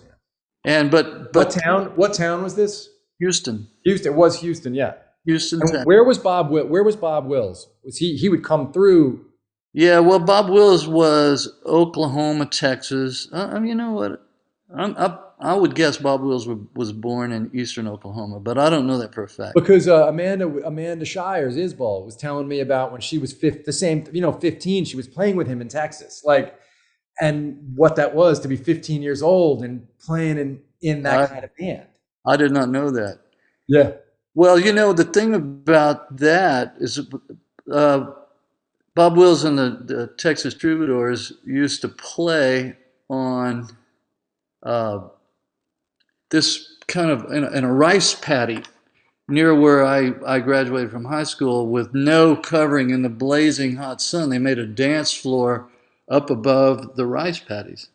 And 0.64 0.90
but 0.90 1.34
but 1.34 1.48
what 1.48 1.50
town? 1.52 1.86
What 1.96 2.14
town 2.14 2.44
was 2.44 2.56
this? 2.56 2.90
Houston. 3.20 3.68
Houston. 3.84 4.14
It 4.14 4.16
was 4.16 4.40
Houston. 4.42 4.74
Yeah. 4.74 4.94
Houston. 5.26 5.62
Where 5.86 6.04
was 6.04 6.18
Bob? 6.18 6.52
Where 6.52 6.84
was 6.84 6.96
Bob 6.96 7.26
Wills? 7.28 7.70
Was 7.84 7.98
he? 7.98 8.16
He 8.16 8.30
would 8.30 8.44
come 8.44 8.72
through. 8.72 9.26
Yeah. 9.74 10.00
Well, 10.00 10.20
Bob 10.20 10.50
Wills 10.50 10.88
was 10.88 11.50
Oklahoma, 11.66 12.46
Texas. 12.46 13.28
Uh, 13.32 13.50
I 13.54 13.60
mean, 13.60 13.70
you 13.70 13.76
know 13.76 13.92
what? 13.92 14.26
I'm, 14.76 14.96
I, 14.98 15.18
I 15.40 15.54
would 15.56 15.76
guess 15.76 15.98
Bob 15.98 16.22
Wills 16.22 16.48
was 16.74 16.94
born 16.94 17.34
in 17.34 17.52
eastern 17.54 17.88
Oklahoma, 17.88 18.40
but 18.40 18.58
I 18.58 18.70
don't 18.70 18.88
know 18.88 18.98
that 19.00 19.14
for 19.14 19.24
a 19.24 19.28
fact. 19.28 19.56
Because 19.56 19.88
uh, 19.88 20.08
Amanda 20.08 20.48
Amanda 20.66 21.04
Shires 21.04 21.58
Isbell 21.58 22.06
was 22.06 22.16
telling 22.16 22.48
me 22.48 22.62
about 22.62 22.92
when 22.94 23.02
she 23.02 23.18
was 23.18 23.34
fifth, 23.34 23.66
the 23.66 23.74
same, 23.74 24.06
you 24.14 24.22
know, 24.22 24.32
15, 24.32 24.86
she 24.86 24.96
was 24.96 25.08
playing 25.08 25.36
with 25.36 25.48
him 25.48 25.60
in 25.60 25.68
Texas. 25.68 26.24
Like, 26.24 26.58
and 27.22 27.58
what 27.76 27.96
that 27.96 28.14
was 28.14 28.40
to 28.42 28.48
be 28.48 28.56
15 28.56 29.02
years 29.02 29.22
old 29.22 29.64
and 29.64 29.88
playing 30.00 30.38
in, 30.38 30.62
in 30.82 31.04
that 31.04 31.20
I, 31.20 31.28
kind 31.28 31.44
of 31.44 31.56
band. 31.56 31.88
I 32.26 32.38
did 32.38 32.52
not 32.52 32.70
know 32.70 32.90
that. 32.92 33.20
Yeah. 33.68 33.92
Well, 34.36 34.60
you 34.60 34.74
know, 34.74 34.94
the 34.94 35.04
thing 35.04 35.36
about 35.36 36.18
that 36.18 36.76
is 36.80 37.00
uh, 37.72 38.06
Bob 38.96 39.18
Wills 39.18 39.44
and 39.44 39.58
the, 39.58 39.82
the, 39.84 40.08
Texas 40.18 40.54
Troubadours 40.54 41.34
used 41.46 41.82
to 41.82 41.88
play 41.88 42.76
on 43.10 43.68
uh, 44.64 45.08
this 46.30 46.78
kind 46.88 47.12
of 47.12 47.32
in 47.32 47.44
a, 47.44 47.52
in 47.52 47.64
a, 47.64 47.72
rice 47.72 48.16
paddy 48.16 48.64
near 49.28 49.54
where 49.54 49.86
I, 49.86 50.14
I 50.26 50.40
graduated 50.40 50.92
from 50.92 51.06
high 51.06 51.24
school 51.24 51.68
with 51.68 51.94
no 51.94 52.36
covering 52.36 52.90
in 52.90 53.04
the 53.04 53.10
blazing 53.10 53.76
hot 53.76 54.02
sun. 54.02 54.30
They 54.30 54.40
made 54.40 54.60
a 54.60 54.66
dance 54.66 55.14
floor 55.14 55.70
up 56.14 56.30
above 56.30 56.96
the 56.96 57.06
rice 57.06 57.40
paddies. 57.40 57.90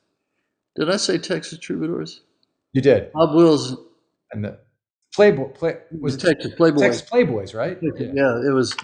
Did 0.76 0.90
I 0.90 0.96
say 0.96 1.18
Texas 1.18 1.58
Troubadours? 1.58 2.20
You 2.72 2.82
did. 2.82 3.12
Bob 3.12 3.34
Wills 3.34 3.76
And 4.32 4.44
the 4.44 4.58
Playboy 5.14 5.48
play, 5.48 5.76
was 6.00 6.16
Texas 6.16 6.52
Playboy. 6.54 6.80
Texas 6.80 7.08
Playboys, 7.08 7.54
right? 7.54 7.78
yeah. 7.80 7.90
Yeah, 8.12 8.48
it 8.48 8.52
was 8.52 8.76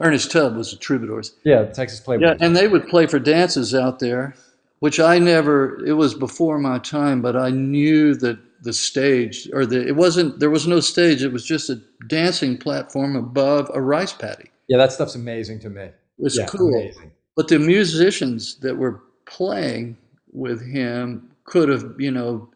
Ernest 0.00 0.30
Tubb 0.32 0.56
was 0.56 0.70
the 0.72 0.76
Troubadours. 0.76 1.34
yeah 1.44 1.64
Texas 1.66 2.00
Playboys. 2.00 2.22
Yeah, 2.22 2.34
and 2.40 2.56
they 2.56 2.66
would 2.68 2.88
play 2.88 3.06
for 3.06 3.18
dances 3.18 3.74
out 3.74 3.98
there, 4.00 4.34
which 4.80 4.98
I 4.98 5.18
never. 5.18 5.84
It 5.86 5.92
was 5.94 6.14
before 6.14 6.58
my 6.58 6.78
time, 6.78 7.22
but 7.22 7.36
I 7.36 7.50
knew 7.50 8.14
that 8.16 8.38
the 8.62 8.72
stage 8.72 9.48
or 9.52 9.64
the 9.64 9.86
it 9.86 9.96
wasn't. 9.96 10.40
There 10.40 10.50
was 10.50 10.66
no 10.66 10.80
stage. 10.80 11.22
It 11.22 11.32
was 11.32 11.44
just 11.44 11.70
a 11.70 11.80
dancing 12.08 12.58
platform 12.58 13.14
above 13.16 13.70
a 13.72 13.80
rice 13.80 14.12
paddy. 14.12 14.50
yeah, 14.68 14.78
that 14.78 14.92
stuff's 14.92 15.14
amazing 15.14 15.60
to 15.60 15.70
me. 15.70 15.82
It 15.82 15.94
was 16.18 16.36
yeah, 16.36 16.46
cool. 16.46 16.74
amazing. 16.74 17.12
But 17.36 17.48
the 17.48 17.58
musicians 17.58 18.56
that 18.56 18.76
were 18.76 19.02
playing 19.24 19.96
with 20.32 20.64
him 20.66 21.30
could 21.44 21.68
have, 21.68 21.94
you 21.98 22.10
know, 22.10 22.50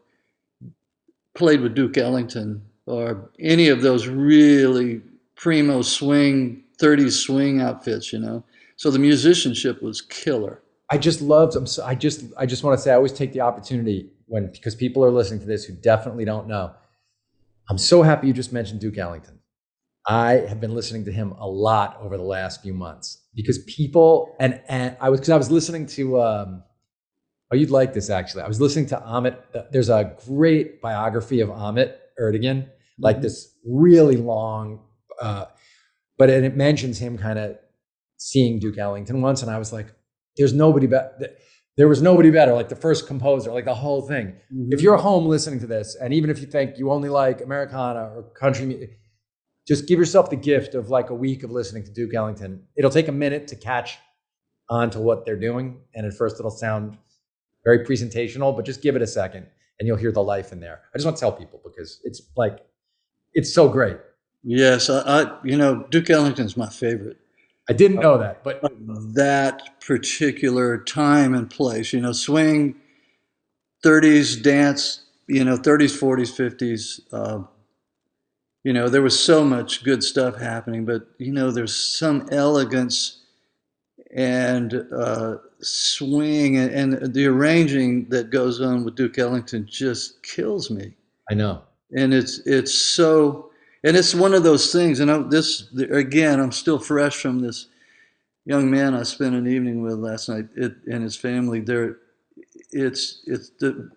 played 1.35 1.61
with 1.61 1.75
Duke 1.75 1.97
Ellington 1.97 2.63
or 2.87 3.31
any 3.39 3.69
of 3.69 3.83
those 3.83 4.07
really 4.07 5.03
primo 5.35 5.83
swing, 5.83 6.63
30s 6.81 7.13
swing 7.13 7.61
outfits, 7.61 8.13
you 8.13 8.19
know. 8.19 8.45
So 8.77 8.91
the 8.91 8.99
musicianship 8.99 9.83
was 9.83 10.01
killer. 10.01 10.63
I 10.91 10.99
just 10.99 11.21
loved. 11.21 11.57
I'm 11.57 11.67
so, 11.67 11.85
I 11.85 11.95
just 11.95 12.25
I 12.37 12.47
just 12.47 12.63
want 12.63 12.79
to 12.79 12.83
say 12.83 12.93
I 12.93 12.95
always 12.95 13.13
take 13.13 13.33
the 13.33 13.41
opportunity 13.41 14.11
when 14.27 14.51
because 14.53 14.75
people 14.75 15.05
are 15.05 15.11
listening 15.11 15.41
to 15.41 15.47
this 15.47 15.65
who 15.65 15.75
definitely 15.75 16.25
don't 16.25 16.47
know. 16.47 16.73
I'm 17.69 17.79
so 17.79 18.03
happy 18.03 18.29
you 18.29 18.33
just 18.33 18.53
mentioned 18.53 18.81
Duke 18.81 18.99
Ellington. 18.99 19.36
I 20.09 20.33
have 20.49 20.61
been 20.61 20.75
listening 20.75 21.05
to 21.07 21.13
him 21.13 21.33
a 21.33 21.47
lot 21.49 21.99
over 22.01 22.17
the 22.17 22.23
last 22.23 22.63
few 22.63 22.73
months 22.75 23.25
because 23.35 23.59
people 23.65 24.37
and 24.39 24.61
and 24.69 24.97
I 25.01 25.09
was 25.11 25.21
because 25.21 25.31
I 25.31 25.37
was 25.37 25.51
listening 25.51 25.87
to 25.99 26.21
um 26.21 26.63
oh 27.53 27.57
you'd 27.57 27.71
like 27.71 27.93
this 27.93 28.09
actually. 28.11 28.43
I 28.43 28.49
was 28.49 28.61
listening 28.61 28.87
to 28.87 29.01
Ahmet. 29.03 29.45
There's 29.73 29.89
a 29.89 30.17
great 30.27 30.81
biography 30.81 31.41
of 31.41 31.51
Ahmet 31.51 32.01
Ertegun, 32.21 32.69
like 32.99 33.19
Mhm. 33.19 33.23
this 33.23 33.57
really 33.69 34.17
long, 34.17 34.81
uh, 35.21 35.47
but 36.19 36.31
and 36.31 36.45
it 36.47 36.57
mentions 36.57 36.99
him 36.99 37.19
kind 37.19 37.39
of 37.39 37.57
seeing 38.17 38.59
Duke 38.59 38.79
Ellington 38.79 39.21
once, 39.23 39.43
and 39.43 39.51
I 39.51 39.59
was 39.59 39.73
like, 39.73 39.89
there's 40.37 40.53
nobody 40.55 40.87
better. 40.87 41.11
There 41.77 41.89
was 41.89 42.01
nobody 42.01 42.31
better, 42.31 42.55
like 42.55 42.71
the 42.71 42.77
first 42.77 43.07
composer, 43.07 43.53
like 43.53 43.67
the 43.67 43.75
whole 43.75 44.01
thing. 44.03 44.35
If 44.71 44.81
you're 44.81 44.97
home 44.97 45.27
listening 45.27 45.61
to 45.61 45.67
this, 45.67 45.95
and 46.01 46.15
even 46.15 46.31
if 46.31 46.41
you 46.41 46.47
think 46.47 46.79
you 46.79 46.91
only 46.91 47.11
like 47.11 47.43
Americana 47.43 48.03
or 48.17 48.23
country 48.41 48.65
music, 48.65 48.99
just 49.67 49.89
give 49.89 49.99
yourself 49.99 50.31
the 50.31 50.37
gift 50.37 50.75
of 50.75 50.91
like 50.91 51.11
a 51.11 51.15
week 51.15 51.43
of 51.43 51.51
listening 51.51 51.85
to 51.85 51.91
Duke 51.91 52.15
Ellington. 52.15 52.63
It'll 52.77 52.91
take 52.91 53.09
a 53.09 53.13
minute 53.13 53.49
to 53.49 53.57
catch 53.57 53.99
on 54.69 54.91
to 54.91 55.01
what 55.01 55.25
they're 55.25 55.39
doing. 55.39 55.81
And 55.95 56.07
at 56.07 56.15
first 56.15 56.39
it'll 56.39 56.51
sound 56.51 56.97
very 57.65 57.85
presentational, 57.85 58.55
but 58.55 58.65
just 58.65 58.81
give 58.83 58.97
it 58.97 59.03
a 59.03 59.07
second 59.07 59.47
and 59.79 59.87
you'll 59.87 59.97
hear 59.97 60.13
the 60.13 60.23
life 60.23 60.53
in 60.53 60.61
there. 60.61 60.83
I 60.95 60.99
just 60.99 61.05
want 61.05 61.17
to 61.17 61.21
tell 61.21 61.33
people 61.33 61.61
because 61.65 62.01
it's 62.05 62.23
like, 62.37 62.61
it's 63.35 63.53
so 63.53 63.69
great. 63.69 63.99
Yes, 64.43 64.89
I, 64.89 65.01
I 65.01 65.39
you 65.45 65.57
know, 65.57 65.85
Duke 65.91 66.09
Ellington's 66.09 66.57
my 66.57 66.69
favorite. 66.69 67.19
I 67.69 67.73
didn't 67.73 67.99
know 67.99 68.17
that, 68.19 68.45
but 68.45 68.63
That 69.15 69.81
particular 69.81 70.79
time 70.79 71.35
and 71.35 71.51
place, 71.51 71.93
you 71.93 72.01
know, 72.01 72.13
swing, 72.13 72.77
30s 73.85 74.41
dance, 74.41 75.05
you 75.27 75.43
know, 75.45 75.57
30s, 75.57 75.99
40s, 76.01 76.31
50s. 76.33 77.01
Uh, 77.13 77.45
you 78.67 78.73
know, 78.73 78.89
there 78.89 79.01
was 79.01 79.17
so 79.17 79.45
much 79.45 79.85
good 79.85 80.03
stuff 80.03 80.41
happening, 80.41 80.85
but 80.85 81.07
you 81.19 81.31
know, 81.31 81.53
there's 81.53 81.77
some 81.77 82.27
elegance 82.33 83.21
and 84.13 84.75
uh, 84.93 85.37
swing 85.61 86.57
and, 86.57 86.73
and 86.73 87.15
the 87.15 87.27
arranging 87.27 88.09
that 88.09 88.31
goes 88.31 88.61
on 88.61 88.85
with 88.85 88.97
Duke 88.97 89.19
Ellington 89.19 89.69
just 89.71 90.21
kills 90.25 90.69
me 90.69 90.97
I 91.31 91.35
know. 91.35 91.63
and 91.97 92.13
it's 92.13 92.41
it's 92.41 92.75
so 92.75 93.51
and 93.85 93.97
it's 93.97 94.17
one 94.17 94.35
of 94.35 94.43
those 94.43 94.73
things 94.73 94.99
and 94.99 95.13
I, 95.13 95.19
this 95.19 95.73
again 95.91 96.41
i'm 96.41 96.53
still 96.53 96.79
fresh 96.79 97.17
from 97.17 97.41
this 97.41 97.67
young 98.45 98.71
man 98.71 98.95
i 98.95 99.03
spent 99.03 99.35
an 99.35 99.47
evening 99.49 99.83
with 99.83 99.99
last 99.99 100.29
night 100.29 100.47
it, 100.57 100.77
and 100.91 101.03
his 101.03 101.17
family 101.17 101.61
there 101.61 101.99
it's 102.71 103.23
it's 103.27 103.51
the 103.61 103.91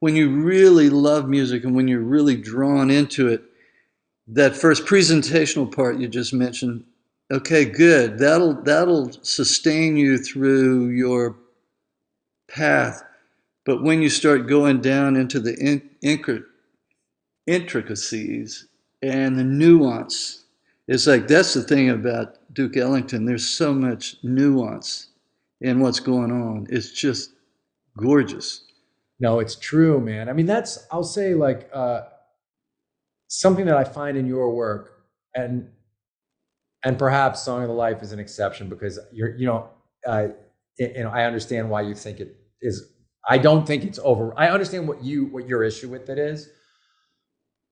when 0.00 0.16
you 0.16 0.30
really 0.30 0.88
love 0.88 1.28
music 1.28 1.64
and 1.64 1.74
when 1.74 1.88
you're 1.88 2.00
really 2.00 2.36
drawn 2.36 2.90
into 2.90 3.28
it 3.28 3.42
that 4.28 4.56
first 4.56 4.84
presentational 4.84 5.70
part 5.74 5.98
you 5.98 6.08
just 6.08 6.32
mentioned 6.32 6.84
okay 7.30 7.64
good 7.64 8.18
that'll 8.18 8.54
that'll 8.62 9.10
sustain 9.22 9.96
you 9.96 10.18
through 10.18 10.88
your 10.88 11.36
path 12.48 13.02
but 13.64 13.82
when 13.82 14.02
you 14.02 14.08
start 14.08 14.48
going 14.48 14.80
down 14.80 15.16
into 15.16 15.40
the 15.40 15.54
in, 15.54 15.82
intricacies 17.46 18.66
and 19.02 19.38
the 19.38 19.44
nuance. 19.44 20.44
It's 20.88 21.06
like 21.06 21.28
that's 21.28 21.54
the 21.54 21.62
thing 21.62 21.90
about 21.90 22.36
Duke 22.52 22.76
Ellington. 22.76 23.24
There's 23.24 23.48
so 23.48 23.72
much 23.72 24.16
nuance 24.22 25.08
in 25.60 25.80
what's 25.80 26.00
going 26.00 26.32
on. 26.32 26.66
It's 26.70 26.90
just 26.90 27.32
gorgeous. 27.96 28.64
No, 29.20 29.38
it's 29.38 29.54
true, 29.54 30.00
man. 30.00 30.28
I 30.28 30.32
mean, 30.32 30.46
that's 30.46 30.86
I'll 30.90 31.04
say 31.04 31.34
like 31.34 31.70
uh, 31.72 32.02
something 33.32 33.64
that 33.64 33.76
I 33.76 33.84
find 33.84 34.16
in 34.18 34.26
your 34.26 34.50
work, 34.50 35.04
and 35.34 35.68
and 36.84 36.98
perhaps 36.98 37.42
Song 37.42 37.62
of 37.62 37.68
the 37.68 37.74
Life 37.74 38.02
is 38.02 38.12
an 38.12 38.18
exception 38.18 38.68
because 38.68 38.98
you're, 39.10 39.36
you 39.36 39.46
know, 39.46 39.70
uh, 40.06 40.28
you 40.78 41.04
know, 41.04 41.10
I 41.10 41.24
understand 41.24 41.70
why 41.70 41.82
you 41.82 41.94
think 41.94 42.20
it 42.20 42.36
is. 42.60 42.92
I 43.28 43.38
don't 43.38 43.66
think 43.66 43.84
it's 43.84 44.00
over. 44.02 44.34
I 44.36 44.48
understand 44.48 44.86
what 44.86 45.02
you 45.02 45.26
what 45.26 45.48
your 45.48 45.62
issue 45.64 45.88
with 45.88 46.10
it 46.10 46.18
is, 46.18 46.50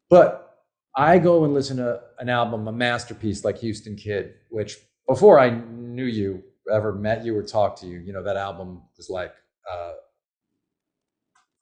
but 0.09 0.65
I 0.97 1.19
go 1.19 1.45
and 1.45 1.53
listen 1.53 1.77
to 1.77 2.01
an 2.19 2.29
album, 2.31 2.67
a 2.67 2.73
masterpiece 2.73 3.45
like 3.45 3.59
Houston 3.59 3.97
Kid, 3.97 4.35
which 4.49 4.79
before 5.07 5.39
I 5.39 5.51
knew 5.51 6.07
you, 6.07 6.43
ever 6.73 6.93
met 6.93 7.25
you 7.25 7.37
or 7.37 7.43
talked 7.43 7.81
to 7.81 7.87
you, 7.87 7.99
you 7.99 8.13
know, 8.13 8.23
that 8.23 8.37
album 8.37 8.83
was 8.97 9.11
like. 9.11 9.35
Uh, 9.71 9.93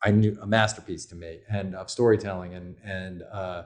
I 0.00 0.12
knew 0.12 0.38
a 0.40 0.46
masterpiece 0.46 1.06
to 1.06 1.16
me 1.16 1.40
and 1.50 1.74
of 1.74 1.90
storytelling 1.90 2.54
and 2.54 2.76
and 2.84 3.24
uh, 3.32 3.64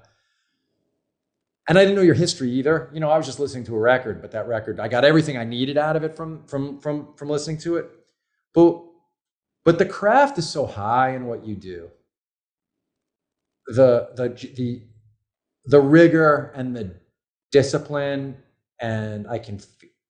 and 1.69 1.79
I 1.79 1.83
didn't 1.83 1.97
know 1.97 2.03
your 2.03 2.15
history 2.15 2.51
either. 2.53 2.91
You 2.93 3.01
know, 3.01 3.11
I 3.11 3.17
was 3.17 3.27
just 3.27 3.39
listening 3.39 3.65
to 3.65 3.77
a 3.77 3.79
record, 3.79 4.21
but 4.21 4.33
that 4.33 4.49
record 4.49 4.81
I 4.81 4.89
got 4.89 5.05
everything 5.05 5.37
I 5.37 5.45
needed 5.45 5.79
out 5.79 5.97
of 5.97 6.05
it 6.05 6.17
from 6.17 6.45
from 6.47 6.81
from 6.81 7.15
from 7.15 7.29
listening 7.29 7.59
to 7.59 7.77
it. 7.77 7.91
But 8.55 8.83
but 9.65 9.79
the 9.79 9.87
craft 9.87 10.39
is 10.39 10.49
so 10.49 10.67
high 10.67 11.11
in 11.15 11.27
what 11.27 11.45
you 11.45 11.55
do. 11.55 11.91
The 13.67 14.11
the 14.17 14.29
the 14.57 14.83
the 15.67 15.81
rigor 15.81 16.53
and 16.57 16.75
the 16.75 16.97
discipline 17.53 18.37
and 18.81 19.29
I 19.29 19.39
can 19.39 19.61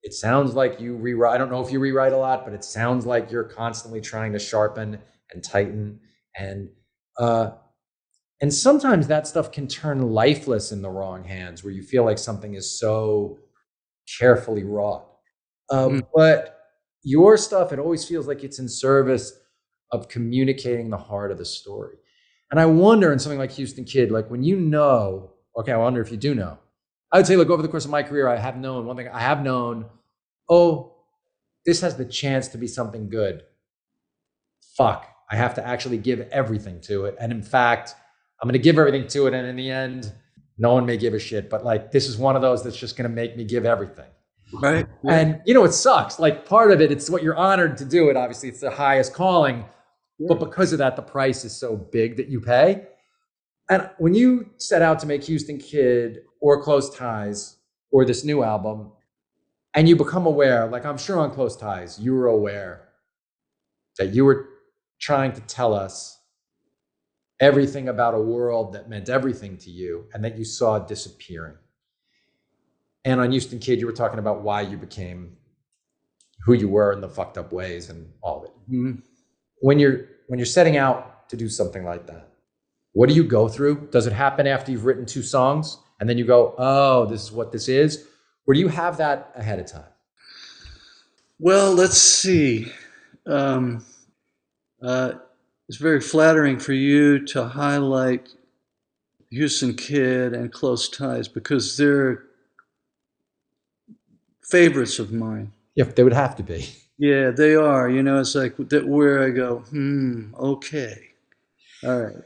it 0.02 0.14
sounds 0.14 0.54
like 0.54 0.80
you 0.80 0.96
rewrite 0.96 1.34
I 1.34 1.38
don't 1.38 1.50
know 1.50 1.64
if 1.64 1.70
you 1.70 1.78
rewrite 1.80 2.12
a 2.12 2.16
lot, 2.16 2.44
but 2.44 2.54
it 2.54 2.64
sounds 2.64 3.04
like 3.04 3.30
you're 3.30 3.44
constantly 3.44 4.00
trying 4.00 4.32
to 4.32 4.38
sharpen 4.38 4.98
and 5.32 5.44
tighten 5.44 6.00
and 6.36 6.70
uh 7.18 7.50
and 8.42 8.52
sometimes 8.52 9.07
that 9.07 9.26
stuff 9.26 9.52
can 9.52 9.68
turn 9.68 10.02
lifeless 10.12 10.72
in 10.72 10.83
the 10.83 10.90
wrong 10.90 11.24
hands 11.24 11.64
where 11.64 11.72
you 11.72 11.83
feel 11.83 12.05
like 12.05 12.18
something 12.18 12.55
is 12.55 12.78
so 12.78 13.38
carefully 14.18 14.64
wrought 14.64 15.07
um, 15.70 16.02
Mm. 16.02 16.09
but 16.14 16.59
your 17.05 17.37
stuff 17.37 17.72
it 17.72 17.78
always 17.78 18.05
feels 18.07 18.26
like 18.28 18.44
it's 18.44 18.59
in 18.59 18.68
service 18.68 19.33
of 19.92 20.09
communicating 20.09 20.90
the 20.90 20.96
heart 20.98 21.31
of 21.33 21.38
the 21.38 21.44
story 21.44 21.96
and 22.50 22.61
i 22.61 22.66
wonder 22.66 23.12
in 23.12 23.18
something 23.18 23.38
like 23.38 23.52
houston 23.52 23.85
kid 23.85 24.11
like 24.11 24.31
when 24.31 24.42
you 24.42 24.57
know 24.57 25.33
okay 25.57 25.72
i 25.72 25.76
wonder 25.76 26.00
if 26.00 26.11
you 26.11 26.16
do 26.16 26.35
know 26.35 26.59
i 27.12 27.16
would 27.18 27.26
say 27.26 27.37
look 27.37 27.50
over 27.50 27.62
the 27.62 27.68
course 27.68 27.85
of 27.85 27.90
my 27.90 28.02
career 28.02 28.28
i 28.28 28.37
have 28.37 28.57
known 28.57 28.87
one 28.87 28.96
thing 28.96 29.09
i 29.09 29.20
have 29.20 29.42
known 29.42 29.87
oh 30.50 30.92
this 31.66 31.81
has 31.81 31.96
the 31.96 32.05
chance 32.05 32.48
to 32.48 32.59
be 32.59 32.66
something 32.66 33.09
good 33.09 33.42
fuck, 34.76 35.07
I 35.31 35.37
have 35.37 35.55
to 35.55 35.66
actually 35.66 35.98
give 35.98 36.20
everything 36.31 36.81
to 36.83 37.05
it. 37.07 37.16
And 37.20 37.33
in 37.33 37.42
fact, 37.42 37.94
I'm 38.42 38.48
going 38.48 38.55
to 38.55 38.59
give 38.59 38.78
everything 38.78 39.07
to 39.09 39.28
it. 39.28 39.35
And 39.35 39.46
in 39.46 39.55
the 39.55 39.70
end, 39.70 40.12
no 40.59 40.74
one 40.74 40.85
may 40.85 40.96
give 40.96 41.14
a 41.14 41.18
shit. 41.18 41.48
But 41.48 41.64
like, 41.64 41.92
this 41.92 42.09
is 42.09 42.18
one 42.18 42.35
of 42.35 42.42
those 42.42 42.64
that's 42.64 42.76
just 42.76 42.96
going 42.96 43.09
to 43.09 43.14
make 43.14 43.37
me 43.37 43.44
give 43.44 43.64
everything. 43.64 44.11
Right. 44.52 44.87
And 45.09 45.40
you 45.46 45.55
know, 45.55 45.64
it 45.64 45.72
sucks. 45.72 46.18
Like, 46.18 46.44
part 46.44 46.72
of 46.72 46.81
it, 46.81 46.92
it's 46.92 47.09
what 47.09 47.22
you're 47.22 47.37
honored 47.37 47.76
to 47.78 47.85
do 47.85 48.11
it. 48.11 48.16
Obviously, 48.16 48.48
it's 48.48 48.61
the 48.61 48.70
highest 48.70 49.14
calling. 49.14 49.64
But 50.28 50.38
because 50.38 50.72
of 50.72 50.78
that, 50.78 50.94
the 50.94 51.02
price 51.02 51.44
is 51.44 51.57
so 51.57 51.76
big 51.76 52.16
that 52.16 52.28
you 52.28 52.40
pay. 52.40 52.87
And 53.70 53.88
when 53.98 54.14
you 54.14 54.50
set 54.59 54.83
out 54.83 54.98
to 55.00 55.07
make 55.07 55.24
Houston 55.24 55.59
Kid 55.59 56.20
or 56.40 56.62
Close 56.62 56.94
Ties 56.94 57.57
or 57.90 58.05
this 58.05 58.24
new 58.24 58.42
album, 58.42 58.92
and 59.74 59.88
you 59.88 59.96
become 59.96 60.26
aware, 60.26 60.66
like 60.66 60.85
I'm 60.85 60.98
sure 60.98 61.18
on 61.18 61.31
Close 61.31 61.57
Ties, 61.57 61.98
you 61.98 62.14
were 62.14 62.26
aware 62.26 62.88
that 63.98 64.14
you 64.14 64.24
were 64.24 64.48
trying 65.00 65.33
to 65.33 65.40
tell 65.42 65.74
us 65.74 66.18
everything 67.42 67.88
about 67.88 68.14
a 68.14 68.20
world 68.20 68.72
that 68.72 68.88
meant 68.88 69.09
everything 69.09 69.59
to 69.59 69.70
you 69.70 70.07
and 70.14 70.24
that 70.24 70.38
you 70.38 70.44
saw 70.44 70.78
disappearing. 70.78 71.57
And 73.05 73.20
on 73.20 73.33
Houston 73.33 73.59
Kid, 73.59 73.81
you 73.81 73.87
were 73.87 73.92
talking 73.92 74.20
about 74.20 74.42
why 74.42 74.61
you 74.61 74.76
became 74.76 75.37
who 76.46 76.52
you 76.52 76.68
were 76.68 76.92
in 76.92 77.00
the 77.00 77.09
fucked 77.09 77.37
up 77.37 77.52
ways 77.52 77.90
and 77.90 78.11
all 78.22 78.38
of 78.38 78.44
it. 78.44 78.52
Mhm. 78.70 79.02
When 79.61 79.78
you're 79.78 80.09
when 80.28 80.38
you're 80.38 80.46
setting 80.46 80.76
out 80.76 81.28
to 81.28 81.37
do 81.37 81.48
something 81.48 81.85
like 81.85 82.07
that, 82.07 82.28
what 82.92 83.09
do 83.09 83.14
you 83.14 83.24
go 83.24 83.48
through? 83.48 83.88
Does 83.90 84.07
it 84.07 84.12
happen 84.12 84.46
after 84.46 84.70
you've 84.70 84.85
written 84.87 85.05
two 85.05 85.22
songs 85.22 85.78
and 86.00 86.09
then 86.09 86.16
you 86.16 86.24
go, 86.24 86.55
"Oh, 86.57 87.07
this 87.07 87.22
is 87.22 87.33
what 87.33 87.50
this 87.52 87.68
is," 87.68 88.07
or 88.46 88.55
do 88.55 88.61
you 88.61 88.68
have 88.68 88.96
that 88.98 89.33
ahead 89.35 89.59
of 89.59 89.66
time? 89.66 89.92
Well, 91.38 91.74
let's 91.74 91.98
see. 91.98 92.72
Um, 93.26 93.85
uh, 94.81 95.14
it's 95.68 95.79
very 95.79 96.01
flattering 96.01 96.59
for 96.59 96.72
you 96.72 97.25
to 97.27 97.44
highlight 97.44 98.29
Houston 99.31 99.75
Kid 99.75 100.35
and 100.35 100.53
Close 100.53 100.88
Ties 100.88 101.29
because 101.29 101.77
they're 101.77 102.25
favorites 104.42 104.98
of 104.98 105.12
mine. 105.12 105.53
If 105.77 105.94
they 105.94 106.05
would 106.05 106.12
have 106.12 106.37
to 106.37 106.42
be. 106.42 106.68
Yeah, 106.98 107.31
they 107.31 107.55
are. 107.55 107.88
You 107.88 108.03
know, 108.03 108.20
it's 108.20 108.35
like 108.35 108.55
that 108.68 108.87
where 108.87 109.25
I 109.25 109.31
go, 109.31 109.61
hmm, 109.70 110.35
okay. 110.35 111.09
All 111.85 112.01
right. 112.01 112.16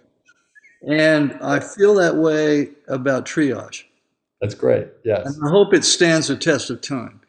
And 0.86 1.38
I 1.40 1.60
feel 1.60 1.94
that 1.94 2.16
way 2.16 2.70
about 2.88 3.26
triage. 3.26 3.84
That's 4.40 4.54
great. 4.54 4.88
Yes. 5.04 5.34
And 5.34 5.46
I 5.46 5.50
hope 5.50 5.72
it 5.72 5.84
stands 5.84 6.28
the 6.28 6.36
test 6.36 6.68
of 6.70 6.80
time. 6.80 7.20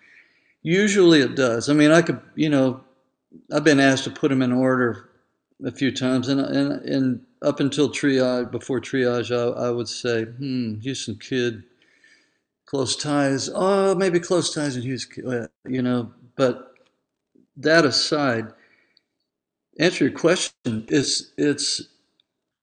Usually 0.64 1.22
it 1.22 1.36
does. 1.36 1.70
I 1.70 1.74
mean, 1.74 1.92
I 1.92 2.02
could, 2.02 2.20
you 2.36 2.50
know, 2.50 2.82
I've 3.54 3.64
been 3.64 3.80
asked 3.80 4.04
to 4.06 4.12
put 4.12 4.30
them 4.30 4.42
in 4.42 4.52
order 4.52 5.10
a 5.66 5.72
few 5.72 5.92
times, 5.92 6.28
and 6.28 6.40
and, 6.42 6.72
and 6.88 7.22
up 7.42 7.60
until 7.60 7.90
triage, 7.90 8.52
before 8.52 8.82
triage, 8.82 9.32
I, 9.36 9.68
I 9.68 9.72
would 9.72 9.88
say, 9.90 10.26
hmm, 10.26 10.80
Houston 10.80 11.16
Kid, 11.18 11.64
close 12.66 12.96
ties. 12.96 13.50
Oh, 13.54 13.96
maybe 13.96 14.20
close 14.20 14.54
ties 14.54 14.76
and 14.76 14.84
Houston 14.86 15.28
uh, 15.32 15.48
you 15.68 15.82
know. 15.82 16.14
But 16.36 16.74
that 17.58 17.86
aside, 17.86 18.48
answer 19.80 20.06
your 20.06 20.18
question. 20.18 20.54
It's 20.90 21.32
it's. 21.38 21.82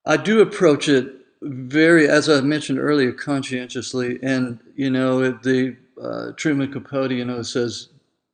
I 0.06 0.16
do 0.18 0.40
approach 0.40 0.88
it 0.88 1.12
very, 1.42 2.08
as 2.08 2.28
I 2.28 2.40
mentioned 2.42 2.78
earlier, 2.78 3.12
conscientiously, 3.12 4.18
and 4.22 4.60
you 4.76 4.90
know, 4.90 5.22
it- 5.22 5.42
the 5.42 5.76
uh, 6.02 6.32
Truman 6.36 6.72
Capote, 6.72 7.12
you 7.12 7.24
know, 7.24 7.42
says 7.42 7.88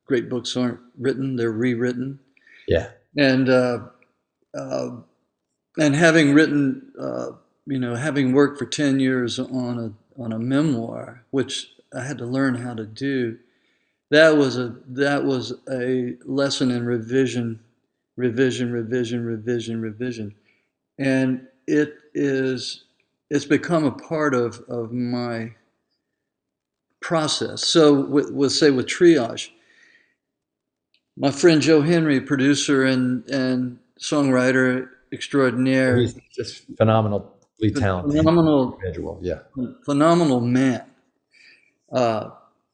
great 0.06 0.28
books 0.28 0.56
aren't 0.56 0.80
written; 0.98 1.36
they're 1.36 1.52
rewritten 1.52 2.18
Yeah. 2.68 2.90
and 3.16 3.48
uh, 3.48 3.80
uh, 4.54 4.90
and 5.78 5.94
having 5.94 6.34
written, 6.34 6.92
uh, 7.00 7.32
you 7.66 7.78
know, 7.78 7.94
having 7.94 8.32
worked 8.32 8.58
for 8.58 8.66
ten 8.66 9.00
years 9.00 9.38
on 9.38 9.78
a 9.78 10.22
on 10.22 10.32
a 10.32 10.38
memoir, 10.38 11.24
which 11.30 11.70
I 11.94 12.04
had 12.04 12.18
to 12.18 12.26
learn 12.26 12.54
how 12.56 12.74
to 12.74 12.86
do, 12.86 13.38
that 14.10 14.36
was 14.36 14.58
a 14.58 14.76
that 14.88 15.24
was 15.24 15.54
a 15.70 16.16
lesson 16.24 16.70
in 16.70 16.84
revision, 16.86 17.60
revision, 18.16 18.72
revision, 18.72 19.24
revision, 19.24 19.80
revision, 19.80 20.34
and 20.98 21.46
it 21.66 21.94
is 22.14 22.84
it's 23.30 23.44
become 23.44 23.84
a 23.84 23.92
part 23.92 24.34
of 24.34 24.60
of 24.68 24.92
my 24.92 25.54
process. 27.00 27.66
So 27.66 28.00
with, 28.00 28.30
with 28.32 28.52
say 28.52 28.70
with 28.70 28.86
triage 28.86 29.50
my 31.16 31.30
friend 31.30 31.60
Joe 31.60 31.82
Henry, 31.82 32.20
producer 32.20 32.84
and 32.84 33.28
and 33.28 33.78
songwriter 34.00 34.88
extraordinaire, 35.12 35.98
He's 35.98 36.14
just 36.34 36.64
phenomenally 36.76 37.24
talented 37.74 38.16
phenomenal, 38.16 38.74
individual. 38.74 39.18
Yeah. 39.22 39.40
phenomenal 39.84 40.40
man. 40.40 40.84
Uh, 41.92 42.30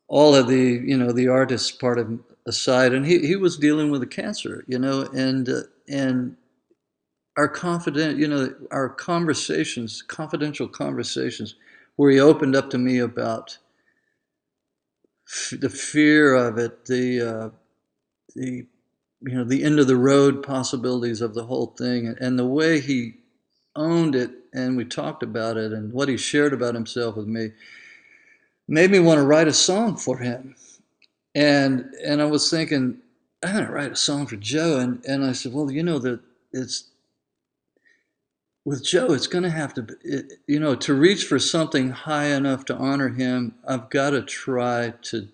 all 0.09 0.35
of 0.35 0.47
the 0.47 0.83
you 0.85 0.97
know 0.97 1.13
the 1.13 1.29
artist 1.29 1.81
part 1.81 1.99
of 1.99 2.19
aside, 2.47 2.93
and 2.93 3.05
he 3.07 3.27
he 3.27 3.37
was 3.37 3.57
dealing 3.57 3.91
with 3.91 4.03
a 4.03 4.07
cancer, 4.07 4.65
you 4.69 4.79
know, 4.79 5.03
and 5.15 5.49
uh, 5.49 5.61
and 5.89 6.37
our 7.37 7.49
confident, 7.49 8.19
you 8.19 8.29
know, 8.29 8.55
our 8.71 8.89
conversations, 8.89 10.03
confidential 10.03 10.69
conversations, 10.69 11.55
where 11.97 12.11
he 12.11 12.21
opened 12.21 12.57
up 12.57 12.71
to 12.71 12.79
me 12.79 12.99
about 12.99 13.59
f- 15.29 15.59
the 15.61 15.69
fear 15.69 16.35
of 16.35 16.57
it, 16.59 16.85
the 16.87 17.21
uh, 17.21 17.51
the 18.35 18.67
you 19.23 19.35
know 19.35 19.45
the 19.45 19.65
end 19.65 19.79
of 19.79 19.87
the 19.87 19.97
road 19.97 20.43
possibilities 20.43 21.21
of 21.21 21.35
the 21.35 21.45
whole 21.45 21.75
thing, 21.79 22.07
and, 22.07 22.19
and 22.19 22.39
the 22.39 22.47
way 22.47 22.81
he 22.81 23.15
owned 23.77 24.15
it, 24.15 24.31
and 24.55 24.77
we 24.77 24.85
talked 24.85 25.23
about 25.23 25.57
it, 25.57 25.73
and 25.73 25.93
what 25.93 26.09
he 26.09 26.17
shared 26.17 26.53
about 26.53 26.75
himself 26.75 27.17
with 27.17 27.27
me, 27.27 27.51
made 28.69 28.91
me 28.91 28.99
want 28.99 29.19
to 29.19 29.27
write 29.27 29.49
a 29.49 29.53
song 29.53 29.97
for 29.97 30.19
him, 30.19 30.55
and 31.35 31.87
and 32.05 32.23
I 32.23 32.27
was 32.27 32.51
thinking. 32.51 32.99
I'm 33.45 33.55
gonna 33.55 33.71
write 33.71 33.93
a 33.93 33.97
song 33.97 34.27
for 34.27 34.37
Joe, 34.37 34.79
and, 34.81 35.05
and 35.05 35.25
I 35.25 35.33
said, 35.33 35.53
well, 35.53 35.71
you 35.71 35.83
know 35.83 35.99
that 36.01 36.21
it's 36.53 36.85
with 38.67 38.85
Joe, 38.85 39.13
it's 39.13 39.29
going 39.29 39.45
to 39.45 39.51
have 39.51 39.75
to, 39.75 39.83
be, 39.83 39.95
it, 40.03 40.33
you 40.49 40.59
know, 40.61 40.75
to 40.75 40.95
reach 40.95 41.25
for 41.25 41.39
something 41.39 41.91
high 41.91 42.27
enough 42.27 42.65
to 42.67 42.77
honor 42.77 43.09
him. 43.11 43.55
I've 43.67 43.91
got 43.91 44.11
to 44.11 44.23
try 44.23 44.95
to, 45.03 45.29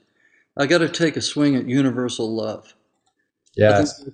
I 0.57 0.67
got 0.67 0.79
to 0.79 0.89
take 0.89 1.17
a 1.17 1.23
swing 1.23 1.57
at 1.57 1.67
universal 1.67 2.35
love. 2.35 2.75
Yes. 3.57 4.09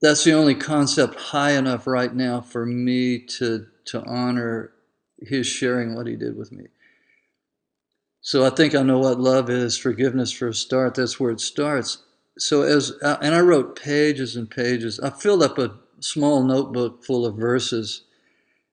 that's 0.00 0.24
the 0.24 0.32
only 0.32 0.54
concept 0.54 1.14
high 1.16 1.52
enough 1.52 1.86
right 1.86 2.14
now 2.14 2.40
for 2.40 2.64
me 2.66 3.18
to 3.38 3.66
to 3.86 4.02
honor 4.04 4.72
his 5.20 5.46
sharing 5.46 5.94
what 5.94 6.06
he 6.06 6.16
did 6.16 6.36
with 6.36 6.52
me. 6.52 6.64
So 8.20 8.44
I 8.46 8.50
think 8.50 8.74
I 8.74 8.82
know 8.82 8.98
what 8.98 9.20
love 9.20 9.50
is. 9.50 9.76
Forgiveness 9.76 10.32
for 10.32 10.48
a 10.48 10.54
start. 10.54 10.94
That's 10.94 11.20
where 11.20 11.30
it 11.30 11.40
starts. 11.40 11.98
So 12.38 12.62
as 12.62 12.92
uh, 13.02 13.18
and 13.20 13.34
I 13.34 13.40
wrote 13.40 13.80
pages 13.80 14.36
and 14.36 14.48
pages. 14.50 14.98
I 15.00 15.10
filled 15.10 15.42
up 15.42 15.58
a 15.58 15.76
small 16.00 16.42
notebook 16.42 17.04
full 17.04 17.26
of 17.26 17.36
verses. 17.36 18.04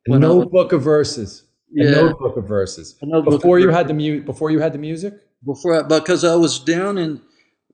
A 0.08 0.18
notebook 0.18 0.72
of 0.74 0.82
verses. 0.84 1.44
A 1.78 1.84
Yeah, 1.84 1.92
notebook 1.92 2.38
of 2.38 2.48
verses. 2.48 2.96
a 3.02 3.06
notebook 3.06 3.34
of 3.36 3.40
Before 3.42 3.60
you 3.60 3.68
verses. 3.68 3.78
had 3.78 3.88
the 3.88 3.94
mu- 3.94 4.24
before 4.24 4.52
you 4.52 4.60
had 4.60 4.74
the 4.74 4.80
music? 4.80 5.14
before 5.46 5.84
I, 5.84 5.88
because 5.88 6.24
I 6.24 6.36
was 6.36 6.60
down 6.60 6.98
in 6.98 7.22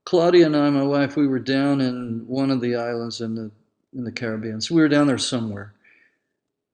Claudia 0.08 0.46
and 0.46 0.56
I, 0.56 0.70
my 0.70 0.84
wife, 0.84 1.18
we 1.18 1.28
were 1.28 1.38
down 1.38 1.82
in 1.82 2.24
one 2.28 2.50
of 2.50 2.62
the 2.62 2.78
islands 2.78 3.20
in 3.20 3.36
the 3.36 3.52
in 3.94 4.06
the 4.06 4.12
Caribbean. 4.12 4.62
So 4.62 4.74
we 4.74 4.82
were 4.82 4.88
down 4.88 5.06
there 5.06 5.18
somewhere. 5.18 5.74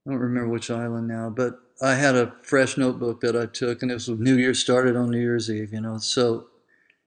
I 0.05 0.11
don't 0.11 0.19
remember 0.19 0.49
which 0.49 0.69
island 0.69 1.07
now, 1.07 1.31
but 1.31 1.59
I 1.81 1.95
had 1.95 2.13
a 2.13 2.31
fresh 2.43 2.77
notebook 2.77 3.21
that 3.21 3.35
I 3.35 3.47
took, 3.47 3.81
and 3.81 3.89
it 3.89 3.95
was 3.95 4.07
New 4.07 4.35
Year 4.37 4.53
started 4.53 4.95
on 4.95 5.09
New 5.09 5.19
Year's 5.19 5.49
Eve. 5.49 5.73
You 5.73 5.81
know, 5.81 5.97
so 5.97 6.45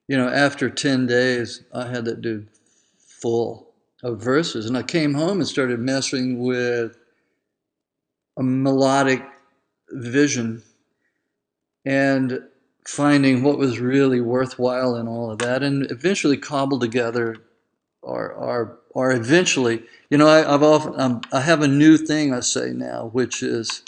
you 0.09 0.17
know 0.17 0.29
after 0.29 0.69
ten 0.69 1.07
days, 1.07 1.63
I 1.73 1.87
had 1.87 2.05
that 2.07 2.23
dude 2.23 2.49
full 2.99 3.71
of 4.03 4.21
verses, 4.21 4.67
and 4.67 4.77
I 4.77 4.83
came 4.83 5.15
home 5.15 5.39
and 5.39 5.47
started 5.47 5.79
messing 5.79 6.41
with 6.41 6.99
a 8.37 8.43
melodic 8.43 9.23
vision 9.93 10.65
and 11.85 12.41
finding 12.87 13.43
what 13.43 13.59
was 13.59 13.81
really 13.81 14.21
worthwhile 14.21 14.97
in 14.97 15.09
all 15.09 15.31
of 15.33 15.39
that, 15.41 15.63
and 15.63 15.91
eventually 15.91 16.39
cobbled 16.39 16.83
together, 16.83 17.37
or 18.03 18.33
or 18.33 18.79
or 18.91 19.13
eventually, 19.13 19.85
you 20.11 20.19
know, 20.19 20.29
I, 20.29 20.55
I've 20.55 20.63
often 20.65 21.01
um, 21.01 21.23
I 21.33 21.41
have 21.43 21.63
a 21.63 21.69
new 21.69 21.97
thing 21.99 22.35
I 22.35 22.41
say 22.41 22.73
now, 22.73 23.11
which 23.13 23.43
is 23.43 23.83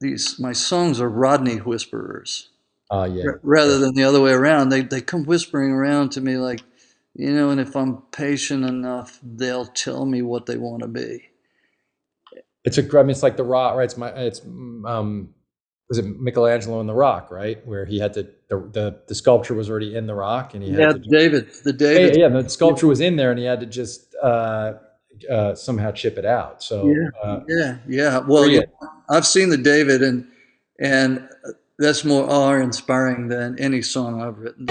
these 0.00 0.38
my 0.40 0.52
songs 0.52 1.00
are 1.00 1.10
Rodney 1.10 1.58
whisperers 1.58 2.48
Oh 2.90 3.04
yeah. 3.04 3.26
r- 3.26 3.40
rather 3.42 3.78
than 3.78 3.94
the 3.94 4.04
other 4.04 4.20
way 4.20 4.32
around. 4.32 4.70
They 4.70 4.82
they 4.82 5.00
come 5.00 5.24
whispering 5.24 5.72
around 5.72 6.10
to 6.12 6.20
me 6.20 6.36
like, 6.38 6.62
you 7.14 7.32
know, 7.32 7.50
and 7.50 7.60
if 7.60 7.76
I'm 7.76 8.02
patient 8.12 8.64
enough, 8.64 9.20
they'll 9.22 9.66
tell 9.66 10.06
me 10.06 10.22
what 10.22 10.46
they 10.46 10.56
want 10.58 10.82
to 10.82 10.88
be. 10.88 11.30
It's 12.64 12.78
a. 12.78 12.82
I 12.98 13.02
mean, 13.02 13.10
it's 13.10 13.22
like 13.24 13.36
the 13.38 13.44
rock, 13.44 13.76
right? 13.76 13.84
It's 13.84 13.96
my. 13.96 14.10
It's 14.10 14.40
um. 14.42 15.34
Was 15.92 15.98
it 15.98 16.18
Michelangelo 16.18 16.80
in 16.80 16.86
the 16.86 16.94
Rock, 16.94 17.30
right? 17.30 17.64
Where 17.66 17.84
he 17.84 17.98
had 17.98 18.14
to 18.14 18.22
the 18.48 18.56
the, 18.72 19.00
the 19.08 19.14
sculpture 19.14 19.52
was 19.52 19.68
already 19.68 19.94
in 19.94 20.06
the 20.06 20.14
rock, 20.14 20.54
and 20.54 20.62
he 20.62 20.70
had 20.70 20.78
Yeah, 20.78 20.92
to. 20.92 20.98
David, 21.00 21.50
the 21.64 21.72
David. 21.74 22.16
yeah, 22.16 22.28
the 22.28 22.48
sculpture 22.48 22.86
was 22.86 23.00
in 23.00 23.16
there, 23.16 23.30
and 23.30 23.38
he 23.38 23.44
had 23.44 23.60
to 23.60 23.66
just 23.66 24.14
uh, 24.22 24.74
uh, 25.30 25.54
somehow 25.54 25.90
chip 25.90 26.16
it 26.16 26.24
out. 26.24 26.62
So 26.62 26.86
Yeah. 26.86 27.08
uh, 27.22 27.40
Yeah, 27.46 27.76
yeah. 27.86 28.18
Well, 28.26 28.48
yeah, 28.48 28.62
I've 29.10 29.26
seen 29.26 29.50
the 29.50 29.58
David, 29.58 30.02
and 30.02 30.26
and 30.80 31.28
that's 31.78 32.04
more 32.04 32.24
awe-inspiring 32.30 33.28
than 33.28 33.58
any 33.58 33.82
song 33.82 34.22
I've 34.22 34.38
written. 34.38 34.66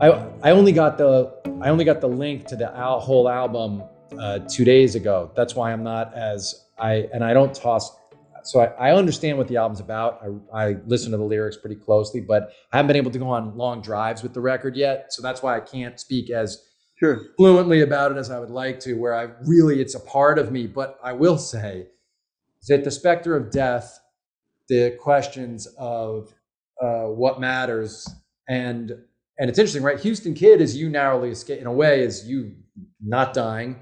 I 0.00 0.08
I 0.42 0.50
only 0.50 0.72
got 0.72 0.98
the 0.98 1.32
I 1.62 1.70
only 1.70 1.84
got 1.84 2.00
the 2.00 2.08
link 2.08 2.46
to 2.48 2.56
the 2.56 2.74
al- 2.76 3.00
whole 3.00 3.28
album 3.28 3.82
uh, 4.18 4.40
two 4.40 4.64
days 4.64 4.94
ago. 4.94 5.30
That's 5.34 5.54
why 5.54 5.72
I'm 5.72 5.82
not 5.82 6.12
as 6.14 6.66
I 6.78 7.08
and 7.14 7.24
I 7.24 7.32
don't 7.32 7.54
toss 7.54 7.96
so 8.42 8.60
I, 8.60 8.90
I, 8.90 8.92
understand 8.92 9.38
what 9.38 9.48
the 9.48 9.56
album's 9.56 9.80
about. 9.80 10.22
I, 10.54 10.66
I 10.68 10.76
listen 10.86 11.10
to 11.10 11.16
the 11.16 11.24
lyrics 11.24 11.56
pretty 11.56 11.74
closely, 11.74 12.20
but 12.20 12.52
I 12.72 12.76
haven't 12.76 12.86
been 12.86 12.96
able 12.96 13.10
to 13.10 13.18
go 13.18 13.28
on 13.28 13.56
long 13.56 13.80
drives 13.80 14.22
with 14.22 14.34
the 14.34 14.40
record 14.40 14.76
yet. 14.76 15.12
So 15.12 15.20
that's 15.20 15.42
why 15.42 15.56
I 15.56 15.60
can't 15.60 15.98
speak 15.98 16.30
as 16.30 16.62
sure. 16.94 17.22
fluently 17.36 17.80
about 17.80 18.12
it 18.12 18.18
as 18.18 18.30
I 18.30 18.38
would 18.38 18.50
like 18.50 18.78
to, 18.80 18.94
where 18.94 19.14
I 19.14 19.30
really, 19.44 19.80
it's 19.80 19.96
a 19.96 20.00
part 20.00 20.38
of 20.38 20.52
me. 20.52 20.68
But 20.68 20.96
I 21.02 21.12
will 21.12 21.38
say 21.38 21.88
that 22.68 22.84
the 22.84 22.90
specter 22.92 23.34
of 23.34 23.50
death, 23.50 23.98
the 24.68 24.96
questions 25.00 25.66
of 25.76 26.32
uh, 26.80 27.06
what 27.06 27.40
matters, 27.40 28.08
and 28.48 28.96
and 29.38 29.50
it's 29.50 29.58
interesting, 29.58 29.82
right? 29.82 30.00
Houston 30.00 30.34
Kid 30.34 30.60
is 30.60 30.76
you 30.76 30.88
narrowly 30.88 31.30
escape 31.30 31.60
in 31.60 31.66
a 31.66 31.72
way, 31.72 32.02
is 32.02 32.26
you 32.26 32.54
not 33.00 33.34
dying. 33.34 33.76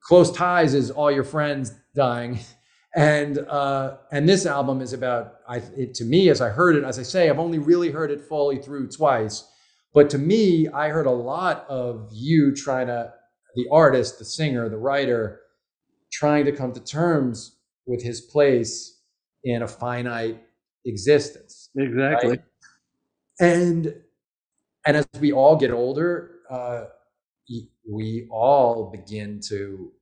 Close 0.00 0.32
Ties 0.32 0.74
is 0.74 0.90
all 0.90 1.10
your 1.10 1.24
friends 1.24 1.72
dying. 1.94 2.40
And 2.94 3.38
uh, 3.38 3.96
and 4.10 4.28
this 4.28 4.44
album 4.44 4.82
is 4.82 4.92
about 4.92 5.36
I 5.48 5.62
it, 5.74 5.94
to 5.94 6.04
me 6.04 6.28
as 6.28 6.42
I 6.42 6.50
heard 6.50 6.76
it 6.76 6.84
as 6.84 6.98
I 6.98 7.02
say 7.04 7.30
I've 7.30 7.38
only 7.38 7.58
really 7.58 7.90
heard 7.90 8.10
it 8.10 8.20
fully 8.20 8.58
through 8.58 8.88
twice, 8.88 9.48
but 9.94 10.10
to 10.10 10.18
me 10.18 10.68
I 10.68 10.90
heard 10.90 11.06
a 11.06 11.10
lot 11.10 11.64
of 11.70 12.10
you 12.12 12.54
trying 12.54 12.88
to 12.88 13.14
the 13.54 13.66
artist, 13.72 14.18
the 14.18 14.26
singer, 14.26 14.68
the 14.68 14.76
writer, 14.76 15.40
trying 16.12 16.44
to 16.44 16.52
come 16.52 16.74
to 16.74 16.80
terms 16.80 17.56
with 17.86 18.02
his 18.02 18.20
place 18.20 19.00
in 19.44 19.62
a 19.62 19.68
finite 19.68 20.42
existence. 20.84 21.70
Exactly. 21.76 22.28
Right? 22.28 22.42
And 23.40 23.94
and 24.86 24.96
as 24.96 25.06
we 25.20 25.32
all 25.32 25.56
get 25.56 25.70
older, 25.70 26.40
uh, 26.50 26.84
we 27.88 28.28
all 28.30 28.90
begin 28.90 29.40
to 29.48 29.92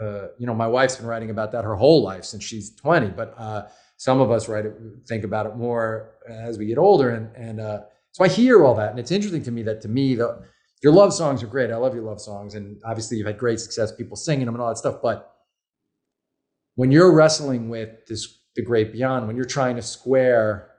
uh, 0.00 0.28
you 0.38 0.46
know, 0.46 0.54
my 0.54 0.66
wife's 0.66 0.96
been 0.96 1.06
writing 1.06 1.30
about 1.30 1.52
that 1.52 1.64
her 1.64 1.74
whole 1.74 2.02
life 2.02 2.24
since 2.24 2.44
she's 2.44 2.74
20, 2.76 3.08
but 3.08 3.34
uh, 3.36 3.66
some 3.96 4.20
of 4.20 4.30
us 4.30 4.48
write 4.48 4.64
it, 4.64 4.74
think 5.08 5.24
about 5.24 5.46
it 5.46 5.56
more 5.56 6.14
as 6.28 6.56
we 6.56 6.66
get 6.66 6.78
older. 6.78 7.10
And, 7.10 7.34
and 7.34 7.60
uh, 7.60 7.80
so 8.12 8.24
I 8.24 8.28
hear 8.28 8.64
all 8.64 8.74
that. 8.76 8.90
And 8.90 8.98
it's 9.00 9.10
interesting 9.10 9.42
to 9.42 9.50
me 9.50 9.62
that 9.64 9.80
to 9.82 9.88
me, 9.88 10.14
the, 10.14 10.40
your 10.82 10.92
love 10.92 11.12
songs 11.12 11.42
are 11.42 11.48
great. 11.48 11.72
I 11.72 11.76
love 11.76 11.94
your 11.94 12.04
love 12.04 12.20
songs. 12.20 12.54
And 12.54 12.80
obviously 12.84 13.16
you've 13.16 13.26
had 13.26 13.38
great 13.38 13.58
success, 13.58 13.90
people 13.90 14.16
singing 14.16 14.46
them 14.46 14.54
and 14.54 14.62
all 14.62 14.68
that 14.68 14.78
stuff. 14.78 15.00
But 15.02 15.34
when 16.76 16.92
you're 16.92 17.12
wrestling 17.12 17.68
with 17.68 18.06
this, 18.06 18.38
the 18.54 18.62
great 18.62 18.92
beyond, 18.92 19.26
when 19.26 19.34
you're 19.34 19.44
trying 19.44 19.74
to 19.76 19.82
square 19.82 20.70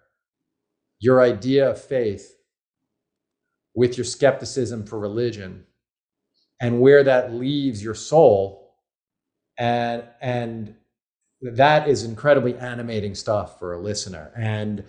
your 1.01 1.21
idea 1.21 1.69
of 1.69 1.81
faith 1.81 2.35
with 3.79 3.97
your 3.97 4.05
skepticism 4.05 4.85
for 4.85 4.99
religion 4.99 5.65
and 6.61 6.81
where 6.81 7.03
that 7.03 7.33
leaves 7.33 7.81
your 7.83 7.95
soul, 7.95 8.75
and 9.57 10.03
and 10.21 10.75
that 11.41 11.87
is 11.87 12.03
incredibly 12.03 12.55
animating 12.57 13.15
stuff 13.15 13.57
for 13.59 13.73
a 13.73 13.79
listener. 13.79 14.31
And 14.35 14.83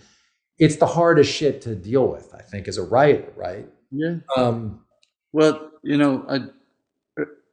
it's 0.61 0.75
the 0.75 0.85
hardest 0.85 1.33
shit 1.33 1.61
to 1.63 1.75
deal 1.75 2.07
with 2.07 2.33
i 2.35 2.41
think 2.41 2.67
as 2.67 2.77
a 2.77 2.83
writer 2.83 3.33
right? 3.35 3.67
Yeah. 3.91 4.17
Um 4.37 4.85
well 5.33 5.71
you 5.83 5.97
know 5.97 6.23
i 6.29 6.37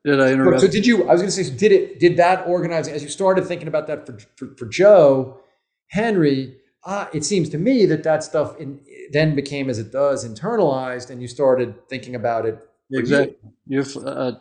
did 0.05 0.21
i 0.21 0.31
interrupt? 0.31 0.61
So 0.61 0.69
did 0.69 0.87
you 0.87 1.09
i 1.09 1.13
was 1.13 1.23
going 1.23 1.33
to 1.33 1.45
say 1.45 1.57
did 1.57 1.73
it 1.73 1.99
did 1.99 2.17
that 2.19 2.47
organizing 2.47 2.95
as 2.95 3.03
you 3.03 3.09
started 3.09 3.47
thinking 3.47 3.67
about 3.67 3.87
that 3.89 4.07
for 4.07 4.19
for, 4.37 4.55
for 4.57 4.67
joe 4.67 5.41
henry 5.89 6.59
uh, 6.85 7.07
it 7.13 7.25
seems 7.25 7.49
to 7.49 7.59
me 7.59 7.87
that 7.87 8.03
that 8.03 8.23
stuff 8.23 8.57
in, 8.59 8.81
then 9.13 9.35
became 9.35 9.69
as 9.69 9.79
it 9.79 9.93
does 9.93 10.27
internalized 10.27 11.11
and 11.11 11.21
you 11.21 11.29
started 11.29 11.89
thinking 11.89 12.15
about 12.15 12.47
it 12.47 12.59
exactly 12.93 13.37
you. 13.67 13.79
you've 13.79 13.97
uh, 13.99 14.33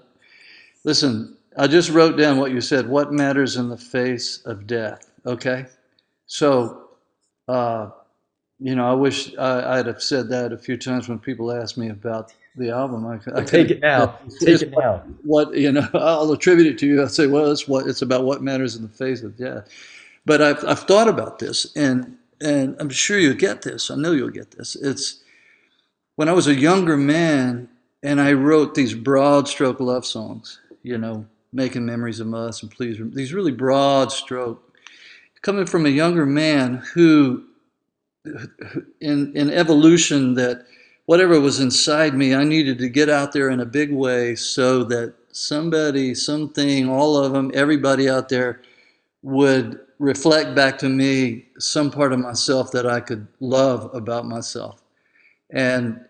listen 0.83 1.37
I 1.57 1.67
just 1.67 1.89
wrote 1.89 2.17
down 2.17 2.37
what 2.37 2.51
you 2.51 2.61
said. 2.61 2.87
What 2.87 3.11
matters 3.11 3.57
in 3.57 3.67
the 3.67 3.77
face 3.77 4.45
of 4.45 4.67
death? 4.67 5.09
Okay, 5.25 5.65
so 6.27 6.89
uh, 7.47 7.89
you 8.59 8.75
know, 8.75 8.89
I 8.89 8.93
wish 8.93 9.35
I, 9.37 9.77
would 9.77 9.87
have 9.87 10.01
said 10.01 10.29
that 10.29 10.53
a 10.53 10.57
few 10.57 10.77
times 10.77 11.09
when 11.09 11.17
people 11.17 11.51
asked 11.51 11.77
me 11.77 11.89
about 11.89 12.33
the 12.55 12.69
album. 12.69 13.05
I, 13.05 13.19
I 13.35 13.43
take 13.43 13.71
it 13.71 13.81
now. 13.81 14.19
Take 14.39 14.61
it 14.61 14.71
now. 14.71 15.03
What 15.23 15.55
you 15.55 15.71
know, 15.71 15.87
I'll 15.95 16.31
attribute 16.31 16.67
it 16.67 16.77
to 16.79 16.87
you. 16.87 17.01
I'll 17.01 17.09
say, 17.09 17.25
well, 17.25 17.51
it's 17.51 17.67
what 17.67 17.87
it's 17.87 18.03
about. 18.03 18.23
What 18.23 18.43
matters 18.43 18.75
in 18.75 18.83
the 18.83 18.89
face 18.89 19.23
of 19.23 19.35
death. 19.35 19.67
But 20.25 20.41
I've 20.41 20.63
I've 20.63 20.79
thought 20.81 21.07
about 21.07 21.39
this, 21.39 21.75
and 21.75 22.17
and 22.41 22.75
I'm 22.79 22.89
sure 22.89 23.19
you'll 23.19 23.35
get 23.35 23.61
this. 23.61 23.89
I 23.89 23.95
know 23.95 24.11
you'll 24.11 24.29
get 24.29 24.51
this. 24.51 24.75
It's 24.75 25.23
when 26.15 26.29
I 26.29 26.33
was 26.33 26.47
a 26.47 26.55
younger 26.55 26.97
man, 26.97 27.69
and 28.03 28.21
I 28.21 28.33
wrote 28.33 28.75
these 28.75 28.93
broad 28.93 29.47
stroke 29.47 29.79
love 29.79 30.05
songs. 30.05 30.59
You 30.83 30.97
know, 30.97 31.25
making 31.53 31.85
memories 31.85 32.19
of 32.19 32.33
us 32.33 32.61
and 32.61 32.71
please 32.71 32.97
these 33.13 33.33
really 33.33 33.51
broad 33.51 34.11
stroke 34.11 34.77
coming 35.41 35.65
from 35.65 35.85
a 35.85 35.89
younger 35.89 36.25
man 36.25 36.83
who 36.93 37.43
in 38.99 39.35
in 39.35 39.49
evolution 39.49 40.33
that 40.33 40.65
whatever 41.05 41.39
was 41.39 41.59
inside 41.59 42.13
me 42.13 42.35
i 42.35 42.43
needed 42.43 42.77
to 42.77 42.89
get 42.89 43.09
out 43.09 43.31
there 43.31 43.49
in 43.49 43.61
a 43.61 43.65
big 43.65 43.91
way 43.91 44.35
so 44.35 44.83
that 44.83 45.13
somebody 45.31 46.13
something 46.13 46.89
all 46.89 47.17
of 47.17 47.31
them 47.31 47.49
everybody 47.53 48.09
out 48.09 48.27
there 48.29 48.61
would 49.23 49.79
reflect 49.99 50.55
back 50.55 50.77
to 50.79 50.89
me 50.89 51.47
some 51.59 51.91
part 51.91 52.13
of 52.13 52.19
myself 52.19 52.71
that 52.71 52.85
i 52.87 52.99
could 52.99 53.27
love 53.39 53.93
about 53.95 54.25
myself. 54.25 54.81
And 55.51 56.01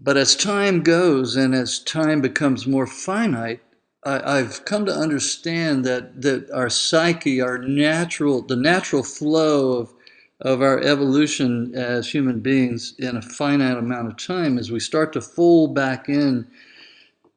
but 0.00 0.16
as 0.16 0.36
time 0.36 0.82
goes 0.82 1.36
and 1.36 1.54
as 1.54 1.78
time 1.78 2.20
becomes 2.20 2.66
more 2.66 2.86
finite 2.86 3.60
I, 4.06 4.36
have 4.38 4.64
come 4.64 4.84
to 4.86 4.94
understand 4.94 5.84
that 5.86 6.22
that 6.22 6.50
our 6.50 6.68
psyche, 6.68 7.40
our 7.40 7.58
natural, 7.58 8.42
the 8.42 8.56
natural 8.56 9.02
flow 9.02 9.78
of 9.78 9.94
of 10.40 10.60
our 10.60 10.80
evolution 10.80 11.74
as 11.74 12.10
human 12.10 12.40
beings 12.40 12.94
in 12.98 13.16
a 13.16 13.22
finite 13.22 13.78
amount 13.78 14.08
of 14.08 14.16
time, 14.18 14.58
as 14.58 14.70
we 14.70 14.80
start 14.80 15.12
to 15.14 15.22
fold 15.22 15.74
back 15.74 16.08
in 16.08 16.46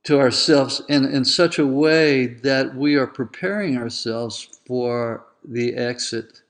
to 0.05 0.19
ourselves 0.19 0.81
in, 0.89 1.05
in 1.05 1.25
such 1.25 1.59
a 1.59 1.67
way 1.67 2.27
that 2.27 2.75
we 2.75 2.95
are 2.95 3.07
preparing 3.07 3.77
ourselves 3.77 4.59
for 4.65 5.26
the 5.47 5.73
exit 5.75 6.41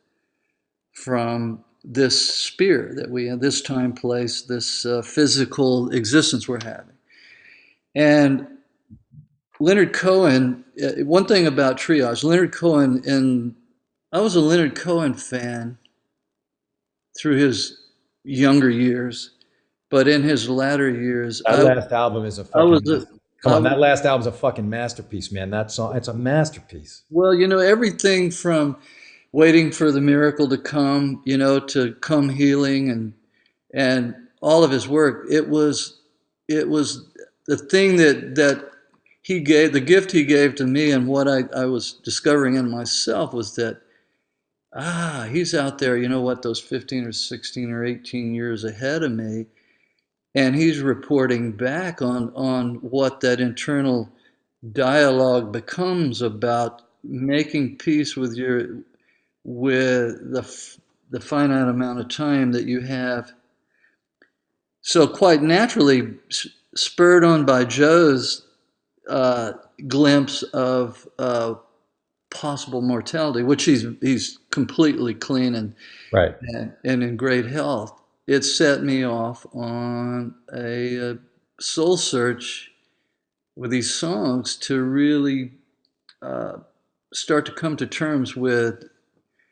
from 0.94 1.64
this 1.84 2.36
sphere 2.36 2.92
that 2.96 3.10
we 3.10 3.28
have, 3.28 3.40
this 3.40 3.62
time, 3.62 3.94
place, 3.94 4.42
this 4.42 4.86
uh, 4.86 5.02
physical 5.02 5.90
existence 5.92 6.48
we're 6.48 6.64
having. 6.64 6.96
And 7.96 8.48
Leonard 9.60 9.94
Cohen, 9.94 10.66
uh, 10.84 11.04
one 11.04 11.26
thing 11.26 11.48
about 11.48 11.78
Triage, 11.78 12.24
Leonard 12.24 12.54
Cohen, 12.54 13.02
and 13.06 13.56
I 14.12 14.20
was 14.20 14.36
a 14.36 14.42
Leonard 14.42 14.76
Cohen 14.76 15.14
fan 15.14 15.78
through 17.18 17.38
his 17.38 17.86
younger 18.24 18.70
years, 18.70 19.32
but 19.90 20.08
in 20.08 20.24
his 20.24 20.50
latter 20.50 20.90
years, 20.90 21.42
that 21.46 21.60
I, 21.60 21.64
last 21.64 21.92
album 21.92 22.26
is 22.26 22.38
a 22.38 22.46
fucking. 22.46 22.92
A, 22.92 23.17
come 23.41 23.54
on, 23.54 23.63
that 23.63 23.80
last 23.80 24.06
album's 24.06 24.28
a 24.28 24.32
fucking 24.32 24.69
masterpiece, 24.69 25.32
man. 25.32 25.50
That 25.50 25.71
song, 25.71 25.95
it's 25.95 26.08
a 26.08 26.13
masterpiece. 26.13 27.04
Well, 27.10 27.34
you 27.34 27.47
know, 27.47 27.60
everything 27.60 28.32
from 28.32 28.78
waiting 29.32 29.71
for 29.71 29.91
the 29.91 30.02
miracle 30.02 30.50
to 30.50 30.58
come, 30.58 31.21
you 31.26 31.38
know, 31.38 31.60
to 31.60 31.93
come 31.95 32.30
healing 32.30 32.89
and 32.89 33.13
and 33.73 34.15
all 34.41 34.63
of 34.63 34.71
his 34.71 34.88
work. 34.88 35.26
It 35.30 35.50
was 35.50 36.00
it 36.47 36.69
was 36.69 37.08
the 37.47 37.58
thing 37.58 37.97
that 37.97 38.36
that 38.36 38.71
he 39.21 39.41
gave 39.41 39.73
the 39.73 39.82
gift 39.82 40.12
he 40.12 40.23
gave 40.23 40.56
to 40.56 40.65
me 40.65 40.91
and 40.91 41.08
what 41.08 41.28
I, 41.28 41.43
I 41.56 41.65
was 41.65 41.93
discovering 41.93 42.56
in 42.56 42.71
myself 42.71 43.34
was 43.34 43.56
that 43.56 43.82
ah 44.73 45.28
he's 45.30 45.54
out 45.54 45.80
there 45.80 45.97
you 45.97 46.08
know 46.08 46.21
what 46.21 46.41
those 46.41 46.62
15 46.62 47.06
or 47.06 47.12
16 47.12 47.71
or 47.71 47.84
18 47.84 48.34
years 48.34 48.63
ahead 48.63 49.04
of 49.04 49.12
me 49.12 49.45
and 50.38 50.56
he's 50.56 50.82
reporting 50.82 51.52
back 51.52 52.02
on 52.02 52.32
on 52.36 52.76
what 52.76 53.21
that 53.21 53.39
internal 53.41 54.08
dialogue 54.71 55.52
becomes 55.52 56.21
about 56.21 56.84
making 57.04 57.78
peace 57.78 58.15
with 58.15 58.36
your 58.36 58.67
with 59.43 60.32
the 60.32 60.43
the 61.10 61.19
finite 61.19 61.67
amount 61.67 62.00
of 62.00 62.08
time 62.10 62.52
that 62.52 62.65
you 62.65 62.82
have 62.82 63.34
so 64.82 65.08
quite 65.08 65.42
naturally 65.42 66.13
spurred 66.75 67.23
on 67.23 67.46
by 67.46 67.65
joe's 67.65 68.46
uh, 69.10 69.54
glimpse 69.88 70.44
of 70.44 71.08
uh, 71.17 71.56
possible 72.29 72.81
mortality, 72.81 73.44
which 73.44 73.63
he's 73.63 73.85
he's 74.02 74.40
completely 74.52 75.13
clean 75.13 75.56
and 75.56 75.73
right 76.12 76.35
and, 76.42 76.73
and 76.83 77.04
in 77.04 77.17
great 77.17 77.46
health. 77.46 78.00
It 78.28 78.44
set 78.44 78.84
me 78.84 79.06
off 79.06 79.46
on 79.54 80.36
a, 80.54 81.12
a 81.12 81.17
soul 81.60 81.96
search 81.96 82.71
with 83.56 83.71
these 83.71 83.94
songs 83.94 84.58
to 84.58 84.82
really 84.82 85.54
uh, 86.21 86.58
start 87.13 87.46
to 87.46 87.52
come 87.52 87.78
to 87.78 87.88
terms 87.88 88.36
with 88.36 88.84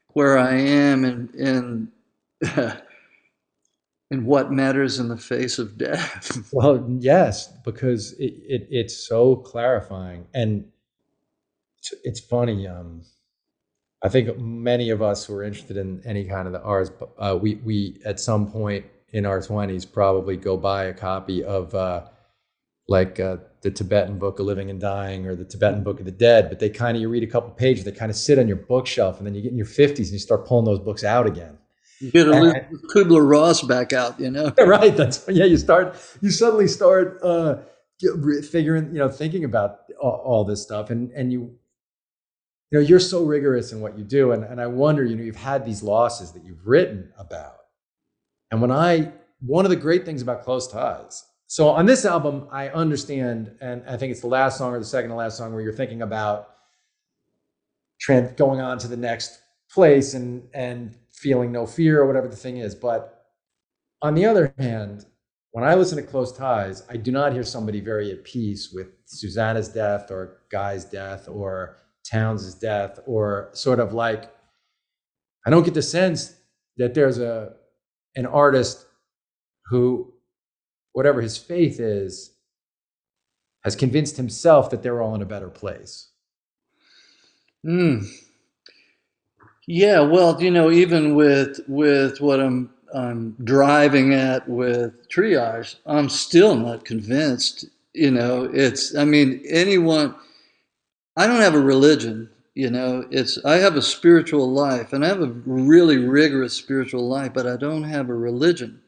where 0.10 0.38
I 0.38 0.56
am 0.56 1.06
and 1.06 1.34
and 1.36 1.88
and 4.12 4.26
what 4.26 4.52
matters 4.52 5.00
in 5.00 5.08
the 5.08 5.18
face 5.18 5.58
of 5.58 5.78
death. 5.78 6.50
well, 6.54 6.86
yes, 7.00 7.52
because 7.64 8.14
it, 8.14 8.34
it, 8.48 8.68
it's 8.70 8.96
so 8.96 9.36
clarifying, 9.36 10.28
and 10.34 10.66
it's, 11.80 11.94
it's 12.04 12.20
funny. 12.20 12.68
Um, 12.68 13.02
I 14.06 14.08
think 14.08 14.38
many 14.38 14.92
of 14.92 15.02
us 15.02 15.26
who 15.26 15.34
are 15.34 15.44
interested 15.44 15.78
in 15.78 16.00
any 16.06 16.26
kind 16.26 16.46
of 16.46 16.54
the 16.54 16.62
arts, 16.62 16.92
uh, 17.18 17.40
we 17.42 17.56
we 17.56 18.00
at 18.06 18.20
some 18.20 18.52
point 18.52 18.86
in 19.10 19.26
our 19.26 19.42
twenties 19.42 19.84
probably 19.84 20.38
go 20.38 20.58
buy 20.58 20.84
a 20.84 20.94
copy 20.94 21.44
of 21.44 21.74
uh, 21.74 22.04
like 22.88 23.20
uh, 23.20 23.38
the 23.62 23.72
Tibetan 23.72 24.20
Book 24.20 24.38
of 24.38 24.46
Living 24.46 24.70
and 24.70 24.80
Dying 24.80 25.26
or 25.26 25.36
the 25.36 25.44
Tibetan 25.44 25.82
Book 25.82 25.98
of 26.00 26.06
the 26.06 26.12
Dead. 26.12 26.50
But 26.50 26.60
they 26.60 26.70
kind 26.70 26.96
of 26.96 27.02
you 27.02 27.10
read 27.10 27.24
a 27.24 27.28
couple 27.28 27.50
pages, 27.50 27.84
they 27.84 27.92
kind 27.92 28.12
of 28.12 28.16
sit 28.16 28.38
on 28.38 28.48
your 28.48 28.58
bookshelf, 28.58 29.18
and 29.18 29.26
then 29.26 29.34
you 29.34 29.42
get 29.42 29.50
in 29.50 29.58
your 29.58 29.66
fifties 29.66 30.10
and 30.10 30.14
you 30.14 30.20
start 30.20 30.46
pulling 30.46 30.66
those 30.66 30.78
books 30.78 31.04
out 31.04 31.26
again. 31.26 31.58
You 32.00 32.12
get 32.12 32.28
a 32.28 32.68
Kubler 32.94 33.28
Ross 33.28 33.64
back 33.64 33.92
out, 33.92 34.20
you 34.20 34.30
know. 34.30 34.54
right. 34.60 34.96
That's 34.96 35.28
yeah. 35.30 35.46
You 35.46 35.58
start. 35.58 35.96
You 36.22 36.30
suddenly 36.30 36.68
start 36.68 37.18
uh, 37.24 37.56
figuring, 38.52 38.94
you 38.94 39.00
know, 39.00 39.10
thinking 39.10 39.46
about 39.46 39.80
all, 40.00 40.22
all 40.24 40.44
this 40.44 40.62
stuff, 40.62 40.92
and 40.92 41.10
and 41.14 41.34
you 41.34 41.58
you 42.72 42.80
know 42.80 42.86
you're 42.86 43.00
so 43.00 43.24
rigorous 43.24 43.72
in 43.72 43.80
what 43.80 43.98
you 43.98 44.04
do 44.04 44.32
and, 44.32 44.44
and 44.44 44.60
i 44.60 44.68
wonder 44.68 45.04
you 45.04 45.16
know 45.16 45.24
you've 45.24 45.36
had 45.36 45.66
these 45.66 45.84
losses 45.84 46.32
that 46.32 46.44
you've 46.44 46.66
written 46.66 47.12
about. 47.18 47.58
And 48.52 48.62
when 48.62 48.72
i 48.72 49.12
one 49.40 49.66
of 49.66 49.70
the 49.70 49.76
great 49.76 50.06
things 50.06 50.22
about 50.22 50.44
close 50.44 50.68
ties 50.68 51.26
so 51.48 51.70
on 51.70 51.86
this 51.86 52.06
album 52.06 52.48
i 52.52 52.70
understand 52.70 53.52
and 53.62 53.84
i 53.88 53.98
think 53.98 54.12
it's 54.12 54.22
the 54.22 54.28
last 54.28 54.58
song 54.58 54.74
or 54.74 54.80
the 54.80 54.86
second 54.86 55.10
to 55.10 55.16
last 55.16 55.38
song 55.38 55.54
where 55.54 55.62
you're 55.62 55.74
thinking 55.74 56.02
about 56.02 56.50
going 58.36 58.60
on 58.60 58.78
to 58.78 58.88
the 58.88 58.98
next 58.98 59.40
place 59.70 60.14
and 60.14 60.48
and 60.54 60.96
feeling 61.12 61.52
no 61.52 61.66
fear 61.66 62.02
or 62.02 62.06
whatever 62.06 62.28
the 62.28 62.36
thing 62.36 62.58
is. 62.58 62.76
But 62.76 63.16
on 64.02 64.14
the 64.14 64.26
other 64.26 64.54
hand 64.60 65.06
when 65.52 65.64
i 65.64 65.74
listen 65.74 65.98
to 65.98 66.04
close 66.04 66.32
ties 66.32 66.84
i 66.90 66.98
do 66.98 67.12
not 67.12 67.34
hear 67.34 67.44
somebody 67.44 67.80
very 67.80 68.12
at 68.12 68.24
peace 68.24 68.72
with 68.74 68.88
susanna's 69.06 69.70
death 69.70 70.12
or 70.12 70.42
guy's 70.50 70.86
death 70.86 71.28
or 71.30 71.78
Townes' 72.12 72.56
death, 72.56 73.00
or 73.06 73.50
sort 73.54 73.80
of 73.80 73.94
like, 73.94 74.32
I 75.46 75.50
don't 75.50 75.64
get 75.64 75.74
the 75.74 75.82
sense 75.82 76.36
that 76.78 76.94
there's 76.94 77.20
a 77.20 77.54
an 78.16 78.26
artist 78.26 78.86
who, 79.68 80.14
whatever 80.94 81.22
his 81.22 81.38
faith 81.38 81.80
is, 81.80 82.32
has 83.64 83.76
convinced 83.76 84.18
himself 84.18 84.70
that 84.70 84.84
they're 84.84 85.02
all 85.02 85.16
in 85.16 85.22
a 85.22 85.26
better 85.26 85.50
place. 85.50 86.10
Hmm. 87.64 88.00
Yeah, 89.68 90.02
well, 90.02 90.42
you 90.42 90.52
know, 90.52 90.70
even 90.72 91.16
with 91.16 91.60
with 91.68 92.22
what 92.22 92.40
I'm 92.40 92.70
I'm 92.94 93.36
driving 93.44 94.14
at 94.14 94.48
with 94.48 95.10
triage, 95.10 95.76
I'm 95.86 96.10
still 96.10 96.56
not 96.56 96.86
convinced. 96.86 97.66
You 97.94 98.12
know, 98.12 98.44
it's 98.54 98.96
I 98.96 99.06
mean, 99.06 99.44
anyone 99.50 100.16
I 101.18 101.28
don't 101.28 101.42
have 101.42 101.56
a 101.56 101.60
religion, 101.60 102.30
you 102.56 102.70
know, 102.70 103.06
it's 103.10 103.38
I 103.46 103.56
have 103.56 103.76
a 103.76 103.82
spiritual 103.82 104.52
life 104.52 104.92
and 104.94 105.06
I 105.06 105.10
have 105.10 105.22
a 105.22 105.28
really 105.46 105.98
rigorous 105.98 106.54
spiritual 106.54 107.08
life, 107.08 107.34
but 107.34 107.48
I 107.48 107.56
don't 107.58 107.84
have 107.84 108.10
a 108.10 108.16
religion 108.16 108.82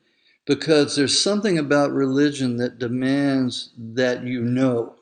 because 0.46 0.96
there's 0.96 1.22
something 1.22 1.58
about 1.58 1.92
religion 1.92 2.58
that 2.58 2.80
demands 2.80 3.72
that 3.78 4.24
you 4.24 4.42
know. 4.42 4.96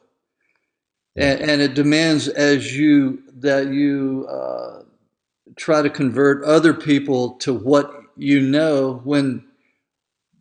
And, 1.15 1.39
and 1.39 1.61
it 1.61 1.75
demands 1.75 2.27
as 2.27 2.75
you 2.75 3.23
that 3.35 3.67
you 3.67 4.27
uh, 4.29 4.83
try 5.55 5.81
to 5.81 5.89
convert 5.89 6.43
other 6.43 6.73
people 6.73 7.35
to 7.37 7.53
what 7.53 7.91
you 8.17 8.41
know 8.41 9.01
when 9.03 9.45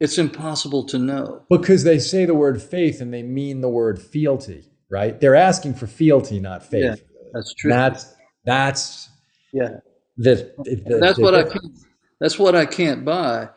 it's 0.01 0.19
impossible 0.19 0.85
to 0.87 0.99
know. 0.99 1.45
Because 1.49 1.85
they 1.85 1.99
say 1.99 2.25
the 2.25 2.35
word 2.35 2.61
faith 2.61 3.01
and 3.01 3.15
they 3.15 3.23
mean 3.23 3.61
the 3.61 3.69
word 3.69 4.03
fealty 4.03 4.65
right? 4.91 5.19
They're 5.21 5.37
asking 5.37 5.75
for 5.75 5.87
fealty, 5.87 6.41
not 6.41 6.65
faith. 6.65 6.83
Yeah, 6.83 6.95
that's 7.33 7.55
true. 7.55 7.71
That's 7.71 8.15
that's 8.45 9.09
yeah. 9.53 9.79
The, 10.17 10.53
the 10.59 10.99
that's 11.01 11.17
the 11.17 11.23
what. 11.23 11.35
I 11.35 11.43
can't, 11.43 11.79
that's 12.21 12.39
what 12.39 12.55
I 12.55 12.67
can't 12.67 13.05
buy. 13.05 13.49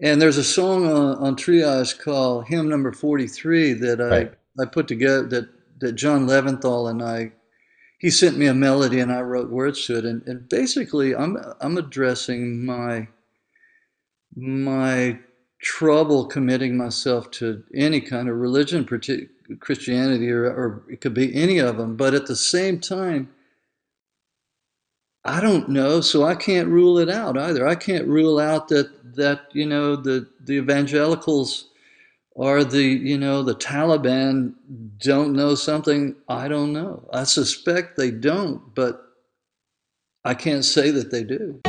And 0.00 0.22
there's 0.22 0.36
a 0.36 0.44
song 0.44 0.86
on, 0.86 1.16
on 1.16 1.36
Triage 1.36 1.98
called 1.98 2.46
Hymn 2.46 2.68
Number 2.68 2.92
43 2.92 3.72
that 3.74 4.00
I 4.00 4.08
right. 4.08 4.34
I 4.60 4.66
put 4.66 4.88
together 4.88 5.26
that 5.28 5.48
that 5.80 5.92
John 5.92 6.26
Leventhal 6.26 6.90
and 6.90 7.02
I 7.02 7.32
he 7.98 8.10
sent 8.10 8.38
me 8.38 8.46
a 8.46 8.54
melody 8.54 9.00
and 9.00 9.10
I 9.12 9.22
wrote 9.22 9.50
words 9.50 9.84
to 9.86 9.98
it 9.98 10.04
and, 10.04 10.22
and 10.26 10.48
basically 10.48 11.14
I'm 11.16 11.36
I'm 11.60 11.78
addressing 11.78 12.64
my 12.64 13.08
my 14.36 15.18
trouble 15.60 16.26
committing 16.26 16.76
myself 16.76 17.30
to 17.32 17.64
any 17.74 18.00
kind 18.00 18.28
of 18.28 18.36
religion, 18.36 18.84
Christianity, 19.56 20.30
or, 20.30 20.44
or 20.44 20.82
it 20.88 21.00
could 21.00 21.14
be 21.14 21.34
any 21.34 21.58
of 21.58 21.76
them. 21.76 21.96
But 21.96 22.14
at 22.14 22.26
the 22.26 22.36
same 22.36 22.80
time, 22.80 23.30
I 25.24 25.40
don't 25.40 25.68
know, 25.68 26.00
so 26.00 26.24
I 26.24 26.34
can't 26.34 26.68
rule 26.68 26.98
it 26.98 27.10
out 27.10 27.36
either. 27.36 27.66
I 27.66 27.74
can't 27.74 28.06
rule 28.06 28.38
out 28.38 28.68
that 28.68 29.14
that 29.16 29.42
you 29.52 29.66
know 29.66 29.96
the 29.96 30.28
the 30.44 30.54
evangelicals 30.54 31.68
or 32.30 32.64
the 32.64 32.82
you 32.82 33.18
know 33.18 33.42
the 33.42 33.54
Taliban 33.54 34.54
don't 34.98 35.34
know 35.34 35.54
something 35.54 36.14
I 36.28 36.48
don't 36.48 36.72
know. 36.72 37.08
I 37.12 37.24
suspect 37.24 37.96
they 37.96 38.10
don't, 38.10 38.74
but 38.74 39.02
I 40.24 40.34
can't 40.34 40.64
say 40.64 40.90
that 40.92 41.10
they 41.10 41.24
do. 41.24 41.60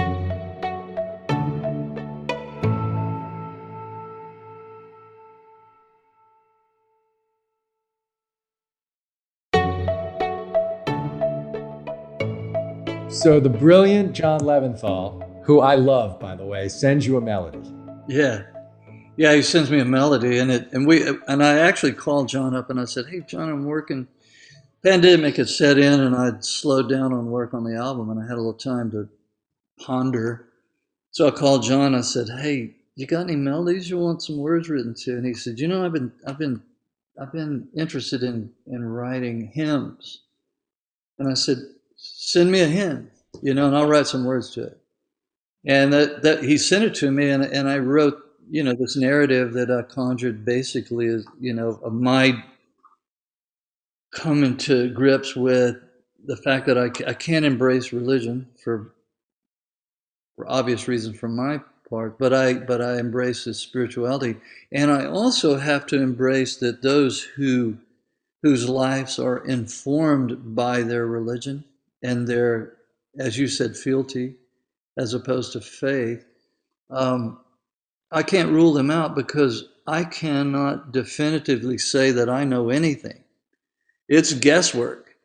So 13.20 13.42
the 13.42 13.50
brilliant 13.50 14.14
John 14.14 14.40
Leventhal, 14.40 15.44
who 15.44 15.60
I 15.60 15.76
love, 15.76 16.22
by 16.22 16.38
the 16.38 16.46
way, 16.46 16.70
sends 16.70 17.06
you 17.06 17.18
a 17.18 17.22
melody. 17.22 17.60
Yeah. 18.08 18.44
Yeah, 19.18 19.34
he 19.34 19.42
sends 19.42 19.70
me 19.70 19.82
a 19.82 19.86
melody 19.86 20.40
and 20.40 20.50
it 20.50 20.72
and 20.72 20.88
we 20.88 21.06
and 21.28 21.44
I 21.44 21.58
actually 21.58 21.92
called 21.92 22.30
John 22.30 22.56
up 22.56 22.70
and 22.70 22.80
I 22.80 22.86
said, 22.86 23.08
Hey 23.10 23.20
John, 23.28 23.50
I'm 23.50 23.66
working 23.66 24.08
pandemic 24.86 25.36
had 25.36 25.50
set 25.50 25.78
in 25.78 26.00
and 26.00 26.16
I'd 26.16 26.46
slowed 26.46 26.88
down 26.88 27.12
on 27.12 27.30
work 27.30 27.54
on 27.54 27.66
the 27.66 27.76
album 27.76 28.10
and 28.10 28.22
I 28.22 28.24
had 28.24 28.36
a 28.36 28.42
little 28.42 28.54
time 28.54 28.90
to 28.92 29.10
ponder. 29.82 30.48
So 31.12 31.28
I 31.28 31.32
called 31.32 31.64
John, 31.64 31.96
I 31.96 32.02
said, 32.02 32.30
Hey, 32.30 32.76
you 32.96 33.06
got 33.06 33.24
any 33.24 33.36
melodies 33.36 33.90
you 33.90 34.00
want 34.00 34.24
some 34.24 34.38
words 34.38 34.70
written 34.70 34.96
to? 35.00 35.18
And 35.18 35.26
he 35.26 35.34
said, 35.34 35.60
You 35.60 35.68
know, 35.68 35.86
I've 35.86 35.92
been 35.92 36.14
I've 36.26 36.40
been 36.40 36.62
I've 37.22 37.34
been 37.34 37.68
interested 37.76 38.24
in 38.24 38.52
in 38.66 38.86
writing 38.86 39.52
hymns. 39.54 40.22
And 41.18 41.30
I 41.30 41.34
said, 41.34 41.58
send 42.32 42.52
me 42.52 42.62
a 42.62 42.68
hymn, 42.68 43.12
you 43.42 43.54
know, 43.54 43.68
and 43.68 43.76
I'll 43.76 43.88
write 43.88 44.08
some 44.08 44.26
words 44.26 44.52
to 44.52 44.64
it. 44.64 44.78
And 45.66 45.92
that, 45.94 46.22
that 46.24 46.44
he 46.44 46.58
sent 46.58 46.86
it 46.86 46.96
to 46.96 47.12
me, 47.12 47.30
and, 47.30 47.44
and 47.44 47.68
I 47.68 47.80
wrote, 47.80 48.18
you 48.50 48.64
know, 48.64 48.74
this 48.74 48.96
narrative 48.96 49.54
that 49.54 49.70
I 49.70 49.82
conjured 49.82 50.46
basically 50.46 51.08
is, 51.08 51.28
you 51.40 51.54
know, 51.54 51.80
of 51.84 51.94
my 51.94 52.44
coming 54.12 54.58
to 54.58 54.90
grips 54.90 55.36
with 55.36 55.76
the 56.26 56.38
fact 56.38 56.66
that 56.68 56.78
I, 56.78 56.86
I 57.08 57.14
can't 57.14 57.46
embrace 57.46 57.94
religion 57.94 58.48
for, 58.64 58.94
for 60.36 60.50
obvious 60.50 60.88
reasons 60.88 61.18
from 61.18 61.36
my 61.36 61.60
part, 61.90 62.18
but 62.18 62.34
I 62.34 62.54
but 62.54 62.82
I 62.82 63.00
embrace 63.00 63.46
this 63.46 63.60
spirituality, 63.60 64.38
and 64.72 64.92
I 64.92 65.06
also 65.06 65.58
have 65.58 65.86
to 65.88 66.02
embrace 66.02 66.58
that 66.58 66.82
those 66.82 67.22
who 67.22 67.78
whose 68.44 68.70
lives 68.70 69.20
are 69.20 69.46
informed 69.46 70.56
by 70.56 70.84
their 70.84 71.06
religion 71.06 71.66
and 72.04 72.28
their, 72.28 72.74
as 73.18 73.38
you 73.38 73.48
said, 73.48 73.76
fealty 73.76 74.36
as 74.98 75.14
opposed 75.14 75.54
to 75.54 75.62
faith, 75.62 76.26
um, 76.90 77.40
I 78.12 78.24
can't 78.24 78.52
rule 78.52 78.74
them 78.74 78.92
out 78.92 79.16
because 79.16 79.70
I 79.88 80.04
cannot 80.04 80.92
definitively 80.92 81.78
say 81.78 82.12
that 82.12 82.30
I 82.30 82.44
know 82.44 82.70
anything. 82.70 83.24
It's 84.08 84.34
guesswork. 84.34 85.16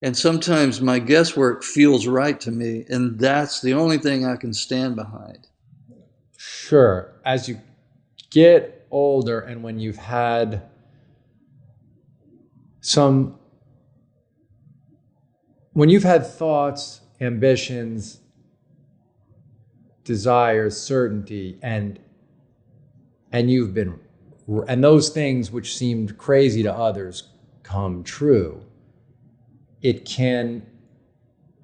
And 0.00 0.16
sometimes 0.16 0.80
my 0.80 1.00
guesswork 1.00 1.64
feels 1.64 2.06
right 2.06 2.38
to 2.42 2.52
me, 2.52 2.84
and 2.88 3.18
that's 3.18 3.60
the 3.60 3.74
only 3.74 3.98
thing 3.98 4.24
I 4.24 4.36
can 4.36 4.54
stand 4.54 4.94
behind. 4.94 5.48
Sure. 6.36 7.12
As 7.24 7.48
you 7.48 7.60
get 8.30 8.86
older 8.90 9.40
and 9.40 9.62
when 9.62 9.80
you've 9.80 9.96
had 9.96 10.62
some 12.80 13.37
when 15.78 15.88
you've 15.88 16.02
had 16.02 16.26
thoughts, 16.26 17.02
ambitions, 17.20 18.18
desires, 20.02 20.76
certainty, 20.76 21.56
and 21.62 22.00
and 23.30 23.48
you've 23.48 23.74
been 23.74 24.00
and 24.66 24.82
those 24.82 25.10
things 25.10 25.52
which 25.52 25.76
seemed 25.76 26.18
crazy 26.18 26.64
to 26.64 26.74
others 26.74 27.28
come 27.62 28.02
true, 28.02 28.60
it 29.80 30.04
can 30.04 30.66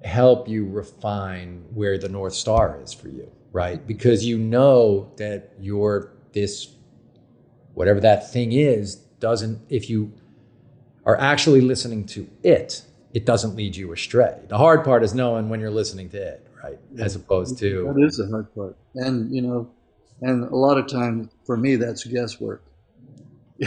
help 0.05 0.47
you 0.47 0.65
refine 0.65 1.65
where 1.73 1.97
the 1.97 2.07
North 2.07 2.35
Star 2.35 2.79
is 2.81 2.93
for 2.93 3.09
you, 3.09 3.29
right? 3.51 3.85
Because 3.85 4.23
you 4.23 4.37
know 4.37 5.11
that 5.17 5.55
you're 5.59 6.13
this, 6.31 6.73
whatever 7.73 7.99
that 7.99 8.31
thing 8.31 8.53
is, 8.53 8.95
doesn't, 8.95 9.59
if 9.67 9.89
you 9.89 10.13
are 11.05 11.19
actually 11.19 11.59
listening 11.59 12.05
to 12.05 12.29
it 12.43 12.84
it 13.15 13.25
doesn't 13.25 13.55
lead 13.55 13.75
you 13.75 13.91
astray. 13.93 14.37
The 14.49 14.57
hard 14.57 14.83
part 14.83 15.01
is 15.03 15.15
knowing 15.15 15.47
when 15.49 15.59
you're 15.61 15.71
listening 15.71 16.09
to 16.09 16.17
it, 16.17 16.45
right? 16.63 16.77
As 16.99 17.15
opposed 17.15 17.57
to 17.59 17.91
that 17.95 18.05
is 18.05 18.17
the 18.17 18.27
hard 18.29 18.53
part, 18.53 18.75
and 18.95 19.33
you 19.33 19.41
know, 19.41 19.69
and 20.21 20.43
a 20.43 20.55
lot 20.55 20.77
of 20.77 20.87
times 20.87 21.29
for 21.45 21.55
me 21.57 21.77
that's 21.77 22.03
guesswork. 22.03 22.61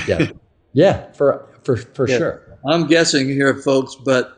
yeah, 0.07 0.31
yeah, 0.75 1.11
for 1.13 1.49
for 1.65 1.77
for 1.77 2.07
Yeah. 2.09 2.19
sure. 2.19 2.59
I'm 2.67 2.87
guessing 2.87 3.27
here, 3.29 3.55
folks, 3.55 3.95
but 3.95 4.35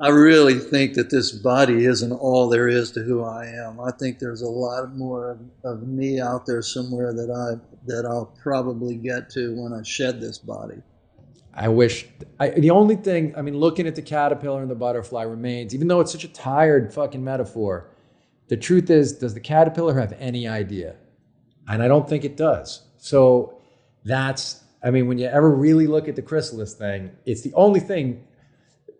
I 0.00 0.08
really 0.08 0.58
think 0.58 0.94
that 0.94 1.08
this 1.08 1.32
body 1.32 1.86
isn't 1.86 2.12
all 2.12 2.48
there 2.48 2.68
is 2.68 2.90
to 2.92 3.00
who 3.02 3.22
I 3.24 3.46
am. 3.46 3.80
I 3.80 3.92
think 3.92 4.18
there's 4.18 4.42
a 4.42 4.48
lot 4.48 4.94
more 4.94 5.30
of, 5.30 5.38
of 5.64 5.88
me 5.88 6.20
out 6.20 6.44
there 6.46 6.62
somewhere 6.62 7.14
that 7.14 7.30
I 7.30 7.48
that 7.86 8.04
I'll 8.04 8.34
probably 8.42 8.96
get 8.96 9.30
to 9.30 9.54
when 9.62 9.72
I 9.72 9.82
shed 9.84 10.20
this 10.20 10.36
body. 10.38 10.82
I 11.56 11.68
wish 11.68 12.06
I, 12.40 12.48
the 12.48 12.70
only 12.70 12.96
thing 12.96 13.34
I 13.36 13.42
mean, 13.42 13.56
looking 13.56 13.86
at 13.86 13.94
the 13.94 14.02
caterpillar 14.02 14.62
and 14.62 14.70
the 14.70 14.74
butterfly 14.74 15.22
remains, 15.22 15.74
even 15.74 15.88
though 15.88 16.00
it's 16.00 16.12
such 16.12 16.24
a 16.24 16.28
tired 16.28 16.92
fucking 16.92 17.22
metaphor. 17.22 17.90
The 18.48 18.56
truth 18.56 18.90
is, 18.90 19.12
does 19.12 19.32
the 19.32 19.40
caterpillar 19.40 19.98
have 19.98 20.12
any 20.18 20.46
idea? 20.46 20.96
And 21.66 21.82
I 21.82 21.88
don't 21.88 22.06
think 22.06 22.24
it 22.24 22.36
does. 22.36 22.82
So 22.98 23.58
that's, 24.04 24.62
I 24.82 24.90
mean, 24.90 25.06
when 25.06 25.18
you 25.18 25.26
ever 25.26 25.50
really 25.50 25.86
look 25.86 26.08
at 26.08 26.16
the 26.16 26.22
chrysalis 26.22 26.74
thing, 26.74 27.12
it's 27.24 27.40
the 27.42 27.54
only 27.54 27.80
thing. 27.80 28.26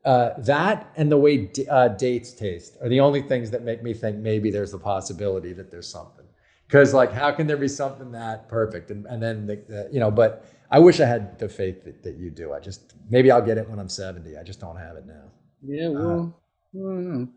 Uh, 0.04 0.38
that 0.38 0.90
and 0.96 1.10
the 1.10 1.16
way 1.16 1.38
d- 1.38 1.66
uh, 1.68 1.88
dates 1.88 2.32
taste 2.32 2.76
are 2.82 2.90
the 2.90 3.00
only 3.00 3.22
things 3.22 3.50
that 3.50 3.62
make 3.62 3.82
me 3.82 3.94
think 3.94 4.18
maybe 4.18 4.50
there's 4.50 4.74
a 4.74 4.78
possibility 4.78 5.52
that 5.54 5.70
there's 5.70 5.88
something. 5.88 6.26
Because 6.66 6.92
like, 6.94 7.10
how 7.12 7.32
can 7.32 7.46
there 7.46 7.56
be 7.56 7.68
something 7.68 8.12
that 8.12 8.48
perfect? 8.48 8.90
And 8.90 9.06
and 9.06 9.22
then 9.22 9.46
the, 9.46 9.56
the, 9.68 9.88
you 9.90 10.00
know, 10.00 10.10
but 10.10 10.46
I 10.70 10.78
wish 10.78 11.00
I 11.00 11.06
had 11.06 11.38
the 11.38 11.48
faith 11.48 11.84
that, 11.84 12.02
that 12.02 12.16
you 12.16 12.30
do. 12.30 12.52
I 12.52 12.60
just 12.60 12.94
maybe 13.10 13.30
I'll 13.30 13.44
get 13.44 13.58
it 13.58 13.68
when 13.68 13.78
I'm 13.78 13.88
70. 13.88 14.36
I 14.36 14.42
just 14.42 14.60
don't 14.60 14.76
have 14.76 14.96
it 14.96 15.06
now. 15.06 15.24
Yeah, 15.62 15.88
uh, 15.88 15.92
well, 15.92 16.40
I 16.74 16.78
don't 16.78 17.32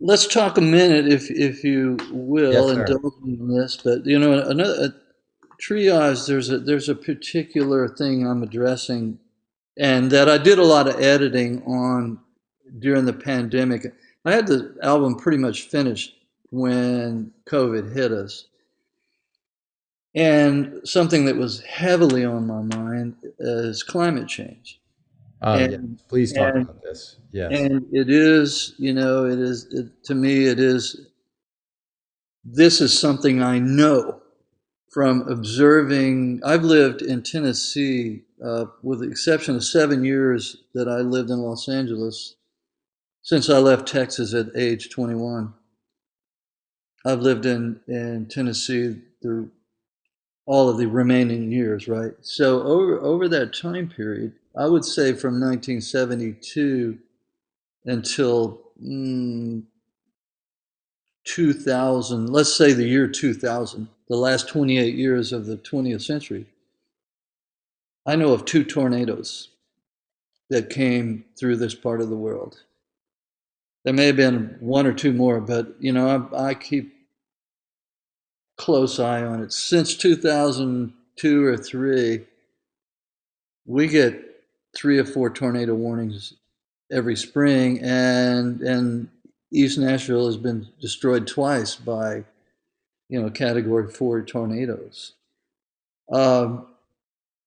let's 0.00 0.26
talk 0.26 0.58
a 0.58 0.62
minute, 0.62 1.08
if 1.12 1.30
if 1.30 1.64
you 1.64 1.96
will, 2.10 2.52
Yes, 2.52 2.90
indulge 2.90 3.14
me 3.22 3.34
in 3.34 3.48
this. 3.48 3.78
But 3.82 4.06
you 4.06 4.18
know, 4.18 4.32
another 4.40 4.74
uh, 4.84 4.88
triage. 5.60 6.26
There's 6.26 6.50
a 6.50 6.58
there's 6.58 6.88
a 6.88 6.94
particular 6.94 7.88
thing 7.88 8.26
I'm 8.26 8.42
addressing, 8.42 9.18
and 9.78 10.10
that 10.10 10.28
I 10.28 10.38
did 10.38 10.58
a 10.58 10.64
lot 10.64 10.88
of 10.88 11.00
editing 11.00 11.62
on 11.64 12.20
during 12.78 13.04
the 13.04 13.12
pandemic. 13.12 13.86
I 14.24 14.32
had 14.32 14.46
the 14.46 14.76
album 14.82 15.16
pretty 15.16 15.38
much 15.38 15.62
finished 15.62 16.16
when 16.50 17.32
COVID 17.48 17.92
hit 17.94 18.12
us. 18.12 18.46
And 20.16 20.80
something 20.82 21.26
that 21.26 21.36
was 21.36 21.60
heavily 21.60 22.24
on 22.24 22.46
my 22.46 22.62
mind 22.62 23.16
is 23.38 23.82
climate 23.82 24.26
change. 24.28 24.80
Um, 25.42 25.58
And- 25.60 25.72
yeah, 25.72 26.04
please 26.08 26.32
talk 26.32 26.54
and- 26.54 26.62
about 26.64 26.82
this. 26.82 27.16
Yes. 27.32 27.52
And 27.54 27.84
it 27.92 28.08
is, 28.08 28.74
you 28.78 28.94
know, 28.94 29.26
it 29.26 29.38
is, 29.38 29.66
it, 29.66 30.02
to 30.04 30.14
me, 30.14 30.46
it 30.46 30.58
is, 30.58 31.08
this 32.42 32.80
is 32.80 32.98
something 32.98 33.42
I 33.42 33.58
know 33.58 34.22
from 34.88 35.28
observing. 35.28 36.40
I've 36.42 36.64
lived 36.64 37.02
in 37.02 37.22
Tennessee, 37.22 38.22
uh, 38.42 38.66
with 38.82 39.00
the 39.00 39.10
exception 39.10 39.54
of 39.56 39.64
seven 39.64 40.02
years 40.02 40.64
that 40.72 40.88
I 40.88 41.00
lived 41.00 41.28
in 41.28 41.40
Los 41.42 41.68
Angeles, 41.68 42.36
since 43.20 43.50
I 43.50 43.58
left 43.58 43.86
Texas 43.86 44.32
at 44.32 44.46
age 44.56 44.88
21. 44.88 45.52
I've 47.04 47.20
lived 47.20 47.44
in, 47.44 47.80
in 47.86 48.26
Tennessee 48.28 49.02
through 49.20 49.50
all 50.46 50.68
of 50.68 50.78
the 50.78 50.86
remaining 50.86 51.50
years, 51.50 51.88
right? 51.88 52.12
So 52.22 52.62
over 52.62 53.00
over 53.00 53.28
that 53.28 53.54
time 53.54 53.88
period, 53.88 54.32
I 54.56 54.66
would 54.66 54.84
say 54.84 55.12
from 55.12 55.40
1972 55.40 56.98
until 57.84 58.62
mm, 58.82 59.62
2000, 61.24 62.26
let's 62.28 62.56
say 62.56 62.72
the 62.72 62.86
year 62.86 63.08
2000, 63.08 63.88
the 64.08 64.16
last 64.16 64.48
28 64.48 64.94
years 64.94 65.32
of 65.32 65.46
the 65.46 65.56
20th 65.56 66.02
century, 66.02 66.46
I 68.06 68.16
know 68.16 68.32
of 68.32 68.44
two 68.44 68.64
tornadoes 68.64 69.50
that 70.48 70.70
came 70.70 71.24
through 71.38 71.56
this 71.56 71.74
part 71.74 72.00
of 72.00 72.08
the 72.08 72.16
world. 72.16 72.62
There 73.84 73.94
may 73.94 74.06
have 74.06 74.16
been 74.16 74.56
one 74.60 74.86
or 74.86 74.92
two 74.92 75.12
more, 75.12 75.40
but 75.40 75.74
you 75.80 75.92
know, 75.92 76.28
I, 76.32 76.50
I 76.50 76.54
keep 76.54 76.95
close 78.56 78.98
eye 78.98 79.22
on 79.22 79.42
it. 79.42 79.52
Since 79.52 79.96
2002 79.96 81.44
or 81.44 81.56
three, 81.56 82.24
we 83.66 83.88
get 83.88 84.22
three 84.74 84.98
or 84.98 85.04
four 85.04 85.30
tornado 85.30 85.74
warnings 85.74 86.34
every 86.92 87.16
spring, 87.16 87.80
and 87.80 88.60
and 88.62 89.08
East 89.52 89.78
Nashville 89.78 90.26
has 90.26 90.36
been 90.36 90.68
destroyed 90.80 91.26
twice 91.26 91.76
by, 91.76 92.24
you 93.08 93.20
know, 93.20 93.30
Category 93.30 93.88
Four 93.90 94.22
tornadoes. 94.22 95.12
Um, 96.12 96.66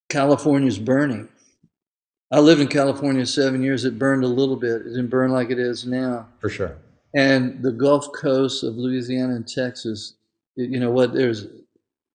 California's 0.10 0.80
burning. 0.80 1.30
I 2.32 2.39
lived 2.39 2.62
in 2.62 2.68
California 2.68 3.26
seven 3.26 3.64
years. 3.64 3.86
It 3.86 3.97
burned 3.99 4.24
a 4.24 4.28
little 4.28 4.55
bit. 4.55 4.82
It 4.82 4.89
didn't 4.89 5.07
burn 5.07 5.32
like 5.32 5.49
it 5.49 5.60
is 5.60 5.86
now 5.86 6.28
for 6.39 6.49
sure. 6.49 6.76
and 7.16 7.62
the 7.64 7.72
Gulf 7.72 8.12
Coast 8.14 8.64
of 8.64 8.76
Louisiana 8.78 9.36
and 9.36 9.47
Texas, 9.47 10.14
you 10.64 10.80
know 10.80 10.91
what? 10.91 11.14
There's 11.14 11.47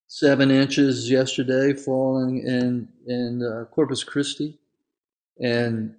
seven 0.07 0.51
inches 0.51 1.11
yesterday 1.11 1.72
falling 1.72 2.38
in 2.38 2.88
in 3.07 3.42
uh, 3.42 3.64
Corpus 3.66 4.05
Christi, 4.05 4.59
and 5.40 5.95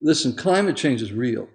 listen, 0.00 0.34
climate 0.34 0.76
change 0.76 1.02
is 1.02 1.12
real, 1.12 1.48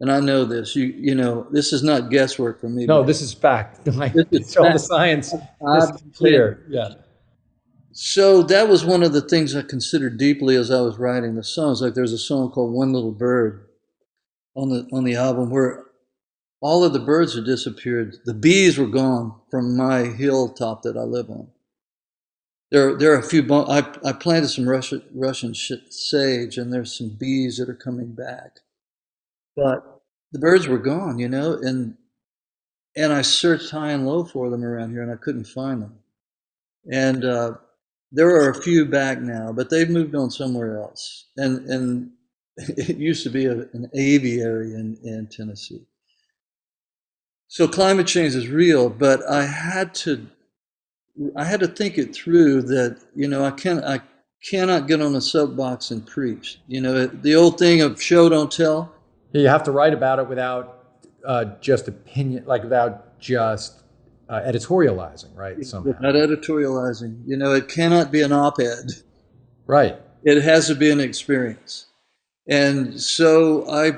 and 0.00 0.10
I 0.10 0.20
know 0.20 0.44
this. 0.44 0.74
You 0.74 0.86
you 0.86 1.14
know 1.14 1.46
this 1.50 1.72
is 1.72 1.82
not 1.82 2.10
guesswork 2.10 2.60
for 2.60 2.68
me. 2.68 2.86
No, 2.86 3.02
this 3.02 3.20
is 3.20 3.32
fact. 3.32 3.86
Like, 3.94 4.12
This 4.12 4.26
is 4.30 4.40
it's 4.40 4.56
all 4.56 4.72
the 4.72 4.78
science. 4.78 5.34
I've 5.66 5.94
is 5.94 6.02
clear. 6.16 6.64
Yeah. 6.68 6.94
So 7.92 8.42
that 8.42 8.68
was 8.68 8.84
one 8.84 9.04
of 9.04 9.12
the 9.12 9.20
things 9.20 9.54
I 9.54 9.62
considered 9.62 10.18
deeply 10.18 10.56
as 10.56 10.72
I 10.72 10.80
was 10.80 10.98
writing 10.98 11.36
the 11.36 11.44
songs. 11.44 11.80
Like 11.80 11.94
there's 11.94 12.12
a 12.12 12.18
song 12.18 12.50
called 12.50 12.72
"One 12.72 12.92
Little 12.92 13.12
Bird" 13.12 13.68
on 14.56 14.68
the 14.68 14.88
on 14.92 15.04
the 15.04 15.14
album 15.14 15.50
where 15.50 15.84
all 16.64 16.84
of 16.84 16.94
the 16.94 17.00
birds 17.00 17.36
had 17.36 17.44
disappeared. 17.46 18.16
The 18.26 18.34
bees 18.34 18.78
were 18.78 18.88
gone 18.88 19.34
from 19.50 19.76
my 19.76 20.04
hilltop 20.04 20.82
that 20.84 20.96
I 20.96 21.02
live 21.02 21.30
on. 21.30 21.48
There, 22.72 22.96
there 22.96 23.14
are 23.14 23.20
a 23.20 23.24
few. 23.24 23.42
Bon- 23.44 23.70
I, 23.70 23.86
I 24.08 24.12
planted 24.14 24.48
some 24.48 24.68
Russian 24.68 25.02
Russian 25.14 25.54
sh- 25.54 25.72
sage, 25.90 26.58
and 26.58 26.72
there's 26.72 26.96
some 26.98 27.10
bees 27.10 27.58
that 27.58 27.68
are 27.70 27.74
coming 27.74 28.14
back, 28.14 28.60
but 29.56 30.02
the 30.32 30.40
birds 30.40 30.68
were 30.68 30.78
gone. 30.78 31.18
You 31.18 31.28
know, 31.28 31.54
and 31.54 31.96
and 32.96 33.12
I 33.12 33.22
searched 33.22 33.70
high 33.70 33.92
and 33.92 34.06
low 34.06 34.24
for 34.24 34.50
them 34.50 34.64
around 34.64 34.92
here, 34.92 35.02
and 35.02 35.12
I 35.12 35.16
couldn't 35.16 35.46
find 35.46 35.82
them. 35.82 35.98
And 36.90 37.24
uh, 37.24 37.54
there 38.12 38.30
are 38.30 38.50
a 38.50 38.62
few 38.62 38.86
back 38.86 39.20
now, 39.20 39.52
but 39.52 39.70
they've 39.70 39.90
moved 39.90 40.14
on 40.14 40.30
somewhere 40.30 40.78
else. 40.78 41.26
And 41.36 41.68
and 41.70 42.10
it 42.56 42.96
used 42.98 43.24
to 43.24 43.30
be 43.30 43.46
a, 43.46 43.52
an 43.74 43.90
aviary 43.94 44.74
in, 44.74 44.98
in 45.04 45.28
Tennessee. 45.28 45.86
So 47.54 47.68
climate 47.68 48.08
change 48.08 48.34
is 48.34 48.48
real, 48.48 48.90
but 48.90 49.22
I 49.30 49.44
had 49.44 49.94
to 50.02 50.26
I 51.36 51.44
had 51.44 51.60
to 51.60 51.68
think 51.68 51.98
it 51.98 52.12
through 52.12 52.62
that, 52.62 53.00
you 53.14 53.28
know, 53.28 53.44
I 53.44 53.52
can 53.52 53.84
I 53.84 54.00
cannot 54.42 54.88
get 54.88 55.00
on 55.00 55.14
a 55.14 55.20
soapbox 55.20 55.92
and 55.92 56.04
preach. 56.04 56.58
You 56.66 56.80
know, 56.80 57.06
the 57.06 57.36
old 57.36 57.60
thing 57.60 57.80
of 57.80 58.02
show 58.02 58.28
don't 58.28 58.50
tell. 58.50 58.92
You 59.30 59.46
have 59.46 59.62
to 59.62 59.70
write 59.70 59.94
about 59.94 60.18
it 60.18 60.28
without 60.28 60.84
uh, 61.24 61.44
just 61.60 61.86
opinion, 61.86 62.42
like 62.44 62.64
without 62.64 63.20
just 63.20 63.84
uh, 64.28 64.40
editorializing, 64.40 65.36
right? 65.36 65.64
Somehow. 65.64 65.96
Not 66.00 66.16
editorializing. 66.16 67.22
You 67.24 67.36
know, 67.36 67.52
it 67.52 67.68
cannot 67.68 68.10
be 68.10 68.22
an 68.22 68.32
op-ed. 68.32 68.90
Right. 69.68 69.96
it 70.24 70.42
has 70.42 70.66
to 70.66 70.74
be 70.74 70.90
an 70.90 70.98
experience 70.98 71.86
and 72.48 73.00
so 73.00 73.64
i 73.70 73.92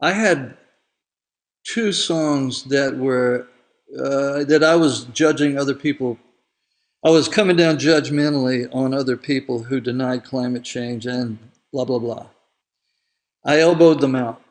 i 0.00 0.10
had 0.10 0.56
two 1.64 1.92
songs 1.92 2.64
that 2.64 2.96
were 2.96 3.46
uh, 3.98 4.44
that 4.44 4.62
i 4.64 4.74
was 4.76 5.04
judging 5.06 5.58
other 5.58 5.74
people 5.74 6.18
i 7.04 7.10
was 7.10 7.28
coming 7.28 7.56
down 7.56 7.76
judgmentally 7.76 8.68
on 8.74 8.94
other 8.94 9.16
people 9.16 9.64
who 9.64 9.80
denied 9.80 10.24
climate 10.24 10.64
change 10.64 11.06
and 11.06 11.38
blah 11.72 11.84
blah 11.84 11.98
blah 11.98 12.26
i 13.44 13.60
elbowed 13.60 14.00
them 14.00 14.14
out 14.14 14.42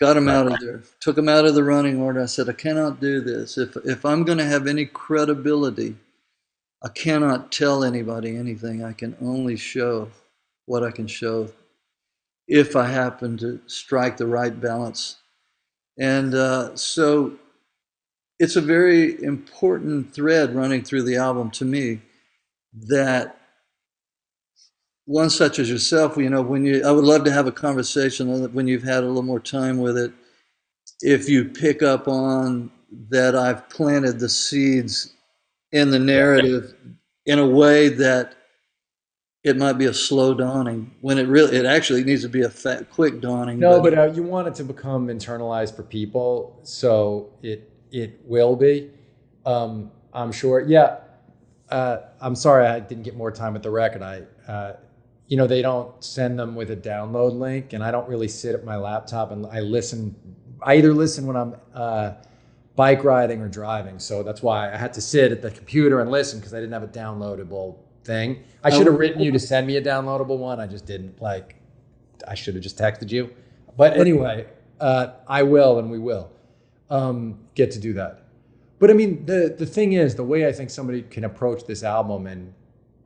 got 0.00 0.14
them 0.14 0.28
out 0.28 0.50
of 0.50 0.58
there 0.60 0.82
took 1.00 1.16
them 1.16 1.28
out 1.28 1.44
of 1.44 1.54
the 1.54 1.64
running 1.64 2.00
order 2.00 2.22
i 2.22 2.26
said 2.26 2.48
i 2.48 2.52
cannot 2.52 3.00
do 3.00 3.20
this 3.20 3.58
if 3.58 3.76
if 3.84 4.04
i'm 4.04 4.24
going 4.24 4.38
to 4.38 4.44
have 4.44 4.66
any 4.66 4.86
credibility 4.86 5.96
I 6.84 6.88
cannot 6.88 7.52
tell 7.52 7.84
anybody 7.84 8.36
anything. 8.36 8.84
I 8.84 8.92
can 8.92 9.16
only 9.20 9.56
show 9.56 10.08
what 10.66 10.82
I 10.82 10.90
can 10.90 11.06
show 11.06 11.48
if 12.48 12.74
I 12.74 12.86
happen 12.86 13.36
to 13.38 13.60
strike 13.66 14.16
the 14.16 14.26
right 14.26 14.58
balance. 14.60 15.18
And 15.98 16.34
uh, 16.34 16.74
so 16.76 17.34
it's 18.38 18.56
a 18.56 18.60
very 18.60 19.22
important 19.22 20.12
thread 20.14 20.54
running 20.54 20.82
through 20.82 21.02
the 21.02 21.16
album 21.16 21.50
to 21.52 21.64
me 21.64 22.00
that 22.88 23.38
one 25.04 25.30
such 25.30 25.58
as 25.58 25.68
yourself, 25.68 26.16
you 26.16 26.30
know, 26.30 26.42
when 26.42 26.64
you, 26.64 26.82
I 26.84 26.90
would 26.90 27.04
love 27.04 27.24
to 27.24 27.32
have 27.32 27.46
a 27.46 27.52
conversation 27.52 28.52
when 28.52 28.66
you've 28.66 28.82
had 28.82 29.04
a 29.04 29.06
little 29.06 29.22
more 29.22 29.40
time 29.40 29.78
with 29.78 29.98
it. 29.98 30.12
If 31.00 31.28
you 31.28 31.44
pick 31.44 31.82
up 31.82 32.08
on 32.08 32.70
that, 33.10 33.34
I've 33.34 33.68
planted 33.68 34.18
the 34.18 34.28
seeds 34.28 35.12
in 35.72 35.90
the 35.90 35.98
narrative 35.98 36.74
in 37.26 37.38
a 37.38 37.46
way 37.46 37.88
that 37.88 38.34
it 39.44 39.56
might 39.56 39.72
be 39.74 39.86
a 39.86 39.94
slow 39.94 40.34
dawning 40.34 40.92
when 41.00 41.18
it 41.18 41.26
really, 41.26 41.56
it 41.56 41.66
actually 41.66 42.04
needs 42.04 42.22
to 42.22 42.28
be 42.28 42.42
a 42.42 42.48
fat, 42.48 42.90
quick 42.90 43.20
dawning. 43.20 43.58
No, 43.58 43.80
but 43.80 43.96
uh, 43.98 44.04
you 44.04 44.22
want 44.22 44.46
it 44.46 44.54
to 44.56 44.64
become 44.64 45.08
internalized 45.08 45.74
for 45.74 45.82
people, 45.82 46.58
so 46.62 47.30
it 47.42 47.68
it 47.90 48.20
will 48.24 48.56
be. 48.56 48.90
Um, 49.44 49.90
I'm 50.12 50.32
sure. 50.32 50.60
Yeah. 50.60 50.98
Uh, 51.68 52.02
I'm 52.20 52.34
sorry 52.34 52.66
I 52.66 52.80
didn't 52.80 53.02
get 53.02 53.16
more 53.16 53.30
time 53.30 53.56
at 53.56 53.62
the 53.62 53.70
record. 53.70 54.02
I, 54.02 54.22
uh, 54.46 54.76
you 55.26 55.36
know, 55.36 55.46
they 55.46 55.62
don't 55.62 56.02
send 56.04 56.38
them 56.38 56.54
with 56.54 56.70
a 56.70 56.76
download 56.76 57.38
link, 57.38 57.72
and 57.72 57.82
I 57.82 57.90
don't 57.90 58.08
really 58.08 58.28
sit 58.28 58.54
at 58.54 58.64
my 58.64 58.76
laptop 58.76 59.32
and 59.32 59.46
I 59.46 59.60
listen. 59.60 60.14
I 60.62 60.74
either 60.74 60.94
listen 60.94 61.26
when 61.26 61.36
I'm 61.36 61.56
uh, 61.74 62.12
bike 62.76 63.02
riding 63.02 63.40
or 63.40 63.48
driving, 63.48 63.98
so 63.98 64.22
that's 64.22 64.42
why 64.42 64.72
I 64.72 64.76
had 64.76 64.92
to 64.94 65.00
sit 65.00 65.32
at 65.32 65.42
the 65.42 65.50
computer 65.50 66.00
and 66.00 66.10
listen 66.10 66.38
because 66.38 66.54
I 66.54 66.60
didn't 66.60 66.72
have 66.72 66.84
a 66.84 66.88
downloadable 66.88 67.78
thing. 68.04 68.44
I 68.64 68.70
should 68.70 68.86
have 68.86 68.98
written 68.98 69.20
you 69.20 69.32
to 69.32 69.38
send 69.38 69.66
me 69.66 69.76
a 69.76 69.82
downloadable 69.82 70.38
one. 70.38 70.60
I 70.60 70.66
just 70.66 70.86
didn't. 70.86 71.20
Like, 71.20 71.56
I 72.26 72.34
should 72.34 72.54
have 72.54 72.62
just 72.62 72.78
texted 72.78 73.10
you. 73.10 73.30
But 73.76 73.96
anyway, 73.96 74.46
uh, 74.80 75.12
I 75.26 75.42
will, 75.42 75.78
and 75.78 75.90
we 75.90 75.98
will 75.98 76.30
um, 76.90 77.38
get 77.54 77.70
to 77.72 77.80
do 77.80 77.92
that. 77.94 78.24
But 78.78 78.90
I 78.90 78.94
mean, 78.94 79.24
the 79.26 79.54
the 79.56 79.66
thing 79.66 79.92
is, 79.92 80.14
the 80.14 80.24
way 80.24 80.46
I 80.46 80.52
think 80.52 80.68
somebody 80.68 81.02
can 81.02 81.24
approach 81.24 81.64
this 81.66 81.82
album 81.82 82.26
and 82.26 82.52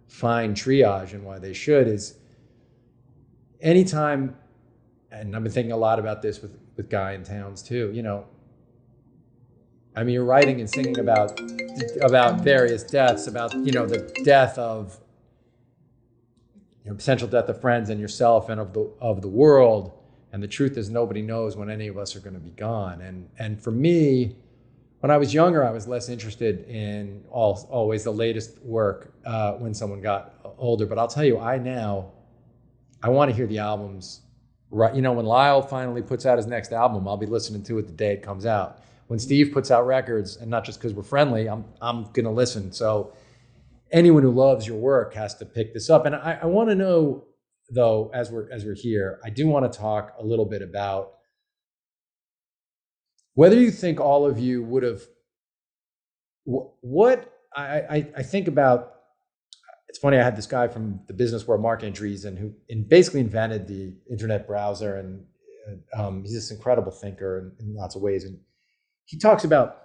find 0.08 0.56
triage 0.56 1.12
and 1.12 1.24
why 1.24 1.38
they 1.38 1.52
should 1.52 1.86
is 1.86 2.14
anytime, 3.60 4.36
and 5.10 5.36
I've 5.36 5.42
been 5.42 5.52
thinking 5.52 5.72
a 5.72 5.76
lot 5.76 5.98
about 5.98 6.22
this 6.22 6.40
with 6.40 6.58
with 6.76 6.88
Guy 6.88 7.12
and 7.12 7.24
Townes 7.24 7.62
too. 7.62 7.90
You 7.92 8.02
know, 8.02 8.24
I 9.96 10.04
mean, 10.04 10.12
you're 10.12 10.24
writing 10.24 10.60
and 10.60 10.68
singing 10.68 10.98
about 10.98 11.40
about 12.02 12.42
various 12.42 12.82
deaths, 12.82 13.26
about 13.26 13.54
you 13.54 13.72
know 13.72 13.86
the 13.86 13.98
death 14.24 14.58
of 14.58 14.98
you 16.84 16.90
know, 16.90 16.96
potential 16.96 17.26
death 17.26 17.48
of 17.48 17.60
friends 17.60 17.90
and 17.90 18.00
yourself 18.00 18.48
and 18.48 18.60
of 18.60 18.72
the 18.72 18.90
of 19.00 19.22
the 19.22 19.28
world. 19.28 19.92
And 20.32 20.42
the 20.42 20.48
truth 20.48 20.76
is, 20.76 20.90
nobody 20.90 21.22
knows 21.22 21.56
when 21.56 21.70
any 21.70 21.88
of 21.88 21.96
us 21.96 22.14
are 22.14 22.20
going 22.20 22.34
to 22.34 22.40
be 22.40 22.50
gone. 22.50 23.00
And 23.00 23.28
and 23.38 23.60
for 23.60 23.70
me, 23.70 24.36
when 25.00 25.10
I 25.10 25.16
was 25.16 25.32
younger, 25.32 25.64
I 25.64 25.70
was 25.70 25.88
less 25.88 26.08
interested 26.08 26.68
in 26.68 27.24
all, 27.30 27.66
always 27.70 28.04
the 28.04 28.12
latest 28.12 28.62
work 28.62 29.14
uh, 29.24 29.52
when 29.52 29.72
someone 29.72 30.00
got 30.00 30.34
older. 30.58 30.84
But 30.84 30.98
I'll 30.98 31.08
tell 31.08 31.24
you, 31.24 31.38
I 31.38 31.58
now, 31.58 32.12
I 33.02 33.08
want 33.08 33.30
to 33.30 33.36
hear 33.36 33.46
the 33.46 33.58
albums. 33.58 34.22
Right, 34.68 34.94
you 34.94 35.00
know, 35.00 35.12
when 35.12 35.26
Lyle 35.26 35.62
finally 35.62 36.02
puts 36.02 36.26
out 36.26 36.38
his 36.38 36.48
next 36.48 36.72
album, 36.72 37.06
I'll 37.06 37.16
be 37.16 37.26
listening 37.26 37.62
to 37.64 37.78
it 37.78 37.86
the 37.86 37.92
day 37.92 38.12
it 38.12 38.22
comes 38.22 38.46
out. 38.46 38.82
When 39.08 39.18
Steve 39.18 39.52
puts 39.52 39.70
out 39.70 39.86
records, 39.86 40.36
and 40.36 40.50
not 40.50 40.64
just 40.64 40.78
because 40.78 40.92
we're 40.92 41.02
friendly, 41.02 41.48
I'm 41.48 41.64
I'm 41.80 42.04
gonna 42.12 42.32
listen. 42.32 42.72
So 42.72 43.12
anyone 43.92 44.22
who 44.22 44.30
loves 44.30 44.66
your 44.66 44.76
work 44.76 45.14
has 45.14 45.34
to 45.36 45.46
pick 45.46 45.72
this 45.72 45.90
up. 45.90 46.06
And 46.06 46.14
I, 46.14 46.38
I 46.42 46.46
want 46.46 46.68
to 46.70 46.74
know, 46.74 47.24
though, 47.70 48.10
as 48.12 48.30
we're 48.30 48.50
as 48.50 48.64
we're 48.64 48.74
here, 48.74 49.20
I 49.24 49.30
do 49.30 49.46
want 49.46 49.70
to 49.70 49.78
talk 49.78 50.14
a 50.18 50.24
little 50.24 50.44
bit 50.44 50.62
about 50.62 51.12
whether 53.34 53.56
you 53.56 53.70
think 53.70 54.00
all 54.00 54.26
of 54.26 54.38
you 54.38 54.62
would 54.64 54.82
have 54.82 55.02
what 56.44 57.32
I, 57.54 57.80
I, 57.80 58.08
I 58.18 58.22
think 58.22 58.48
about 58.48 58.92
it's 59.88 59.98
funny 59.98 60.16
i 60.16 60.22
had 60.22 60.36
this 60.36 60.46
guy 60.46 60.68
from 60.68 61.00
the 61.06 61.12
business 61.12 61.46
world 61.46 61.60
marc 61.60 61.82
andreessen 61.82 62.38
who 62.38 62.52
in 62.68 62.86
basically 62.88 63.20
invented 63.20 63.66
the 63.66 63.94
internet 64.10 64.46
browser 64.46 64.96
and 64.96 65.24
um, 65.96 66.22
he's 66.22 66.34
this 66.34 66.50
incredible 66.52 66.92
thinker 66.92 67.38
in, 67.38 67.66
in 67.66 67.74
lots 67.74 67.96
of 67.96 68.02
ways 68.02 68.24
and 68.24 68.38
he 69.06 69.18
talks 69.18 69.44
about 69.44 69.78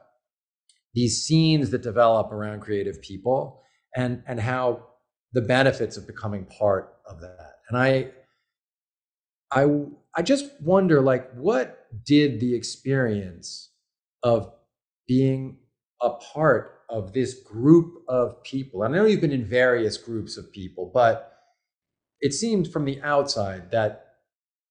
these 0.94 1.24
scenes 1.24 1.72
that 1.72 1.82
develop 1.82 2.32
around 2.32 2.60
creative 2.60 3.02
people 3.02 3.62
and 3.96 4.24
and 4.28 4.40
how 4.40 4.86
the 5.34 5.42
benefits 5.42 5.98
of 5.98 6.06
becoming 6.06 6.46
part 6.46 6.96
of 7.10 7.22
that 7.22 7.54
and 7.70 7.78
i 7.78 8.10
i 9.52 9.66
i 10.16 10.22
just 10.22 10.46
wonder 10.62 11.02
like 11.02 11.32
what 11.34 11.88
did 12.06 12.40
the 12.40 12.54
experience 12.54 13.72
of 14.24 14.52
being 15.08 15.58
a 16.02 16.10
part 16.10 16.80
of 16.90 17.14
this 17.14 17.42
group 17.42 18.04
of 18.08 18.44
people. 18.44 18.84
And 18.84 18.94
I 18.94 18.98
know 18.98 19.06
you've 19.06 19.22
been 19.22 19.32
in 19.32 19.46
various 19.46 19.98
groups 19.98 20.38
of 20.38 20.52
people, 20.52 20.92
but 20.94 21.32
it 22.20 22.34
seemed 22.34 22.72
from 22.72 22.86
the 22.86 23.02
outside 23.02 23.72
that 23.72 24.08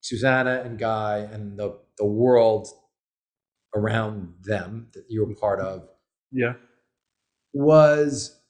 Susanna 0.03 0.63
and 0.65 0.79
Guy 0.79 1.19
and 1.19 1.59
the, 1.59 1.79
the 1.99 2.07
world 2.07 2.69
around 3.75 4.33
them 4.43 4.89
that 4.93 5.05
you 5.09 5.25
were 5.25 5.35
part 5.35 5.61
of 5.61 5.89
yeah 6.33 6.55
was 7.53 8.41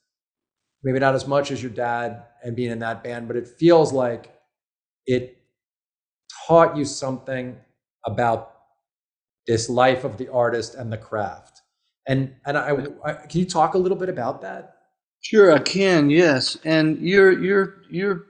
maybe 0.82 0.98
not 0.98 1.14
as 1.14 1.26
much 1.26 1.50
as 1.50 1.62
your 1.62 1.72
dad 1.72 2.22
and 2.42 2.56
being 2.56 2.70
in 2.70 2.78
that 2.78 3.02
band 3.02 3.26
but 3.28 3.36
it 3.36 3.46
feels 3.46 3.92
like 3.92 4.34
it 5.06 5.38
taught 6.46 6.76
you 6.76 6.84
something 6.84 7.56
about 8.04 8.50
this 9.46 9.68
life 9.68 10.04
of 10.04 10.16
the 10.16 10.28
artist 10.28 10.74
and 10.74 10.92
the 10.92 10.96
craft. 10.96 11.62
And 12.06 12.34
and 12.46 12.56
I, 12.56 12.76
I, 13.04 13.12
can 13.14 13.40
you 13.40 13.46
talk 13.46 13.74
a 13.74 13.78
little 13.78 13.96
bit 13.98 14.08
about 14.08 14.40
that? 14.42 14.76
Sure, 15.20 15.52
I 15.52 15.58
can. 15.58 16.10
Yes, 16.10 16.56
and 16.64 16.98
you're 16.98 17.32
you're 17.32 17.82
you're. 17.90 18.26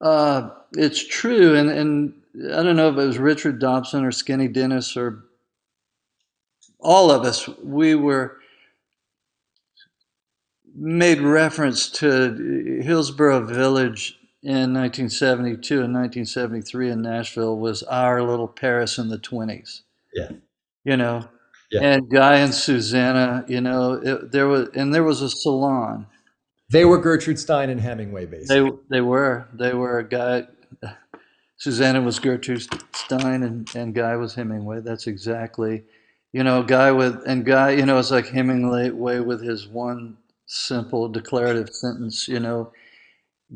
Uh, 0.00 0.50
it's 0.72 1.04
true, 1.06 1.54
and 1.56 1.70
and 1.70 2.14
I 2.54 2.62
don't 2.62 2.76
know 2.76 2.88
if 2.88 2.96
it 2.96 3.06
was 3.06 3.18
Richard 3.18 3.58
Dobson 3.58 4.04
or 4.04 4.12
Skinny 4.12 4.48
Dennis 4.48 4.96
or 4.96 5.24
all 6.80 7.10
of 7.10 7.22
us. 7.22 7.48
We 7.62 7.94
were 7.94 8.38
made 10.74 11.20
reference 11.20 11.90
to 11.90 12.80
Hillsboro 12.82 13.46
Village 13.46 14.18
in 14.42 14.72
1972 14.72 15.82
and 15.82 15.92
1973 15.92 16.90
in 16.90 17.02
Nashville 17.02 17.58
was 17.58 17.82
our 17.84 18.22
little 18.22 18.46
Paris 18.46 18.98
in 18.98 19.08
the 19.08 19.18
20s. 19.18 19.82
Yeah. 20.14 20.30
You 20.84 20.96
know, 20.96 21.28
yeah. 21.70 21.80
and 21.82 22.08
Guy 22.08 22.36
and 22.36 22.54
Susanna, 22.54 23.44
you 23.48 23.60
know, 23.60 23.94
it, 23.94 24.32
there 24.32 24.46
was, 24.46 24.68
and 24.74 24.94
there 24.94 25.02
was 25.02 25.20
a 25.22 25.28
salon. 25.28 26.06
They 26.70 26.84
were 26.84 26.98
Gertrude 26.98 27.38
Stein 27.38 27.70
and 27.70 27.80
Hemingway, 27.80 28.26
basically. 28.26 28.70
They, 28.70 28.76
they 28.90 29.00
were. 29.00 29.48
They 29.54 29.74
were 29.74 29.98
a 29.98 30.08
guy. 30.08 30.46
Susanna 31.56 32.00
was 32.00 32.18
Gertrude 32.18 32.62
Stein 32.94 33.42
and, 33.42 33.68
and 33.74 33.94
Guy 33.94 34.16
was 34.16 34.34
Hemingway. 34.34 34.80
That's 34.80 35.06
exactly, 35.08 35.82
you 36.32 36.44
know, 36.44 36.62
Guy 36.62 36.92
with, 36.92 37.22
and 37.26 37.44
Guy, 37.44 37.70
you 37.70 37.86
know, 37.86 37.98
it's 37.98 38.10
like 38.10 38.28
Hemingway 38.28 39.20
with 39.20 39.42
his 39.42 39.66
one 39.66 40.16
simple 40.46 41.08
declarative 41.08 41.70
sentence, 41.70 42.28
you 42.28 42.40
know, 42.40 42.72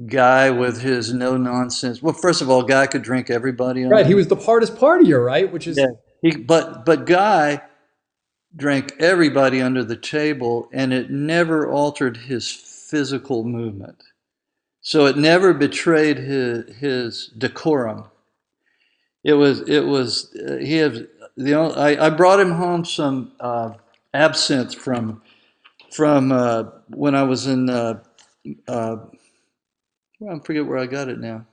Guy 0.06 0.50
with 0.50 0.80
his 0.80 1.12
no 1.12 1.36
nonsense. 1.36 2.02
Well, 2.02 2.14
first 2.14 2.40
of 2.40 2.48
all, 2.48 2.62
Guy 2.62 2.86
could 2.86 3.02
drink 3.02 3.30
everybody. 3.30 3.84
right. 3.84 4.06
He 4.06 4.14
was 4.14 4.28
the 4.28 4.36
hardest 4.36 4.76
partier, 4.76 5.24
right? 5.24 5.52
Which 5.52 5.66
is. 5.66 5.76
Yeah 5.78 5.86
he, 6.22 6.36
but 6.36 6.86
but 6.86 7.04
Guy 7.04 7.60
drank 8.54 8.94
everybody 9.00 9.60
under 9.60 9.84
the 9.84 9.96
table, 9.96 10.68
and 10.72 10.92
it 10.92 11.10
never 11.10 11.68
altered 11.68 12.16
his 12.16 12.50
physical 12.50 13.44
movement. 13.44 14.02
So 14.80 15.06
it 15.06 15.18
never 15.18 15.52
betrayed 15.52 16.18
his 16.18 16.76
his 16.76 17.26
decorum. 17.36 18.04
It 19.24 19.34
was 19.34 19.68
it 19.68 19.86
was 19.86 20.34
uh, 20.48 20.56
he 20.56 20.76
had 20.76 21.08
the 21.36 21.54
only, 21.54 21.76
I, 21.76 22.06
I 22.06 22.10
brought 22.10 22.40
him 22.40 22.52
home 22.52 22.84
some 22.84 23.32
uh, 23.40 23.70
absinthe 24.14 24.74
from 24.74 25.22
from 25.92 26.32
uh, 26.32 26.64
when 26.88 27.14
I 27.14 27.22
was 27.22 27.46
in 27.46 27.68
uh, 27.68 28.02
uh, 28.68 28.96
I 30.28 30.38
forget 30.40 30.66
where 30.66 30.78
I 30.78 30.86
got 30.86 31.08
it 31.08 31.18
now. 31.18 31.46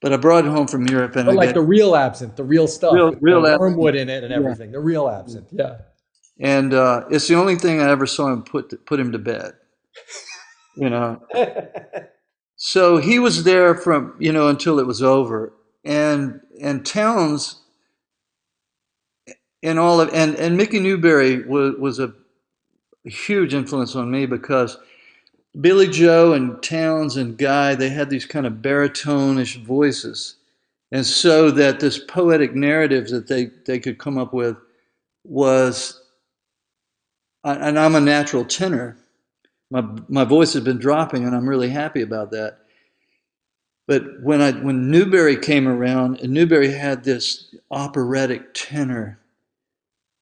But 0.00 0.12
I 0.12 0.16
brought 0.16 0.44
it 0.44 0.48
home 0.48 0.66
from 0.66 0.86
Europe, 0.88 1.14
and 1.14 1.26
but 1.26 1.36
like 1.36 1.50
got, 1.50 1.54
the 1.54 1.62
real 1.62 1.94
absinthe, 1.94 2.34
the 2.34 2.42
real 2.42 2.66
stuff, 2.66 2.92
real, 2.92 3.12
real 3.20 3.42
wormwood 3.42 3.94
in 3.94 4.08
it 4.08 4.24
and 4.24 4.32
everything. 4.32 4.70
Yeah. 4.70 4.78
The 4.78 4.80
real 4.80 5.08
absinthe, 5.08 5.48
yeah. 5.52 5.76
And 6.40 6.74
uh, 6.74 7.04
it's 7.08 7.28
the 7.28 7.36
only 7.36 7.54
thing 7.54 7.80
I 7.80 7.88
ever 7.88 8.06
saw 8.06 8.32
him 8.32 8.42
put 8.42 8.70
to, 8.70 8.76
put 8.78 8.98
him 8.98 9.12
to 9.12 9.18
bed. 9.18 9.52
You 10.74 10.90
know. 10.90 11.22
so 12.56 12.96
he 12.96 13.20
was 13.20 13.44
there 13.44 13.76
from 13.76 14.16
you 14.18 14.32
know 14.32 14.48
until 14.48 14.80
it 14.80 14.88
was 14.88 15.04
over, 15.04 15.52
and 15.84 16.40
and 16.60 16.84
Townes 16.84 17.61
and 19.62 19.78
all 19.78 20.00
of 20.00 20.10
and 20.14 20.36
and 20.36 20.56
Mickey 20.56 20.80
Newbury 20.80 21.44
was 21.44 21.76
was 21.78 22.00
a 22.00 22.14
huge 23.04 23.54
influence 23.54 23.96
on 23.96 24.10
me 24.10 24.26
because 24.26 24.78
Billy 25.60 25.88
Joe 25.88 26.34
and 26.34 26.62
Townes 26.62 27.16
and 27.16 27.38
Guy, 27.38 27.74
they 27.76 27.90
had 27.90 28.10
these 28.10 28.26
kind 28.26 28.46
of 28.46 28.54
baritonish 28.54 29.62
voices. 29.64 30.36
And 30.92 31.06
so 31.06 31.50
that 31.52 31.80
this 31.80 31.98
poetic 31.98 32.54
narrative 32.54 33.08
that 33.08 33.28
they, 33.28 33.46
they 33.66 33.78
could 33.80 33.98
come 33.98 34.18
up 34.18 34.32
with 34.34 34.56
was, 35.24 36.02
and 37.44 37.78
I'm 37.78 37.96
a 37.96 38.00
natural 38.00 38.44
tenor. 38.44 38.98
My, 39.70 39.82
my 40.08 40.24
voice 40.24 40.54
has 40.54 40.64
been 40.64 40.78
dropping, 40.78 41.24
and 41.26 41.34
I'm 41.36 41.48
really 41.48 41.70
happy 41.70 42.02
about 42.02 42.30
that. 42.32 42.58
but 43.88 44.04
when 44.22 44.42
I 44.42 44.52
when 44.52 44.90
Newbury 44.90 45.36
came 45.36 45.68
around, 45.68 46.20
and 46.20 46.32
Newbury 46.34 46.72
had 46.72 47.04
this 47.04 47.54
operatic 47.70 48.54
tenor, 48.54 49.20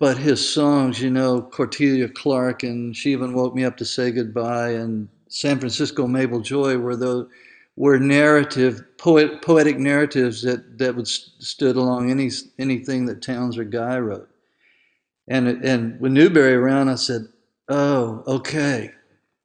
but 0.01 0.16
his 0.16 0.46
songs, 0.53 1.01
you 1.01 1.11
know, 1.11 1.42
Cortelia 1.42 2.09
Clark 2.09 2.62
and 2.62 2.96
She 2.96 3.12
Even 3.12 3.34
Woke 3.34 3.55
Me 3.55 3.64
Up 3.64 3.76
to 3.76 3.84
Say 3.84 4.11
Goodbye 4.11 4.70
and 4.70 5.09
San 5.28 5.61
Francisco 5.61 6.09
Mabel 6.09 6.40
Joy 6.40 6.78
were 6.78 6.96
the 6.96 7.28
were 7.76 7.98
narrative 7.98 8.82
poet, 8.98 9.42
poetic 9.42 9.78
narratives 9.78 10.42
that 10.42 10.78
that 10.78 10.96
would 10.96 11.07
stood 11.07 11.76
along 11.76 12.11
any 12.11 12.30
anything 12.59 13.07
that 13.07 13.22
Townes 13.22 13.57
or 13.57 13.64
Guy 13.64 13.98
wrote. 13.98 14.28
And 15.28 15.46
and 15.46 16.01
when 16.01 16.14
Newbury 16.14 16.55
around, 16.55 16.88
I 16.88 16.96
said, 16.96 17.28
"Oh, 17.68 18.24
okay, 18.26 18.90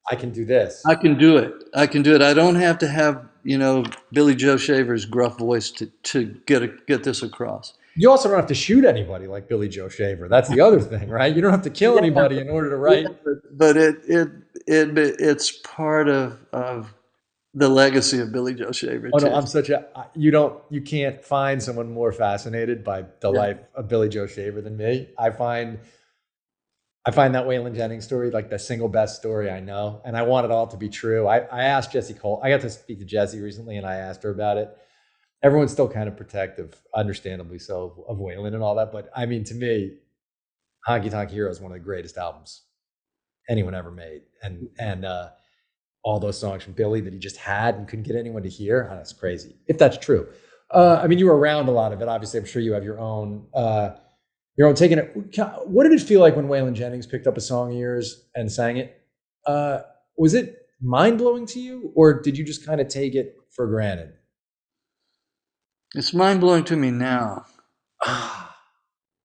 I 0.10 0.16
can 0.16 0.32
do 0.32 0.45
this. 0.45 0.82
I 0.86 0.95
can 0.95 1.18
do 1.18 1.38
it. 1.38 1.53
I 1.74 1.86
can 1.86 2.01
do 2.01 2.16
it. 2.16 2.22
I 2.22 2.34
don't 2.34 2.56
have 2.56 2.80
to 2.80 2.88
have 2.88 3.26
you 3.43 3.58
know 3.58 3.84
Billy 4.14 4.36
Joe 4.36 4.58
Shaver's 4.58 5.06
gruff 5.06 5.38
voice 5.38 5.70
to 5.72 5.86
to 5.86 6.36
get 6.47 6.64
a, 6.64 6.68
get 6.88 7.03
this 7.03 7.22
across." 7.22 7.74
You 7.98 8.12
also 8.12 8.28
don't 8.28 8.38
have 8.38 8.48
to 8.48 8.56
shoot 8.56 8.84
anybody 8.84 9.26
like 9.26 9.48
Billy 9.48 9.70
Joe 9.70 9.88
Shaver. 9.88 10.28
That's 10.28 10.50
the 10.50 10.60
other 10.60 10.82
thing, 10.82 11.10
right? 11.10 11.34
You 11.34 11.41
don't 11.41 11.52
have 11.52 11.62
to 11.62 11.70
kill 11.70 11.98
anybody 11.98 12.39
in 12.39 12.50
order 12.50 12.70
to 12.70 12.76
write. 12.76 13.04
Yeah, 13.04 13.34
but, 13.52 13.78
it, 13.78 13.96
it 14.06 14.30
it 14.68 14.98
it's 14.98 15.52
part 15.60 16.10
of 16.10 16.38
of 16.52 16.93
the 17.54 17.70
legacy 17.70 18.20
of 18.20 18.34
Billy 18.34 18.54
Joe 18.54 18.74
Shaver. 18.74 19.10
Oh 19.14 19.18
no, 19.18 19.34
I'm 19.34 19.48
such 19.48 19.70
a 19.70 19.86
you 20.14 20.30
don't 20.30 20.62
you 20.70 20.82
can't 20.82 21.24
find 21.24 21.64
someone 21.64 21.89
more 21.89 22.12
fascinated 22.12 22.84
by 22.84 23.04
the 23.22 23.32
yeah. 23.32 23.39
life 23.39 23.60
of 23.76 23.88
Billy 23.88 24.10
Joe 24.10 24.28
Shaver 24.28 24.62
than 24.62 24.76
me. 24.76 25.08
I 25.18 25.30
find 25.30 25.80
I 27.06 27.12
find 27.12 27.34
that 27.36 27.46
Waylon 27.46 27.76
Jennings 27.76 28.04
story 28.04 28.30
like 28.30 28.50
the 28.50 28.60
single 28.60 28.89
best 28.89 29.16
story 29.16 29.50
I 29.50 29.62
know, 29.62 30.02
and 30.04 30.18
I 30.18 30.24
want 30.24 30.43
it 30.43 30.52
all 30.52 30.68
to 30.68 30.78
be 30.78 30.89
true. 30.89 31.28
I, 31.28 31.38
I 31.38 31.64
asked 31.64 31.93
Jessi 31.93 32.20
Cole. 32.20 32.41
I 32.43 32.50
got 32.50 32.60
to 32.62 32.70
speak 32.70 33.00
to 33.00 33.06
Jessi 33.06 33.41
recently, 33.41 33.78
and 33.78 33.86
I 33.86 33.96
asked 33.96 34.24
her 34.24 34.32
about 34.32 34.58
it 34.58 34.78
everyone's 35.44 35.72
still 35.72 35.88
kind 35.88 36.08
of 36.08 36.18
protective, 36.18 36.82
understandably 36.94 37.60
so, 37.60 38.06
of 38.08 38.18
Waylon 38.18 38.54
and 38.54 38.64
all 38.64 38.76
that. 38.76 38.92
But 38.92 39.10
I 39.16 39.26
mean, 39.26 39.44
to 39.46 39.54
me, 39.54 39.98
Honky 40.88 41.10
Tonk 41.10 41.30
Hero 41.30 41.50
is 41.50 41.60
one 41.60 41.72
of 41.72 41.78
the 41.78 41.84
greatest 41.84 42.18
albums 42.18 42.64
anyone 43.50 43.76
ever 43.76 43.92
made, 43.92 44.24
and 44.44 44.68
and 44.80 45.06
uh, 45.06 45.30
all 46.04 46.20
those 46.20 46.40
songs 46.40 46.64
from 46.64 46.74
Billy 46.74 47.02
that 47.02 47.14
he 47.14 47.20
just 47.20 47.38
had 47.38 47.76
and 47.76 47.88
couldn't 47.88 48.04
get 48.04 48.16
anyone 48.16 48.44
to 48.44 48.50
hear. 48.50 48.90
Oh, 48.92 48.96
that's 48.96 49.14
crazy. 49.14 49.56
If 49.68 49.78
that's 49.78 49.98
true, 49.98 50.28
uh, 50.72 51.00
I 51.02 51.08
mean, 51.08 51.20
you 51.20 51.26
were 51.26 51.38
around 51.38 51.68
a 51.68 51.72
lot 51.72 51.94
of 51.94 52.02
it. 52.02 52.08
Obviously, 52.08 52.40
I'm 52.40 52.46
sure 52.46 52.62
you 52.62 52.74
have 52.74 52.84
your 52.84 53.00
own. 53.00 53.48
Uh, 53.54 53.92
your 54.58 54.70
own 54.70 54.76
taking 54.76 54.98
it. 54.98 55.12
What 55.66 55.84
did 55.84 55.92
it 55.92 56.02
feel 56.02 56.22
like 56.22 56.36
when 56.36 56.48
Waylon 56.48 56.74
Jennings 56.74 57.06
picked 57.06 57.28
up 57.28 57.36
a 57.36 57.42
song 57.42 57.74
of 57.74 57.78
yours 57.78 58.26
and 58.36 58.50
sang 58.50 58.78
it? 58.78 59.02
Uh, 59.46 59.82
was 60.18 60.34
it 60.34 60.70
mind 60.82 61.18
blowing 61.18 61.46
to 61.48 61.60
you, 61.60 61.92
or 61.94 62.22
did 62.22 62.38
you 62.38 62.46
just 62.46 62.66
kind 62.66 62.80
of 62.80 62.88
take 62.88 63.16
it 63.16 63.36
for 63.50 63.68
granted? 63.68 64.14
It's 65.96 66.14
mind 66.14 66.41
blowing 66.41 66.66
to 66.66 66.76
me 66.76 66.91
now. 66.91 67.46
at, 68.06 68.41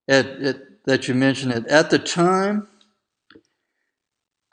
at, 0.08 0.56
that 0.86 1.08
you 1.08 1.14
mention 1.14 1.50
it. 1.50 1.66
At 1.66 1.90
the 1.90 1.98
time, 1.98 2.68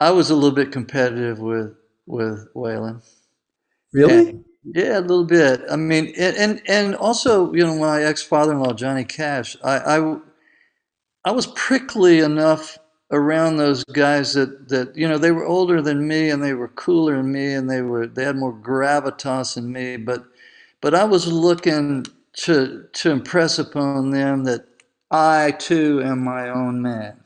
I 0.00 0.10
was 0.10 0.30
a 0.30 0.34
little 0.34 0.54
bit 0.54 0.72
competitive 0.72 1.38
with 1.38 1.74
with 2.06 2.52
Waylon. 2.54 3.02
Really? 3.92 4.30
And, 4.30 4.44
yeah, 4.64 4.98
a 4.98 5.00
little 5.00 5.24
bit. 5.24 5.62
I 5.70 5.76
mean, 5.76 6.12
and 6.18 6.36
and, 6.36 6.62
and 6.66 6.94
also, 6.96 7.52
you 7.52 7.64
know, 7.64 7.76
my 7.76 8.02
ex 8.02 8.22
father 8.22 8.52
in 8.52 8.60
law 8.60 8.72
Johnny 8.72 9.04
Cash, 9.04 9.56
I, 9.62 9.98
I 9.98 10.16
I 11.24 11.30
was 11.30 11.46
prickly 11.48 12.18
enough 12.18 12.78
around 13.12 13.56
those 13.56 13.84
guys 13.84 14.34
that 14.34 14.68
that 14.68 14.96
you 14.96 15.08
know 15.08 15.18
they 15.18 15.30
were 15.30 15.46
older 15.46 15.80
than 15.80 16.06
me 16.06 16.30
and 16.30 16.42
they 16.42 16.52
were 16.52 16.68
cooler 16.68 17.16
than 17.16 17.32
me 17.32 17.54
and 17.54 17.70
they 17.70 17.80
were 17.80 18.06
they 18.08 18.24
had 18.24 18.36
more 18.36 18.52
gravitas 18.52 19.54
than 19.54 19.72
me, 19.72 19.96
but 19.96 20.24
but 20.80 20.94
I 20.94 21.04
was 21.04 21.30
looking 21.30 22.06
to, 22.38 22.86
to 22.92 23.10
impress 23.10 23.58
upon 23.58 24.10
them 24.10 24.44
that 24.44 24.64
I 25.10 25.52
too 25.52 26.02
am 26.02 26.24
my 26.24 26.48
own 26.48 26.82
man. 26.82 27.20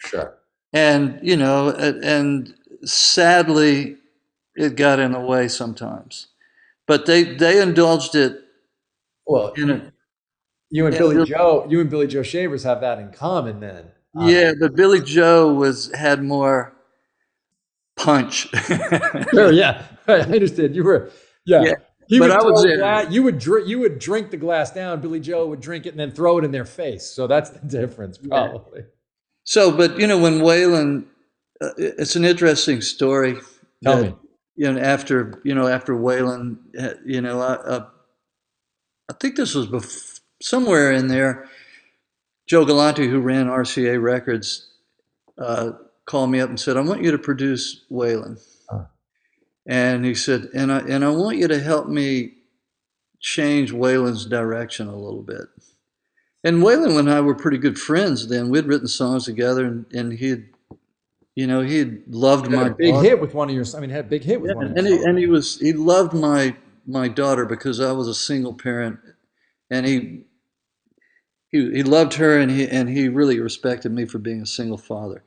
Sure. 0.00 0.34
And, 0.72 1.20
you 1.22 1.36
know, 1.36 1.70
and 1.70 2.54
sadly, 2.84 3.96
it 4.56 4.76
got 4.76 4.98
in 4.98 5.12
the 5.12 5.20
way 5.20 5.48
sometimes. 5.48 6.28
But 6.86 7.06
they, 7.06 7.22
they 7.22 7.60
indulged 7.60 8.14
it. 8.14 8.40
Well, 9.26 9.52
in 9.52 9.70
a, 9.70 9.92
you 10.70 10.86
and 10.86 10.96
Billy 10.96 11.24
Joe, 11.26 11.66
you 11.68 11.80
and 11.80 11.90
Billy 11.90 12.06
Joe 12.06 12.22
Shavers 12.22 12.64
have 12.64 12.80
that 12.80 12.98
in 12.98 13.12
common 13.12 13.60
then. 13.60 13.84
Yeah, 14.18 14.52
but 14.58 14.74
Billy 14.74 15.00
Joe 15.00 15.52
was 15.52 15.92
had 15.94 16.22
more 16.22 16.74
punch. 17.96 18.48
sure, 19.30 19.52
yeah. 19.52 19.84
I 20.08 20.20
understand. 20.20 20.74
You 20.74 20.84
were 20.84 21.10
yeah. 21.46 21.62
yeah. 21.62 21.74
He 22.12 22.18
but 22.18 22.30
I 22.30 22.42
was 22.42 22.62
in. 22.66 23.10
you 23.10 23.22
would 23.22 23.38
drink. 23.38 23.66
You 23.66 23.78
would 23.78 23.98
drink 23.98 24.30
the 24.30 24.36
glass 24.36 24.70
down. 24.70 25.00
Billy 25.00 25.18
Joe 25.18 25.46
would 25.46 25.62
drink 25.62 25.86
it 25.86 25.90
and 25.90 25.98
then 25.98 26.10
throw 26.10 26.36
it 26.36 26.44
in 26.44 26.50
their 26.50 26.66
face. 26.66 27.06
So 27.06 27.26
that's 27.26 27.48
the 27.48 27.58
difference, 27.66 28.18
probably. 28.18 28.80
Yeah. 28.80 28.86
So, 29.44 29.74
but 29.74 29.98
you 29.98 30.06
know, 30.06 30.18
when 30.18 30.40
Waylon, 30.40 31.06
uh, 31.62 31.70
it's 31.78 32.14
an 32.14 32.26
interesting 32.26 32.82
story. 32.82 33.36
Tell 33.82 33.96
that, 33.96 34.02
me. 34.02 34.14
You 34.56 34.74
know, 34.74 34.78
after 34.78 35.40
you 35.42 35.54
know, 35.54 35.68
after 35.68 35.94
Waylon, 35.94 36.58
uh, 36.78 36.96
you 37.02 37.22
know, 37.22 37.40
I, 37.40 37.54
uh, 37.54 37.86
I 39.08 39.14
think 39.14 39.36
this 39.36 39.54
was 39.54 39.68
bef- 39.68 40.20
somewhere 40.42 40.92
in 40.92 41.08
there. 41.08 41.48
Joe 42.46 42.66
Galante, 42.66 43.08
who 43.08 43.20
ran 43.20 43.46
RCA 43.46 44.02
Records, 44.02 44.68
uh, 45.38 45.70
called 46.04 46.30
me 46.30 46.40
up 46.40 46.50
and 46.50 46.60
said, 46.60 46.76
"I 46.76 46.82
want 46.82 47.02
you 47.02 47.10
to 47.10 47.18
produce 47.18 47.86
Waylon." 47.90 48.38
And 49.66 50.04
he 50.04 50.14
said, 50.14 50.48
and 50.54 50.72
I, 50.72 50.78
and 50.80 51.04
I 51.04 51.10
want 51.10 51.38
you 51.38 51.48
to 51.48 51.60
help 51.60 51.88
me 51.88 52.32
change 53.20 53.72
Waylon's 53.72 54.26
direction 54.26 54.88
a 54.88 54.96
little 54.96 55.22
bit. 55.22 55.46
And 56.44 56.62
Waylon 56.62 56.98
and 56.98 57.10
I 57.10 57.20
were 57.20 57.36
pretty 57.36 57.58
good 57.58 57.78
friends 57.78 58.28
then. 58.28 58.50
We'd 58.50 58.66
written 58.66 58.88
songs 58.88 59.24
together, 59.24 59.64
and, 59.64 59.86
and 59.92 60.12
he'd, 60.12 60.48
you 61.36 61.46
know, 61.46 61.60
he 61.60 61.98
loved 62.08 62.50
my 62.50 62.70
big 62.70 62.92
daughter. 62.92 63.08
hit 63.08 63.20
with 63.20 63.34
one 63.34 63.48
of 63.48 63.54
your. 63.54 63.64
I 63.76 63.80
mean, 63.80 63.90
had 63.90 64.06
a 64.06 64.08
big 64.08 64.24
hit 64.24 64.40
with 64.40 64.50
yeah, 64.50 64.56
one. 64.56 64.76
and 64.76 64.86
he, 64.86 64.94
and 65.04 65.16
he 65.16 65.26
was 65.26 65.60
he 65.60 65.72
loved 65.72 66.12
my 66.12 66.56
my 66.84 67.06
daughter 67.06 67.46
because 67.46 67.78
I 67.78 67.92
was 67.92 68.08
a 68.08 68.14
single 68.14 68.52
parent, 68.52 68.98
and 69.70 69.86
he 69.86 70.24
he 71.48 71.70
he 71.72 71.82
loved 71.84 72.14
her, 72.14 72.38
and 72.38 72.50
he 72.50 72.66
and 72.66 72.88
he 72.88 73.08
really 73.08 73.38
respected 73.38 73.92
me 73.92 74.04
for 74.04 74.18
being 74.18 74.42
a 74.42 74.46
single 74.46 74.78
father, 74.78 75.22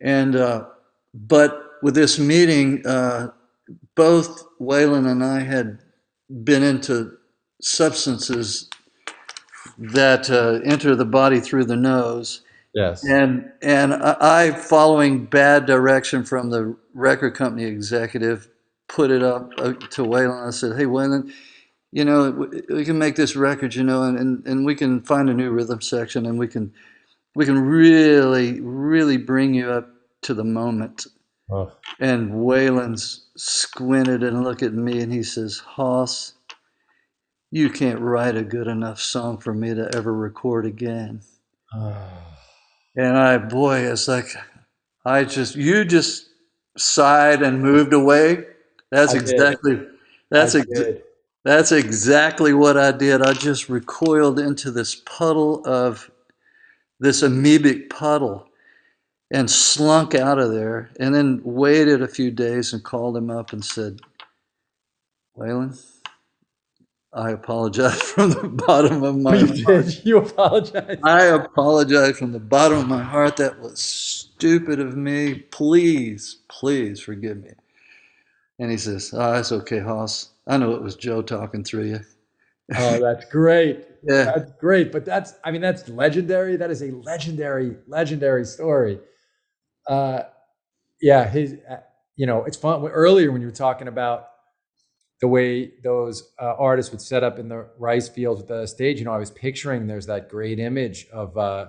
and 0.00 0.34
uh, 0.34 0.66
but 1.14 1.78
with 1.80 1.94
this 1.94 2.18
meeting, 2.18 2.84
uh, 2.84 3.28
both 3.94 4.44
Waylon 4.60 5.10
and 5.10 5.24
I 5.24 5.40
had 5.40 5.78
been 6.44 6.62
into 6.62 7.16
substances 7.60 8.68
that 9.78 10.30
uh, 10.30 10.60
enter 10.64 10.94
the 10.94 11.04
body 11.04 11.40
through 11.40 11.64
the 11.64 11.76
nose. 11.76 12.42
Yes. 12.74 13.04
And 13.04 13.50
and 13.62 13.94
I, 13.94 14.52
following 14.52 15.26
bad 15.26 15.66
direction 15.66 16.24
from 16.24 16.50
the 16.50 16.76
record 16.94 17.34
company 17.34 17.64
executive, 17.64 18.48
put 18.88 19.10
it 19.10 19.22
up 19.22 19.50
uh, 19.58 19.72
to 19.72 20.02
Waylon. 20.02 20.46
I 20.46 20.50
said, 20.50 20.76
"Hey, 20.76 20.84
Waylon, 20.84 21.32
you 21.90 22.04
know 22.04 22.48
we 22.68 22.84
can 22.84 22.96
make 22.96 23.16
this 23.16 23.34
record, 23.34 23.74
you 23.74 23.82
know, 23.82 24.04
and, 24.04 24.16
and, 24.18 24.46
and 24.46 24.64
we 24.64 24.76
can 24.76 25.02
find 25.02 25.28
a 25.28 25.34
new 25.34 25.50
rhythm 25.50 25.80
section, 25.80 26.26
and 26.26 26.38
we 26.38 26.46
can 26.46 26.72
we 27.34 27.44
can 27.44 27.60
really 27.60 28.60
really 28.60 29.16
bring 29.16 29.52
you 29.52 29.70
up 29.70 29.88
to 30.22 30.34
the 30.34 30.44
moment." 30.44 31.06
Oh. 31.50 31.72
And 31.98 32.30
Waylon's 32.30 33.26
squinted 33.36 34.22
and 34.22 34.44
looked 34.44 34.62
at 34.62 34.72
me 34.72 35.00
and 35.00 35.12
he 35.12 35.22
says, 35.22 35.58
Hoss, 35.58 36.34
you 37.50 37.70
can't 37.70 38.00
write 38.00 38.36
a 38.36 38.42
good 38.42 38.68
enough 38.68 39.00
song 39.00 39.38
for 39.38 39.52
me 39.52 39.74
to 39.74 39.90
ever 39.94 40.14
record 40.14 40.66
again. 40.66 41.20
Oh. 41.74 41.96
And 42.96 43.16
I, 43.16 43.38
boy, 43.38 43.78
it's 43.80 44.08
like, 44.08 44.28
I 45.04 45.24
just, 45.24 45.56
you 45.56 45.84
just 45.84 46.28
sighed 46.76 47.42
and 47.42 47.62
moved 47.62 47.92
away. 47.92 48.46
That's 48.90 49.14
I 49.14 49.18
exactly, 49.18 49.76
did. 49.76 49.88
that's, 50.30 50.54
ex- 50.54 50.68
that's 51.44 51.72
exactly 51.72 52.52
what 52.52 52.76
I 52.76 52.92
did. 52.92 53.22
I 53.22 53.32
just 53.32 53.68
recoiled 53.68 54.38
into 54.38 54.70
this 54.70 54.94
puddle 54.94 55.66
of, 55.66 56.10
this 57.00 57.22
amoebic 57.22 57.88
puddle 57.88 58.46
and 59.30 59.50
slunk 59.50 60.14
out 60.14 60.38
of 60.38 60.52
there 60.52 60.90
and 61.00 61.14
then 61.14 61.40
waited 61.44 62.02
a 62.02 62.08
few 62.08 62.30
days 62.30 62.72
and 62.72 62.82
called 62.84 63.16
him 63.16 63.30
up 63.30 63.52
and 63.52 63.64
said, 63.64 64.00
Waylon, 65.36 65.80
I 67.12 67.30
apologize 67.30 68.02
from 68.12 68.30
the 68.30 68.48
bottom 68.48 69.02
of 69.02 69.16
my 69.16 69.36
you 69.36 69.46
heart. 69.64 69.86
Did. 69.86 70.04
You 70.04 70.18
apologize? 70.18 70.98
I 71.04 71.26
apologize 71.26 72.18
from 72.18 72.32
the 72.32 72.40
bottom 72.40 72.78
of 72.78 72.88
my 72.88 73.02
heart. 73.02 73.36
That 73.38 73.60
was 73.60 73.80
stupid 73.80 74.80
of 74.80 74.96
me. 74.96 75.34
Please, 75.34 76.38
please 76.48 77.00
forgive 77.00 77.42
me. 77.42 77.50
And 78.58 78.70
he 78.70 78.76
says, 78.78 79.12
ah, 79.14 79.30
Oh, 79.30 79.32
that's 79.34 79.52
okay, 79.52 79.80
Hoss. 79.80 80.30
I 80.46 80.56
know 80.58 80.72
it 80.72 80.82
was 80.82 80.96
Joe 80.96 81.22
talking 81.22 81.64
through 81.64 81.84
you. 81.84 82.00
Oh, 82.76 83.00
that's 83.00 83.24
great. 83.26 83.86
yeah. 84.02 84.24
That's 84.24 84.52
great. 84.60 84.92
But 84.92 85.04
that's, 85.04 85.34
I 85.44 85.50
mean, 85.50 85.60
that's 85.60 85.88
legendary. 85.88 86.56
That 86.56 86.70
is 86.70 86.82
a 86.82 86.90
legendary, 86.92 87.76
legendary 87.88 88.44
story. 88.44 89.00
Uh, 89.86 90.22
yeah, 91.00 91.28
his, 91.28 91.56
uh, 91.68 91.76
you 92.16 92.26
know, 92.26 92.44
it's 92.44 92.56
fun. 92.56 92.84
Earlier 92.86 93.32
when 93.32 93.40
you 93.40 93.48
were 93.48 93.52
talking 93.52 93.88
about 93.88 94.26
the 95.20 95.28
way 95.28 95.72
those 95.82 96.32
uh, 96.40 96.54
artists 96.58 96.90
would 96.92 97.00
set 97.00 97.22
up 97.22 97.38
in 97.38 97.48
the 97.48 97.68
rice 97.78 98.08
fields 98.08 98.40
with 98.40 98.48
the 98.48 98.66
stage. 98.66 98.98
You 98.98 99.04
know, 99.04 99.12
I 99.12 99.18
was 99.18 99.30
picturing 99.30 99.86
there's 99.86 100.06
that 100.06 100.28
great 100.28 100.58
image 100.58 101.06
of 101.12 101.36
uh, 101.36 101.66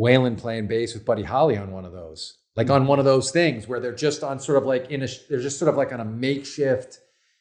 Waylon 0.00 0.36
playing 0.38 0.66
bass 0.66 0.94
with 0.94 1.04
Buddy 1.04 1.22
Holly 1.22 1.56
on 1.56 1.70
one 1.70 1.84
of 1.84 1.92
those, 1.92 2.38
like 2.56 2.70
on 2.70 2.86
one 2.86 2.98
of 2.98 3.04
those 3.04 3.30
things 3.30 3.68
where 3.68 3.78
they're 3.78 3.94
just 3.94 4.24
on 4.24 4.40
sort 4.40 4.58
of 4.58 4.64
like 4.64 4.90
in 4.90 5.02
a, 5.02 5.08
they're 5.28 5.40
just 5.40 5.58
sort 5.58 5.68
of 5.68 5.76
like 5.76 5.92
on 5.92 6.00
a 6.00 6.04
makeshift 6.04 6.98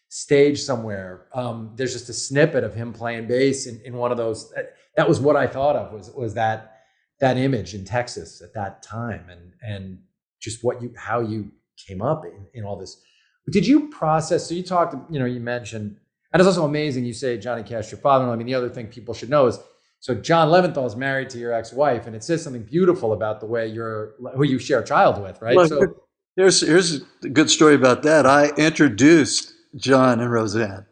stage 0.10 0.62
somewhere. 0.62 1.28
Um, 1.34 1.72
there's 1.76 1.94
just 1.94 2.10
a 2.10 2.14
snippet 2.14 2.64
of 2.64 2.76
him 2.76 2.94
playing 2.94 3.28
bass 3.28 3.66
in, 3.66 3.82
in 3.82 3.96
one 3.96 4.12
of 4.12 4.18
those. 4.18 4.52
That, 4.52 4.76
that 4.96 5.10
was 5.10 5.20
what 5.20 5.36
I 5.36 5.48
thought 5.48 5.76
of 5.76 5.92
was 5.92 6.12
was 6.12 6.36
that 6.36 6.81
that 7.22 7.38
image 7.38 7.74
in 7.74 7.86
Texas 7.86 8.42
at 8.42 8.54
that 8.56 8.84
time, 8.84 9.30
and 9.30 9.54
and 9.62 10.00
just 10.42 10.64
what 10.64 10.82
you 10.82 10.94
how 10.98 11.22
you 11.22 11.52
came 11.78 12.02
up 12.02 12.26
in, 12.26 12.48
in 12.54 12.66
all 12.66 12.76
this. 12.76 13.02
Did 13.50 13.66
you 13.66 13.90
process? 13.90 14.48
So 14.48 14.54
you 14.54 14.64
talked, 14.64 14.96
you 15.12 15.20
know, 15.20 15.26
you 15.26 15.40
mentioned, 15.40 15.98
and 16.34 16.40
it's 16.40 16.48
also 16.48 16.66
amazing. 16.66 17.06
You 17.06 17.14
say 17.14 17.38
Johnny 17.38 17.64
Cash, 17.64 17.92
your 17.92 18.00
father. 18.02 18.26
I 18.30 18.36
mean, 18.36 18.48
the 18.48 18.56
other 18.56 18.70
thing 18.70 18.88
people 18.88 19.14
should 19.14 19.30
know 19.30 19.48
is 19.48 19.60
so 20.00 20.16
John 20.16 20.50
Leventhal 20.50 20.86
is 20.88 20.96
married 20.96 21.30
to 21.30 21.38
your 21.38 21.54
ex-wife, 21.54 22.08
and 22.08 22.16
it 22.16 22.24
says 22.24 22.44
something 22.44 22.64
beautiful 22.64 23.14
about 23.14 23.40
the 23.40 23.46
way 23.46 23.68
you're 23.68 24.16
who 24.36 24.44
you 24.44 24.58
share 24.58 24.80
a 24.80 24.86
child 24.86 25.22
with, 25.22 25.42
right? 25.42 25.56
Well, 25.56 25.68
so 25.68 25.96
here's 26.36 26.62
here's 26.62 27.02
a 27.24 27.30
good 27.30 27.52
story 27.52 27.76
about 27.76 28.02
that. 28.04 28.26
I 28.26 28.50
introduced 28.58 29.54
John 29.76 30.20
and 30.20 30.32
Roseanne. 30.32 30.88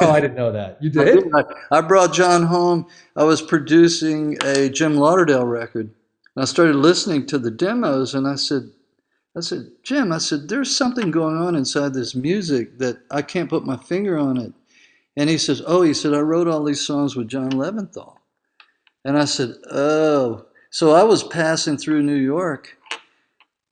Oh, 0.00 0.10
I 0.10 0.20
didn't 0.20 0.36
know 0.36 0.52
that. 0.52 0.82
You 0.82 0.90
did? 0.90 1.24
I 1.70 1.80
brought 1.80 2.12
John 2.12 2.44
home. 2.44 2.86
I 3.16 3.24
was 3.24 3.42
producing 3.42 4.36
a 4.44 4.68
Jim 4.68 4.96
Lauderdale 4.96 5.46
record. 5.46 5.90
And 6.36 6.42
I 6.42 6.44
started 6.46 6.76
listening 6.76 7.26
to 7.26 7.38
the 7.38 7.50
demos 7.50 8.14
and 8.14 8.26
I 8.26 8.34
said, 8.34 8.70
I 9.36 9.40
said, 9.40 9.70
Jim, 9.82 10.12
I 10.12 10.18
said, 10.18 10.48
there's 10.48 10.74
something 10.74 11.10
going 11.10 11.36
on 11.36 11.56
inside 11.56 11.92
this 11.92 12.14
music 12.14 12.78
that 12.78 12.98
I 13.10 13.22
can't 13.22 13.50
put 13.50 13.66
my 13.66 13.76
finger 13.76 14.16
on 14.16 14.36
it. 14.36 14.52
And 15.16 15.30
he 15.30 15.38
says, 15.38 15.62
Oh, 15.66 15.82
he 15.82 15.94
said, 15.94 16.14
I 16.14 16.20
wrote 16.20 16.48
all 16.48 16.64
these 16.64 16.84
songs 16.84 17.16
with 17.16 17.28
John 17.28 17.50
Leventhal. 17.50 18.16
And 19.04 19.18
I 19.18 19.24
said, 19.24 19.54
Oh. 19.70 20.46
So 20.70 20.92
I 20.92 21.04
was 21.04 21.22
passing 21.22 21.76
through 21.76 22.02
New 22.02 22.16
York 22.16 22.76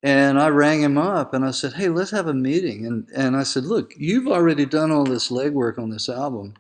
and 0.03 0.41
I 0.41 0.49
rang 0.49 0.83
him 0.83 0.99
up 0.99 1.33
and 1.35 1.45
I 1.45 1.51
said, 1.53 1.75
Hey, 1.75 1.89
let's 1.89 2.11
have 2.11 2.27
a 2.27 2.35
meeting. 2.35 2.87
And, 2.87 3.09
and 3.15 3.37
I 3.37 3.43
said, 3.45 3.65
Look, 3.65 3.95
you've 3.97 4.27
already 4.27 4.67
done 4.67 4.91
all 4.91 5.05
this 5.05 5.31
legwork 5.31 5.79
on 5.79 5.91
this 5.91 6.09
album. 6.09 6.55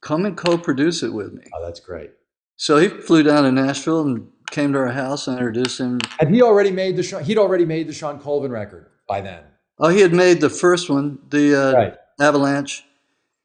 Come 0.00 0.24
and 0.26 0.36
co 0.36 0.56
produce 0.56 1.02
it 1.02 1.12
with 1.12 1.32
me. 1.32 1.42
Oh, 1.54 1.64
that's 1.64 1.80
great. 1.80 2.10
So 2.56 2.78
he 2.78 2.88
flew 2.88 3.22
down 3.22 3.44
to 3.44 3.52
Nashville 3.52 4.02
and 4.02 4.28
came 4.50 4.72
to 4.72 4.78
our 4.78 4.88
house 4.88 5.26
and 5.26 5.36
introduced 5.36 5.80
him. 5.80 5.98
Had 6.18 6.30
he 6.30 6.40
already 6.42 6.70
made 6.70 6.96
the 6.96 7.02
Shawn, 7.02 7.24
he'd 7.24 7.38
already 7.38 7.64
made 7.64 7.88
the 7.88 7.92
Shawn 7.92 8.18
Colvin 8.20 8.50
record 8.52 8.86
by 9.08 9.20
then. 9.20 9.42
Oh, 9.78 9.88
he 9.88 10.00
had 10.00 10.14
made 10.14 10.40
the 10.40 10.48
first 10.48 10.88
one, 10.88 11.18
the 11.28 11.54
uh, 11.54 11.72
Right. 11.72 11.94
Avalanche. 12.20 12.84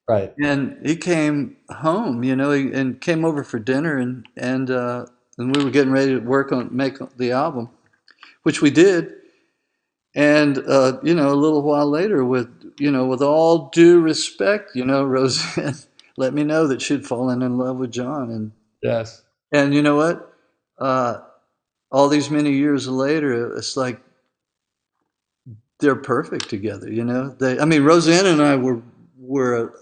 Right. 0.07 0.33
And 0.41 0.77
he 0.85 0.95
came 0.95 1.57
home, 1.69 2.23
you 2.23 2.35
know, 2.35 2.51
and 2.51 2.99
came 3.01 3.23
over 3.25 3.43
for 3.43 3.59
dinner, 3.59 3.97
and 3.97 4.25
and 4.35 4.69
uh, 4.69 5.05
and 5.37 5.55
we 5.55 5.63
were 5.63 5.69
getting 5.71 5.91
ready 5.91 6.13
to 6.13 6.19
work 6.19 6.51
on 6.51 6.75
make 6.75 6.97
the 7.17 7.31
album, 7.31 7.69
which 8.43 8.61
we 8.61 8.71
did. 8.71 9.13
And 10.15 10.57
uh, 10.59 10.99
you 11.03 11.15
know, 11.15 11.31
a 11.33 11.35
little 11.35 11.61
while 11.63 11.89
later, 11.89 12.25
with 12.25 12.49
you 12.79 12.91
know, 12.91 13.05
with 13.07 13.21
all 13.21 13.69
due 13.69 14.01
respect, 14.01 14.71
you 14.75 14.85
know, 14.85 15.05
Roseanne 15.07 15.75
let 16.17 16.33
me 16.33 16.43
know 16.43 16.67
that 16.67 16.81
she'd 16.81 17.07
fallen 17.07 17.41
in 17.41 17.57
love 17.57 17.77
with 17.77 17.91
John, 17.91 18.31
and 18.31 18.51
Yes. 18.83 19.23
and 19.53 19.73
you 19.73 19.81
know 19.83 19.97
what? 19.97 20.33
Uh, 20.79 21.19
all 21.91 22.09
these 22.09 22.29
many 22.31 22.53
years 22.53 22.87
later, 22.87 23.55
it's 23.57 23.77
like 23.77 24.01
they're 25.79 25.95
perfect 25.95 26.49
together. 26.49 26.91
You 26.91 27.05
know, 27.05 27.29
they. 27.29 27.59
I 27.59 27.65
mean, 27.65 27.83
Roseanne 27.83 28.27
and 28.27 28.41
I 28.41 28.57
were 28.57 28.81
were. 29.17 29.73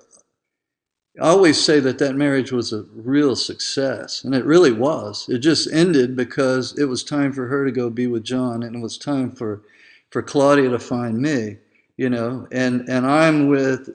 I 1.21 1.29
always 1.29 1.61
say 1.61 1.79
that 1.81 1.99
that 1.99 2.15
marriage 2.15 2.51
was 2.51 2.71
a 2.71 2.83
real 2.93 3.35
success, 3.35 4.23
and 4.23 4.33
it 4.33 4.45
really 4.45 4.71
was. 4.71 5.27
It 5.29 5.39
just 5.39 5.71
ended 5.71 6.15
because 6.15 6.77
it 6.77 6.85
was 6.85 7.03
time 7.03 7.33
for 7.33 7.47
her 7.47 7.65
to 7.65 7.71
go 7.71 7.89
be 7.89 8.07
with 8.07 8.23
John, 8.23 8.63
and 8.63 8.75
it 8.75 8.79
was 8.79 8.97
time 8.97 9.31
for 9.31 9.63
for 10.11 10.21
Claudia 10.21 10.69
to 10.69 10.79
find 10.79 11.21
me. 11.21 11.57
You 11.97 12.09
know, 12.09 12.47
and 12.51 12.87
and 12.89 13.05
I'm 13.05 13.49
with, 13.49 13.89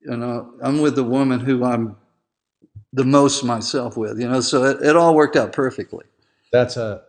you 0.00 0.16
know, 0.16 0.54
I'm 0.62 0.80
with 0.80 0.96
the 0.96 1.04
woman 1.04 1.40
who 1.40 1.64
I'm 1.64 1.96
the 2.92 3.04
most 3.04 3.44
myself 3.44 3.96
with. 3.96 4.18
You 4.18 4.28
know, 4.28 4.40
so 4.40 4.64
it, 4.64 4.82
it 4.82 4.96
all 4.96 5.14
worked 5.14 5.36
out 5.36 5.52
perfectly. 5.52 6.04
That's 6.52 6.76
a 6.76 7.02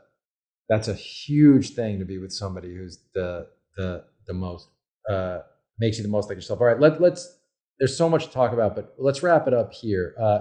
that's 0.67 0.87
a 0.87 0.93
huge 0.93 1.69
thing 1.71 1.99
to 1.99 2.05
be 2.05 2.17
with 2.17 2.33
somebody 2.33 2.75
who's 2.75 2.99
the 3.13 3.47
the 3.77 4.03
the 4.27 4.33
most 4.33 4.67
uh 5.09 5.39
makes 5.79 5.97
you 5.97 6.03
the 6.03 6.09
most 6.09 6.29
like 6.29 6.37
yourself. 6.37 6.59
All 6.59 6.67
right, 6.67 6.79
let 6.79 6.99
let's 6.99 7.37
there's 7.79 7.97
so 7.97 8.09
much 8.09 8.25
to 8.25 8.31
talk 8.31 8.53
about, 8.53 8.75
but 8.75 8.93
let's 8.97 9.23
wrap 9.23 9.47
it 9.47 9.53
up 9.53 9.73
here. 9.73 10.15
Uh 10.19 10.39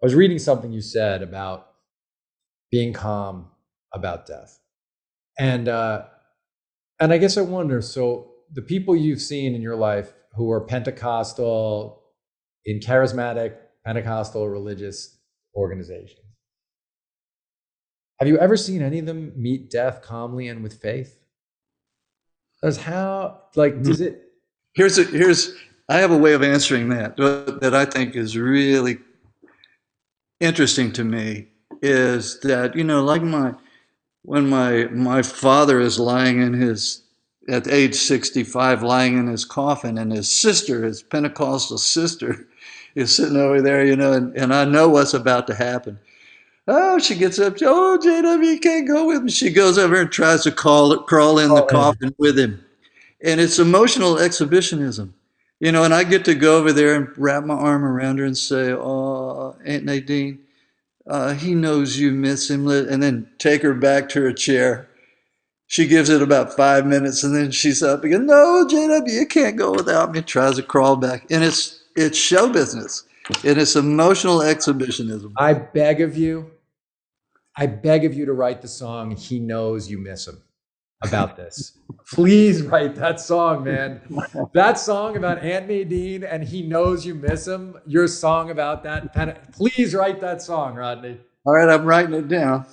I 0.00 0.06
was 0.06 0.14
reading 0.14 0.38
something 0.38 0.72
you 0.72 0.80
said 0.80 1.22
about 1.22 1.66
being 2.70 2.92
calm 2.92 3.48
about 3.92 4.26
death. 4.26 4.58
And 5.38 5.68
uh 5.68 6.06
and 7.00 7.12
I 7.12 7.18
guess 7.18 7.36
I 7.36 7.42
wonder, 7.42 7.80
so 7.80 8.32
the 8.52 8.62
people 8.62 8.96
you've 8.96 9.20
seen 9.20 9.54
in 9.54 9.62
your 9.62 9.76
life 9.76 10.12
who 10.34 10.50
are 10.50 10.60
Pentecostal 10.60 12.02
in 12.64 12.80
charismatic 12.80 13.56
Pentecostal 13.84 14.48
religious 14.48 15.18
organizations. 15.54 16.20
Have 18.20 18.28
you 18.28 18.38
ever 18.38 18.56
seen 18.56 18.82
any 18.82 18.98
of 18.98 19.06
them 19.06 19.32
meet 19.36 19.70
death 19.70 20.02
calmly 20.02 20.48
and 20.48 20.62
with 20.62 20.80
faith? 20.80 21.16
Does 22.62 22.78
how 22.78 23.42
like 23.54 23.82
does 23.82 24.00
it 24.00 24.24
Here's 24.74 24.98
a, 24.98 25.04
here's 25.04 25.54
I 25.88 25.98
have 25.98 26.10
a 26.10 26.18
way 26.18 26.34
of 26.34 26.42
answering 26.42 26.90
that 26.90 27.18
uh, 27.18 27.58
that 27.60 27.74
I 27.74 27.84
think 27.84 28.14
is 28.16 28.36
really 28.36 28.98
interesting 30.40 30.92
to 30.92 31.04
me 31.04 31.48
is 31.82 32.40
that 32.40 32.76
you 32.76 32.84
know 32.84 33.02
like 33.04 33.22
my 33.22 33.54
when 34.22 34.48
my 34.48 34.84
my 34.86 35.22
father 35.22 35.80
is 35.80 35.98
lying 35.98 36.40
in 36.42 36.52
his 36.52 37.02
at 37.48 37.66
age 37.68 37.94
65 37.94 38.82
lying 38.82 39.16
in 39.16 39.26
his 39.26 39.44
coffin 39.44 39.98
and 39.98 40.12
his 40.12 40.30
sister 40.30 40.84
his 40.84 41.02
Pentecostal 41.02 41.78
sister 41.78 42.46
is 42.94 43.14
sitting 43.14 43.36
over 43.36 43.62
there 43.62 43.84
you 43.84 43.96
know 43.96 44.12
and, 44.12 44.36
and 44.36 44.54
I 44.54 44.64
know 44.64 44.88
what's 44.88 45.14
about 45.14 45.46
to 45.48 45.54
happen 45.54 45.98
Oh, 46.70 46.98
she 46.98 47.14
gets 47.14 47.38
up. 47.38 47.56
Oh, 47.62 47.98
JW, 47.98 48.44
you 48.44 48.60
can't 48.60 48.86
go 48.86 49.06
with 49.06 49.22
me. 49.22 49.30
She 49.30 49.50
goes 49.50 49.78
over 49.78 50.02
and 50.02 50.12
tries 50.12 50.42
to 50.42 50.52
call, 50.52 50.98
crawl 50.98 51.38
in 51.38 51.48
the 51.48 51.62
Oh, 51.62 51.64
yeah. 51.64 51.70
coffin 51.70 52.14
with 52.18 52.38
him. 52.38 52.62
And 53.24 53.40
it's 53.40 53.58
emotional 53.58 54.18
exhibitionism. 54.18 55.14
You 55.60 55.72
know, 55.72 55.82
and 55.82 55.92
I 55.92 56.04
get 56.04 56.24
to 56.26 56.34
go 56.34 56.58
over 56.58 56.72
there 56.72 56.94
and 56.94 57.08
wrap 57.16 57.44
my 57.44 57.54
arm 57.54 57.84
around 57.84 58.18
her 58.18 58.24
and 58.24 58.38
say, 58.38 58.72
Oh, 58.72 59.56
Aunt 59.64 59.84
Nadine, 59.84 60.40
uh, 61.06 61.34
he 61.34 61.54
knows 61.54 61.98
you 61.98 62.12
miss 62.12 62.48
him. 62.48 62.68
And 62.68 63.02
then 63.02 63.28
take 63.38 63.62
her 63.62 63.74
back 63.74 64.08
to 64.10 64.20
her 64.22 64.32
chair. 64.32 64.88
She 65.66 65.86
gives 65.86 66.08
it 66.08 66.22
about 66.22 66.56
five 66.56 66.86
minutes 66.86 67.24
and 67.24 67.34
then 67.34 67.50
she's 67.50 67.82
up 67.82 68.04
again. 68.04 68.26
No, 68.26 68.66
JW, 68.70 69.08
you 69.12 69.26
can't 69.26 69.56
go 69.56 69.72
without 69.72 70.12
me. 70.12 70.22
Tries 70.22 70.56
to 70.56 70.62
crawl 70.62 70.96
back. 70.96 71.26
And 71.30 71.44
it's 71.44 71.82
it's 71.96 72.16
show 72.16 72.48
business. 72.48 73.04
And 73.44 73.58
it's 73.58 73.76
emotional 73.76 74.40
exhibitionism. 74.40 75.34
I 75.36 75.52
beg 75.52 76.00
of 76.00 76.16
you, 76.16 76.52
I 77.54 77.66
beg 77.66 78.06
of 78.06 78.14
you 78.14 78.24
to 78.24 78.32
write 78.32 78.62
the 78.62 78.68
song 78.68 79.10
He 79.10 79.38
Knows 79.38 79.90
You 79.90 79.98
Miss 79.98 80.26
Him 80.26 80.40
about 81.02 81.36
this. 81.36 81.78
Please 82.12 82.62
write 82.62 82.94
that 82.96 83.20
song, 83.20 83.64
man. 83.64 84.00
That 84.54 84.78
song 84.78 85.16
about 85.16 85.38
Aunt 85.38 85.68
Nadine 85.68 86.24
and 86.24 86.42
He 86.42 86.62
Knows 86.62 87.04
You 87.06 87.14
Miss 87.14 87.46
Him, 87.46 87.76
your 87.86 88.08
song 88.08 88.50
about 88.50 88.82
that. 88.84 89.12
pen- 89.14 89.36
Please 89.52 89.94
write 89.94 90.20
that 90.20 90.42
song, 90.42 90.74
Rodney. 90.74 91.20
All 91.44 91.54
right, 91.54 91.68
I'm 91.68 91.84
writing 91.84 92.14
it 92.14 92.28
down. 92.28 92.66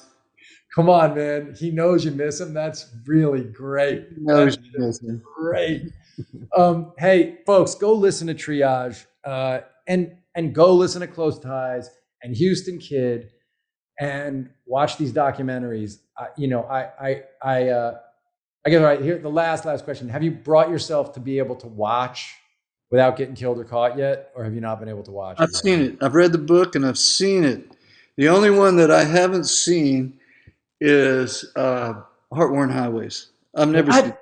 Come 0.75 0.89
on, 0.89 1.15
man. 1.15 1.55
He 1.57 1.71
knows 1.71 2.03
you 2.03 2.11
miss 2.11 2.41
him. 2.41 2.53
That's 2.53 2.93
really 3.05 3.43
great. 3.43 4.07
No, 4.17 4.43
That's 4.45 4.99
great. 5.37 5.83
Um, 6.57 6.91
hey, 6.97 7.37
folks, 7.45 7.75
go 7.75 7.93
listen 7.93 8.27
to 8.27 8.33
Triage 8.33 9.05
uh, 9.23 9.59
and 9.87 10.17
and 10.35 10.53
go 10.53 10.73
listen 10.73 10.99
to 10.99 11.07
Close 11.07 11.39
Ties 11.39 11.89
and 12.23 12.35
Houston 12.35 12.77
Kid 12.77 13.29
and 14.01 14.49
watch 14.65 14.97
these 14.97 15.13
documentaries. 15.13 15.99
Uh, 16.19 16.25
you 16.37 16.49
know, 16.49 16.63
I 16.63 16.89
I 16.99 17.23
I 17.41 17.69
uh, 17.69 17.97
I 18.65 18.69
guess 18.69 18.79
all 18.79 18.85
right 18.85 19.01
here. 19.01 19.17
The 19.19 19.29
last 19.29 19.65
last 19.65 19.85
question: 19.85 20.09
Have 20.09 20.23
you 20.23 20.31
brought 20.31 20.69
yourself 20.69 21.13
to 21.13 21.19
be 21.19 21.37
able 21.37 21.55
to 21.57 21.67
watch 21.67 22.33
without 22.89 23.15
getting 23.17 23.35
killed 23.35 23.59
or 23.59 23.63
caught 23.63 23.97
yet, 23.97 24.31
or 24.35 24.43
have 24.43 24.53
you 24.55 24.61
not 24.61 24.79
been 24.79 24.89
able 24.89 25.03
to 25.03 25.11
watch? 25.11 25.37
I've 25.39 25.51
seen 25.51 25.81
it. 25.81 25.97
I've 26.01 26.15
read 26.15 26.31
the 26.31 26.37
book 26.39 26.75
and 26.75 26.85
I've 26.85 26.97
seen 26.97 27.43
it. 27.43 27.75
The 28.17 28.29
only 28.29 28.49
one 28.49 28.75
that 28.77 28.89
I 28.91 29.03
haven't 29.03 29.45
seen 29.45 30.19
is 30.81 31.51
uh, 31.55 31.93
Heartworn 32.33 32.71
Highways. 32.71 33.27
I've 33.55 33.69
never 33.69 33.89
What? 33.91 34.03
seen. 34.05 34.13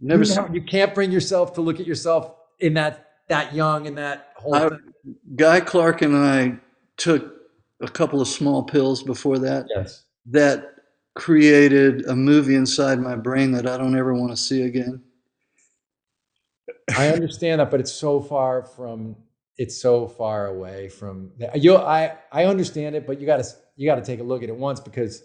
Never 0.00 0.22
you, 0.22 0.24
seen. 0.26 0.52
you 0.54 0.62
can't 0.62 0.94
bring 0.94 1.12
yourself 1.12 1.52
to 1.54 1.60
look 1.60 1.78
at 1.78 1.86
yourself 1.86 2.34
in 2.60 2.74
that 2.74 3.10
that 3.28 3.54
young 3.54 3.86
and 3.86 3.96
that 3.98 4.32
whole 4.36 4.54
I- 4.54 4.68
thing. 4.68 4.80
Guy 5.36 5.60
Clark 5.60 6.02
and 6.02 6.16
I 6.16 6.58
took 6.96 7.34
a 7.80 7.88
couple 7.88 8.20
of 8.20 8.28
small 8.28 8.62
pills 8.62 9.02
before 9.02 9.38
that. 9.40 9.66
Yes. 9.74 10.02
That 10.26 10.74
created 11.14 12.06
a 12.06 12.16
movie 12.16 12.54
inside 12.54 12.98
my 13.00 13.16
brain 13.16 13.52
that 13.52 13.66
I 13.66 13.76
don't 13.76 13.96
ever 13.96 14.14
want 14.14 14.30
to 14.30 14.36
see 14.36 14.62
again. 14.62 15.02
I 16.96 17.08
understand 17.08 17.60
that, 17.60 17.70
but 17.70 17.80
it's 17.80 17.92
so 17.92 18.20
far 18.20 18.62
from 18.62 19.16
it's 19.58 19.80
so 19.80 20.08
far 20.08 20.46
away 20.46 20.88
from 20.88 21.32
you. 21.54 21.76
I 21.76 22.16
I 22.30 22.46
understand 22.46 22.96
it, 22.96 23.06
but 23.06 23.20
you 23.20 23.26
got 23.26 23.42
to 23.42 23.48
you 23.76 23.86
got 23.88 23.96
to 23.96 24.02
take 24.02 24.20
a 24.20 24.24
look 24.24 24.42
at 24.42 24.48
it 24.48 24.56
once 24.56 24.80
because 24.80 25.22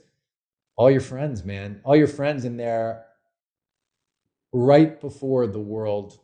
all 0.75 0.91
your 0.91 1.01
friends, 1.01 1.43
man, 1.43 1.81
all 1.83 1.95
your 1.95 2.07
friends 2.07 2.45
in 2.45 2.57
there, 2.57 3.05
right 4.53 4.99
before 5.01 5.47
the 5.47 5.59
world, 5.59 6.19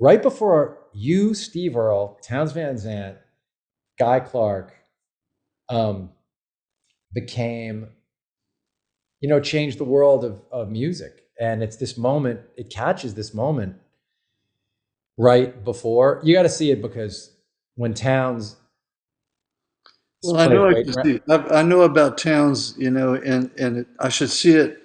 right 0.00 0.22
before 0.22 0.78
you, 0.94 1.34
Steve 1.34 1.76
Earle, 1.76 2.18
Townes 2.22 2.52
Van 2.52 2.78
Zandt, 2.78 3.18
Guy 3.98 4.20
Clark, 4.20 4.74
um, 5.68 6.10
became, 7.12 7.88
you 9.20 9.28
know, 9.28 9.40
changed 9.40 9.78
the 9.78 9.84
world 9.84 10.24
of 10.24 10.42
of 10.50 10.70
music, 10.70 11.24
and 11.40 11.62
it's 11.62 11.76
this 11.76 11.96
moment. 11.96 12.40
It 12.56 12.70
catches 12.70 13.14
this 13.14 13.34
moment 13.34 13.76
right 15.16 15.64
before. 15.64 16.20
You 16.22 16.34
got 16.34 16.42
to 16.42 16.48
see 16.48 16.70
it 16.70 16.82
because 16.82 17.36
when 17.74 17.94
Townes. 17.94 18.56
Well, 20.22 20.36
I 20.38 20.48
know 20.48 20.68
I, 20.68 20.82
can 20.82 21.04
see, 21.04 21.20
I, 21.28 21.34
I 21.58 21.62
know 21.62 21.82
about 21.82 22.18
Townes, 22.18 22.74
you 22.78 22.90
know, 22.90 23.14
and 23.14 23.50
and 23.58 23.78
it, 23.78 23.86
I 24.00 24.08
should 24.08 24.30
see 24.30 24.54
it. 24.54 24.82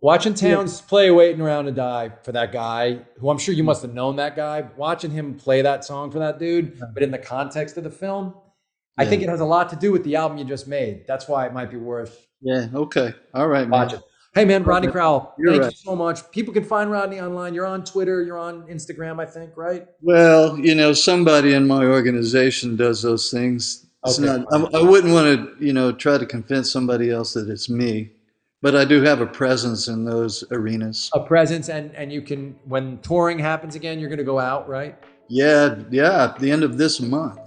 Watching 0.00 0.34
Townes 0.34 0.80
yeah. 0.80 0.88
play 0.88 1.10
"Waiting 1.10 1.40
Around 1.40 1.66
to 1.66 1.72
Die" 1.72 2.12
for 2.24 2.32
that 2.32 2.52
guy, 2.52 3.00
who 3.18 3.30
I'm 3.30 3.38
sure 3.38 3.54
you 3.54 3.62
must 3.62 3.80
have 3.82 3.94
known 3.94 4.16
that 4.16 4.36
guy. 4.36 4.66
Watching 4.76 5.10
him 5.10 5.34
play 5.34 5.62
that 5.62 5.84
song 5.84 6.10
for 6.10 6.18
that 6.18 6.38
dude, 6.38 6.80
but 6.92 7.02
in 7.02 7.10
the 7.10 7.18
context 7.18 7.76
of 7.76 7.84
the 7.84 7.90
film, 7.90 8.34
yeah. 8.34 9.04
I 9.04 9.06
think 9.06 9.22
it 9.22 9.28
has 9.28 9.40
a 9.40 9.44
lot 9.44 9.70
to 9.70 9.76
do 9.76 9.92
with 9.92 10.04
the 10.04 10.16
album 10.16 10.36
you 10.36 10.44
just 10.44 10.66
made. 10.66 11.06
That's 11.06 11.28
why 11.28 11.46
it 11.46 11.52
might 11.52 11.70
be 11.70 11.76
worth. 11.76 12.27
Yeah. 12.40 12.68
Okay. 12.74 13.14
All 13.34 13.48
right. 13.48 13.68
Watching. 13.68 14.00
Hey 14.34 14.44
man, 14.44 14.62
Rodney 14.62 14.88
Crowell, 14.88 15.34
you're 15.38 15.52
thank 15.52 15.62
right. 15.64 15.72
you 15.72 15.78
so 15.78 15.96
much. 15.96 16.30
People 16.30 16.52
can 16.54 16.62
find 16.62 16.90
Rodney 16.90 17.18
online. 17.18 17.54
You're 17.54 17.66
on 17.66 17.82
Twitter, 17.82 18.22
you're 18.22 18.38
on 18.38 18.62
Instagram, 18.68 19.20
I 19.20 19.26
think, 19.26 19.56
right? 19.56 19.86
Well, 20.00 20.56
you 20.58 20.74
know, 20.74 20.92
somebody 20.92 21.54
in 21.54 21.66
my 21.66 21.84
organization 21.84 22.76
does 22.76 23.02
those 23.02 23.30
things. 23.32 23.86
Okay. 24.06 24.22
Not, 24.22 24.46
I, 24.52 24.78
I 24.78 24.82
wouldn't 24.82 25.12
want 25.12 25.58
to, 25.58 25.64
you 25.64 25.72
know, 25.72 25.90
try 25.90 26.18
to 26.18 26.26
convince 26.26 26.70
somebody 26.70 27.10
else 27.10 27.32
that 27.34 27.48
it's 27.48 27.68
me, 27.68 28.12
but 28.62 28.76
I 28.76 28.84
do 28.84 29.02
have 29.02 29.20
a 29.20 29.26
presence 29.26 29.88
in 29.88 30.04
those 30.04 30.44
arenas. 30.52 31.10
A 31.14 31.20
presence, 31.20 31.68
and 31.68 31.92
and 31.96 32.12
you 32.12 32.22
can 32.22 32.54
when 32.64 32.98
touring 32.98 33.40
happens 33.40 33.74
again, 33.74 33.98
you're 33.98 34.10
going 34.10 34.18
to 34.18 34.24
go 34.24 34.38
out, 34.38 34.68
right? 34.68 34.96
Yeah, 35.28 35.80
yeah. 35.90 36.24
At 36.24 36.38
the 36.38 36.50
end 36.50 36.62
of 36.62 36.78
this 36.78 37.00
month. 37.00 37.40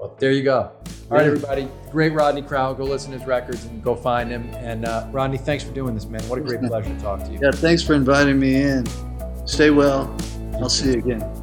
Well, 0.00 0.16
there 0.18 0.32
you 0.32 0.42
go. 0.42 0.72
All 1.10 1.16
right, 1.18 1.26
everybody. 1.26 1.68
Great 1.90 2.14
Rodney 2.14 2.40
Crowell. 2.40 2.72
Go 2.72 2.84
listen 2.84 3.12
to 3.12 3.18
his 3.18 3.26
records 3.26 3.66
and 3.66 3.84
go 3.84 3.94
find 3.94 4.30
him. 4.30 4.48
And 4.54 4.86
uh, 4.86 5.06
Rodney, 5.12 5.36
thanks 5.36 5.62
for 5.62 5.72
doing 5.72 5.94
this, 5.94 6.06
man. 6.06 6.22
What 6.22 6.38
a 6.38 6.42
great 6.42 6.62
pleasure 6.62 6.88
to 6.88 7.00
talk 7.02 7.22
to 7.24 7.30
you. 7.30 7.38
Yeah, 7.42 7.50
thanks 7.50 7.82
for 7.82 7.92
inviting 7.92 8.40
me 8.40 8.62
in. 8.62 8.86
Stay 9.44 9.68
well. 9.68 10.16
I'll 10.54 10.70
see 10.70 10.92
you 10.92 10.98
again. 11.00 11.39